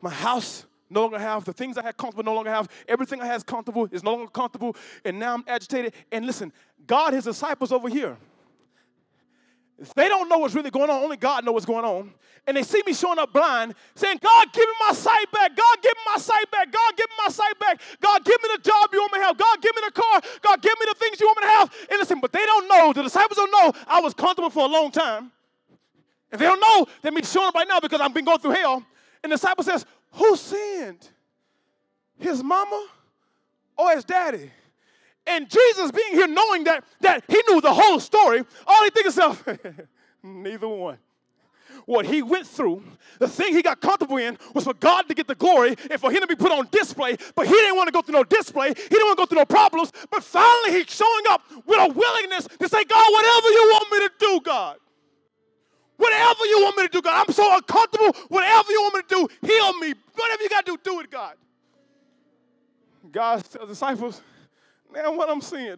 my 0.00 0.10
house 0.10 0.64
no 0.90 1.02
longer 1.02 1.18
have 1.18 1.44
the 1.44 1.52
things 1.52 1.78
I 1.78 1.82
had 1.82 1.96
comfortable, 1.96 2.24
no 2.24 2.34
longer 2.34 2.50
have 2.50 2.68
everything 2.88 3.20
I 3.20 3.26
had 3.26 3.46
comfortable, 3.46 3.88
is 3.90 4.02
no 4.02 4.14
longer 4.14 4.30
comfortable, 4.30 4.76
and 5.04 5.18
now 5.18 5.34
I'm 5.34 5.44
agitated. 5.46 5.94
And 6.10 6.26
listen, 6.26 6.52
God, 6.86 7.14
his 7.14 7.24
disciples 7.24 7.72
over 7.72 7.88
here, 7.88 8.16
they 9.94 10.08
don't 10.08 10.28
know 10.28 10.38
what's 10.38 10.54
really 10.54 10.70
going 10.70 10.90
on. 10.90 11.02
Only 11.02 11.16
God 11.16 11.44
knows 11.44 11.54
what's 11.54 11.66
going 11.66 11.84
on. 11.84 12.12
And 12.46 12.56
they 12.56 12.62
see 12.62 12.82
me 12.86 12.92
showing 12.92 13.18
up 13.18 13.32
blind, 13.32 13.74
saying, 13.94 14.18
God, 14.22 14.52
give 14.52 14.66
me 14.66 14.74
my 14.88 14.94
sight 14.94 15.30
back. 15.32 15.56
God, 15.56 15.76
give 15.82 15.92
me 15.92 16.02
my 16.12 16.18
sight 16.18 16.50
back. 16.50 16.72
God, 16.72 16.96
give 16.96 17.06
me 17.08 17.16
my 17.24 17.32
sight 17.32 17.58
back. 17.58 17.80
God, 18.00 18.24
give 18.24 18.36
me 18.42 18.48
the 18.56 18.62
job 18.62 18.90
you 18.92 19.00
want 19.00 19.12
me 19.12 19.18
to 19.20 19.24
have. 19.26 19.38
God, 19.38 19.62
give 19.62 19.74
me 19.74 19.82
the 19.86 19.92
car. 19.92 20.20
God, 20.42 20.62
give 20.62 20.74
me 20.80 20.86
the 20.88 20.94
things 20.98 21.20
you 21.20 21.26
want 21.26 21.38
me 21.38 21.42
to 21.42 21.48
have. 21.48 21.74
And 21.90 21.98
listen, 21.98 22.20
but 22.20 22.32
they 22.32 22.44
don't 22.44 22.68
know, 22.68 22.92
the 22.92 23.02
disciples 23.02 23.36
don't 23.36 23.50
know 23.50 23.72
I 23.86 24.00
was 24.00 24.14
comfortable 24.14 24.50
for 24.50 24.64
a 24.64 24.68
long 24.68 24.90
time. 24.90 25.30
And 26.32 26.40
they 26.40 26.44
don't 26.44 26.60
know 26.60 26.86
that 27.02 27.12
me 27.12 27.22
showing 27.22 27.48
up 27.48 27.54
right 27.54 27.68
now 27.68 27.80
because 27.80 28.00
I've 28.00 28.14
been 28.14 28.24
going 28.24 28.38
through 28.38 28.52
hell. 28.52 28.84
And 29.22 29.32
the 29.32 29.36
disciple 29.36 29.64
says, 29.64 29.84
Who 30.12 30.36
sinned? 30.36 31.08
His 32.18 32.42
mama 32.42 32.86
or 33.76 33.92
his 33.92 34.04
daddy? 34.04 34.50
And 35.26 35.48
Jesus 35.48 35.90
being 35.90 36.12
here 36.12 36.26
knowing 36.26 36.64
that, 36.64 36.84
that 37.00 37.24
he 37.28 37.40
knew 37.48 37.60
the 37.60 37.72
whole 37.72 38.00
story, 38.00 38.42
all 38.66 38.84
he 38.84 38.90
thinks 38.90 39.14
himself, 39.14 39.46
neither 40.22 40.68
one. 40.68 40.98
What 41.86 42.04
he 42.04 42.22
went 42.22 42.46
through, 42.46 42.82
the 43.18 43.28
thing 43.28 43.54
he 43.54 43.62
got 43.62 43.80
comfortable 43.80 44.16
in 44.16 44.38
was 44.54 44.64
for 44.64 44.74
God 44.74 45.08
to 45.08 45.14
get 45.14 45.26
the 45.26 45.34
glory 45.34 45.76
and 45.90 46.00
for 46.00 46.10
him 46.10 46.20
to 46.20 46.26
be 46.26 46.34
put 46.34 46.52
on 46.52 46.68
display, 46.70 47.16
but 47.34 47.46
he 47.46 47.52
didn't 47.52 47.76
want 47.76 47.88
to 47.88 47.92
go 47.92 48.02
through 48.02 48.14
no 48.14 48.24
display. 48.24 48.68
He 48.68 48.74
didn't 48.74 49.06
want 49.06 49.18
to 49.18 49.22
go 49.22 49.26
through 49.26 49.38
no 49.38 49.44
problems, 49.44 49.92
but 50.10 50.22
finally 50.22 50.78
he's 50.78 50.90
showing 50.90 51.24
up 51.30 51.42
with 51.66 51.78
a 51.80 51.92
willingness 51.92 52.46
to 52.46 52.68
say, 52.68 52.84
God, 52.84 53.12
whatever 53.12 53.48
you 53.48 53.70
want 53.72 53.92
me 53.92 53.98
to 54.00 54.10
do, 54.18 54.40
God. 54.42 54.76
Whatever 56.00 56.46
you 56.46 56.62
want 56.62 56.78
me 56.78 56.82
to 56.84 56.88
do, 56.88 57.02
God. 57.02 57.26
I'm 57.26 57.34
so 57.34 57.54
uncomfortable. 57.54 58.16
Whatever 58.28 58.72
you 58.72 58.80
want 58.80 58.94
me 58.94 59.02
to 59.02 59.08
do, 59.08 59.46
heal 59.46 59.78
me. 59.78 59.92
Whatever 60.14 60.42
you 60.42 60.48
got 60.48 60.64
to 60.64 60.72
do, 60.72 60.78
do 60.82 61.00
it, 61.00 61.10
God. 61.10 61.34
God 63.12 63.44
tells 63.44 63.52
the 63.52 63.66
disciples, 63.66 64.22
Man, 64.90 65.14
what 65.14 65.28
I'm 65.28 65.42
seeing, 65.42 65.76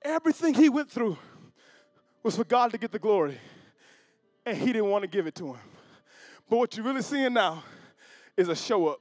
everything 0.00 0.54
he 0.54 0.68
went 0.68 0.88
through 0.88 1.18
was 2.22 2.36
for 2.36 2.44
God 2.44 2.70
to 2.70 2.78
get 2.78 2.92
the 2.92 3.00
glory, 3.00 3.36
and 4.44 4.56
he 4.56 4.66
didn't 4.66 4.90
want 4.90 5.02
to 5.02 5.08
give 5.08 5.26
it 5.26 5.34
to 5.34 5.54
him. 5.54 5.60
But 6.48 6.58
what 6.58 6.76
you're 6.76 6.86
really 6.86 7.02
seeing 7.02 7.32
now 7.32 7.64
is 8.36 8.48
a 8.48 8.54
show 8.54 8.86
up. 8.86 9.00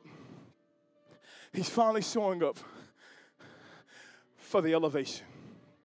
He's 1.53 1.69
finally 1.69 2.01
showing 2.01 2.41
up 2.41 2.57
for 4.37 4.63
the 4.63 4.73
elevation. 4.73 5.23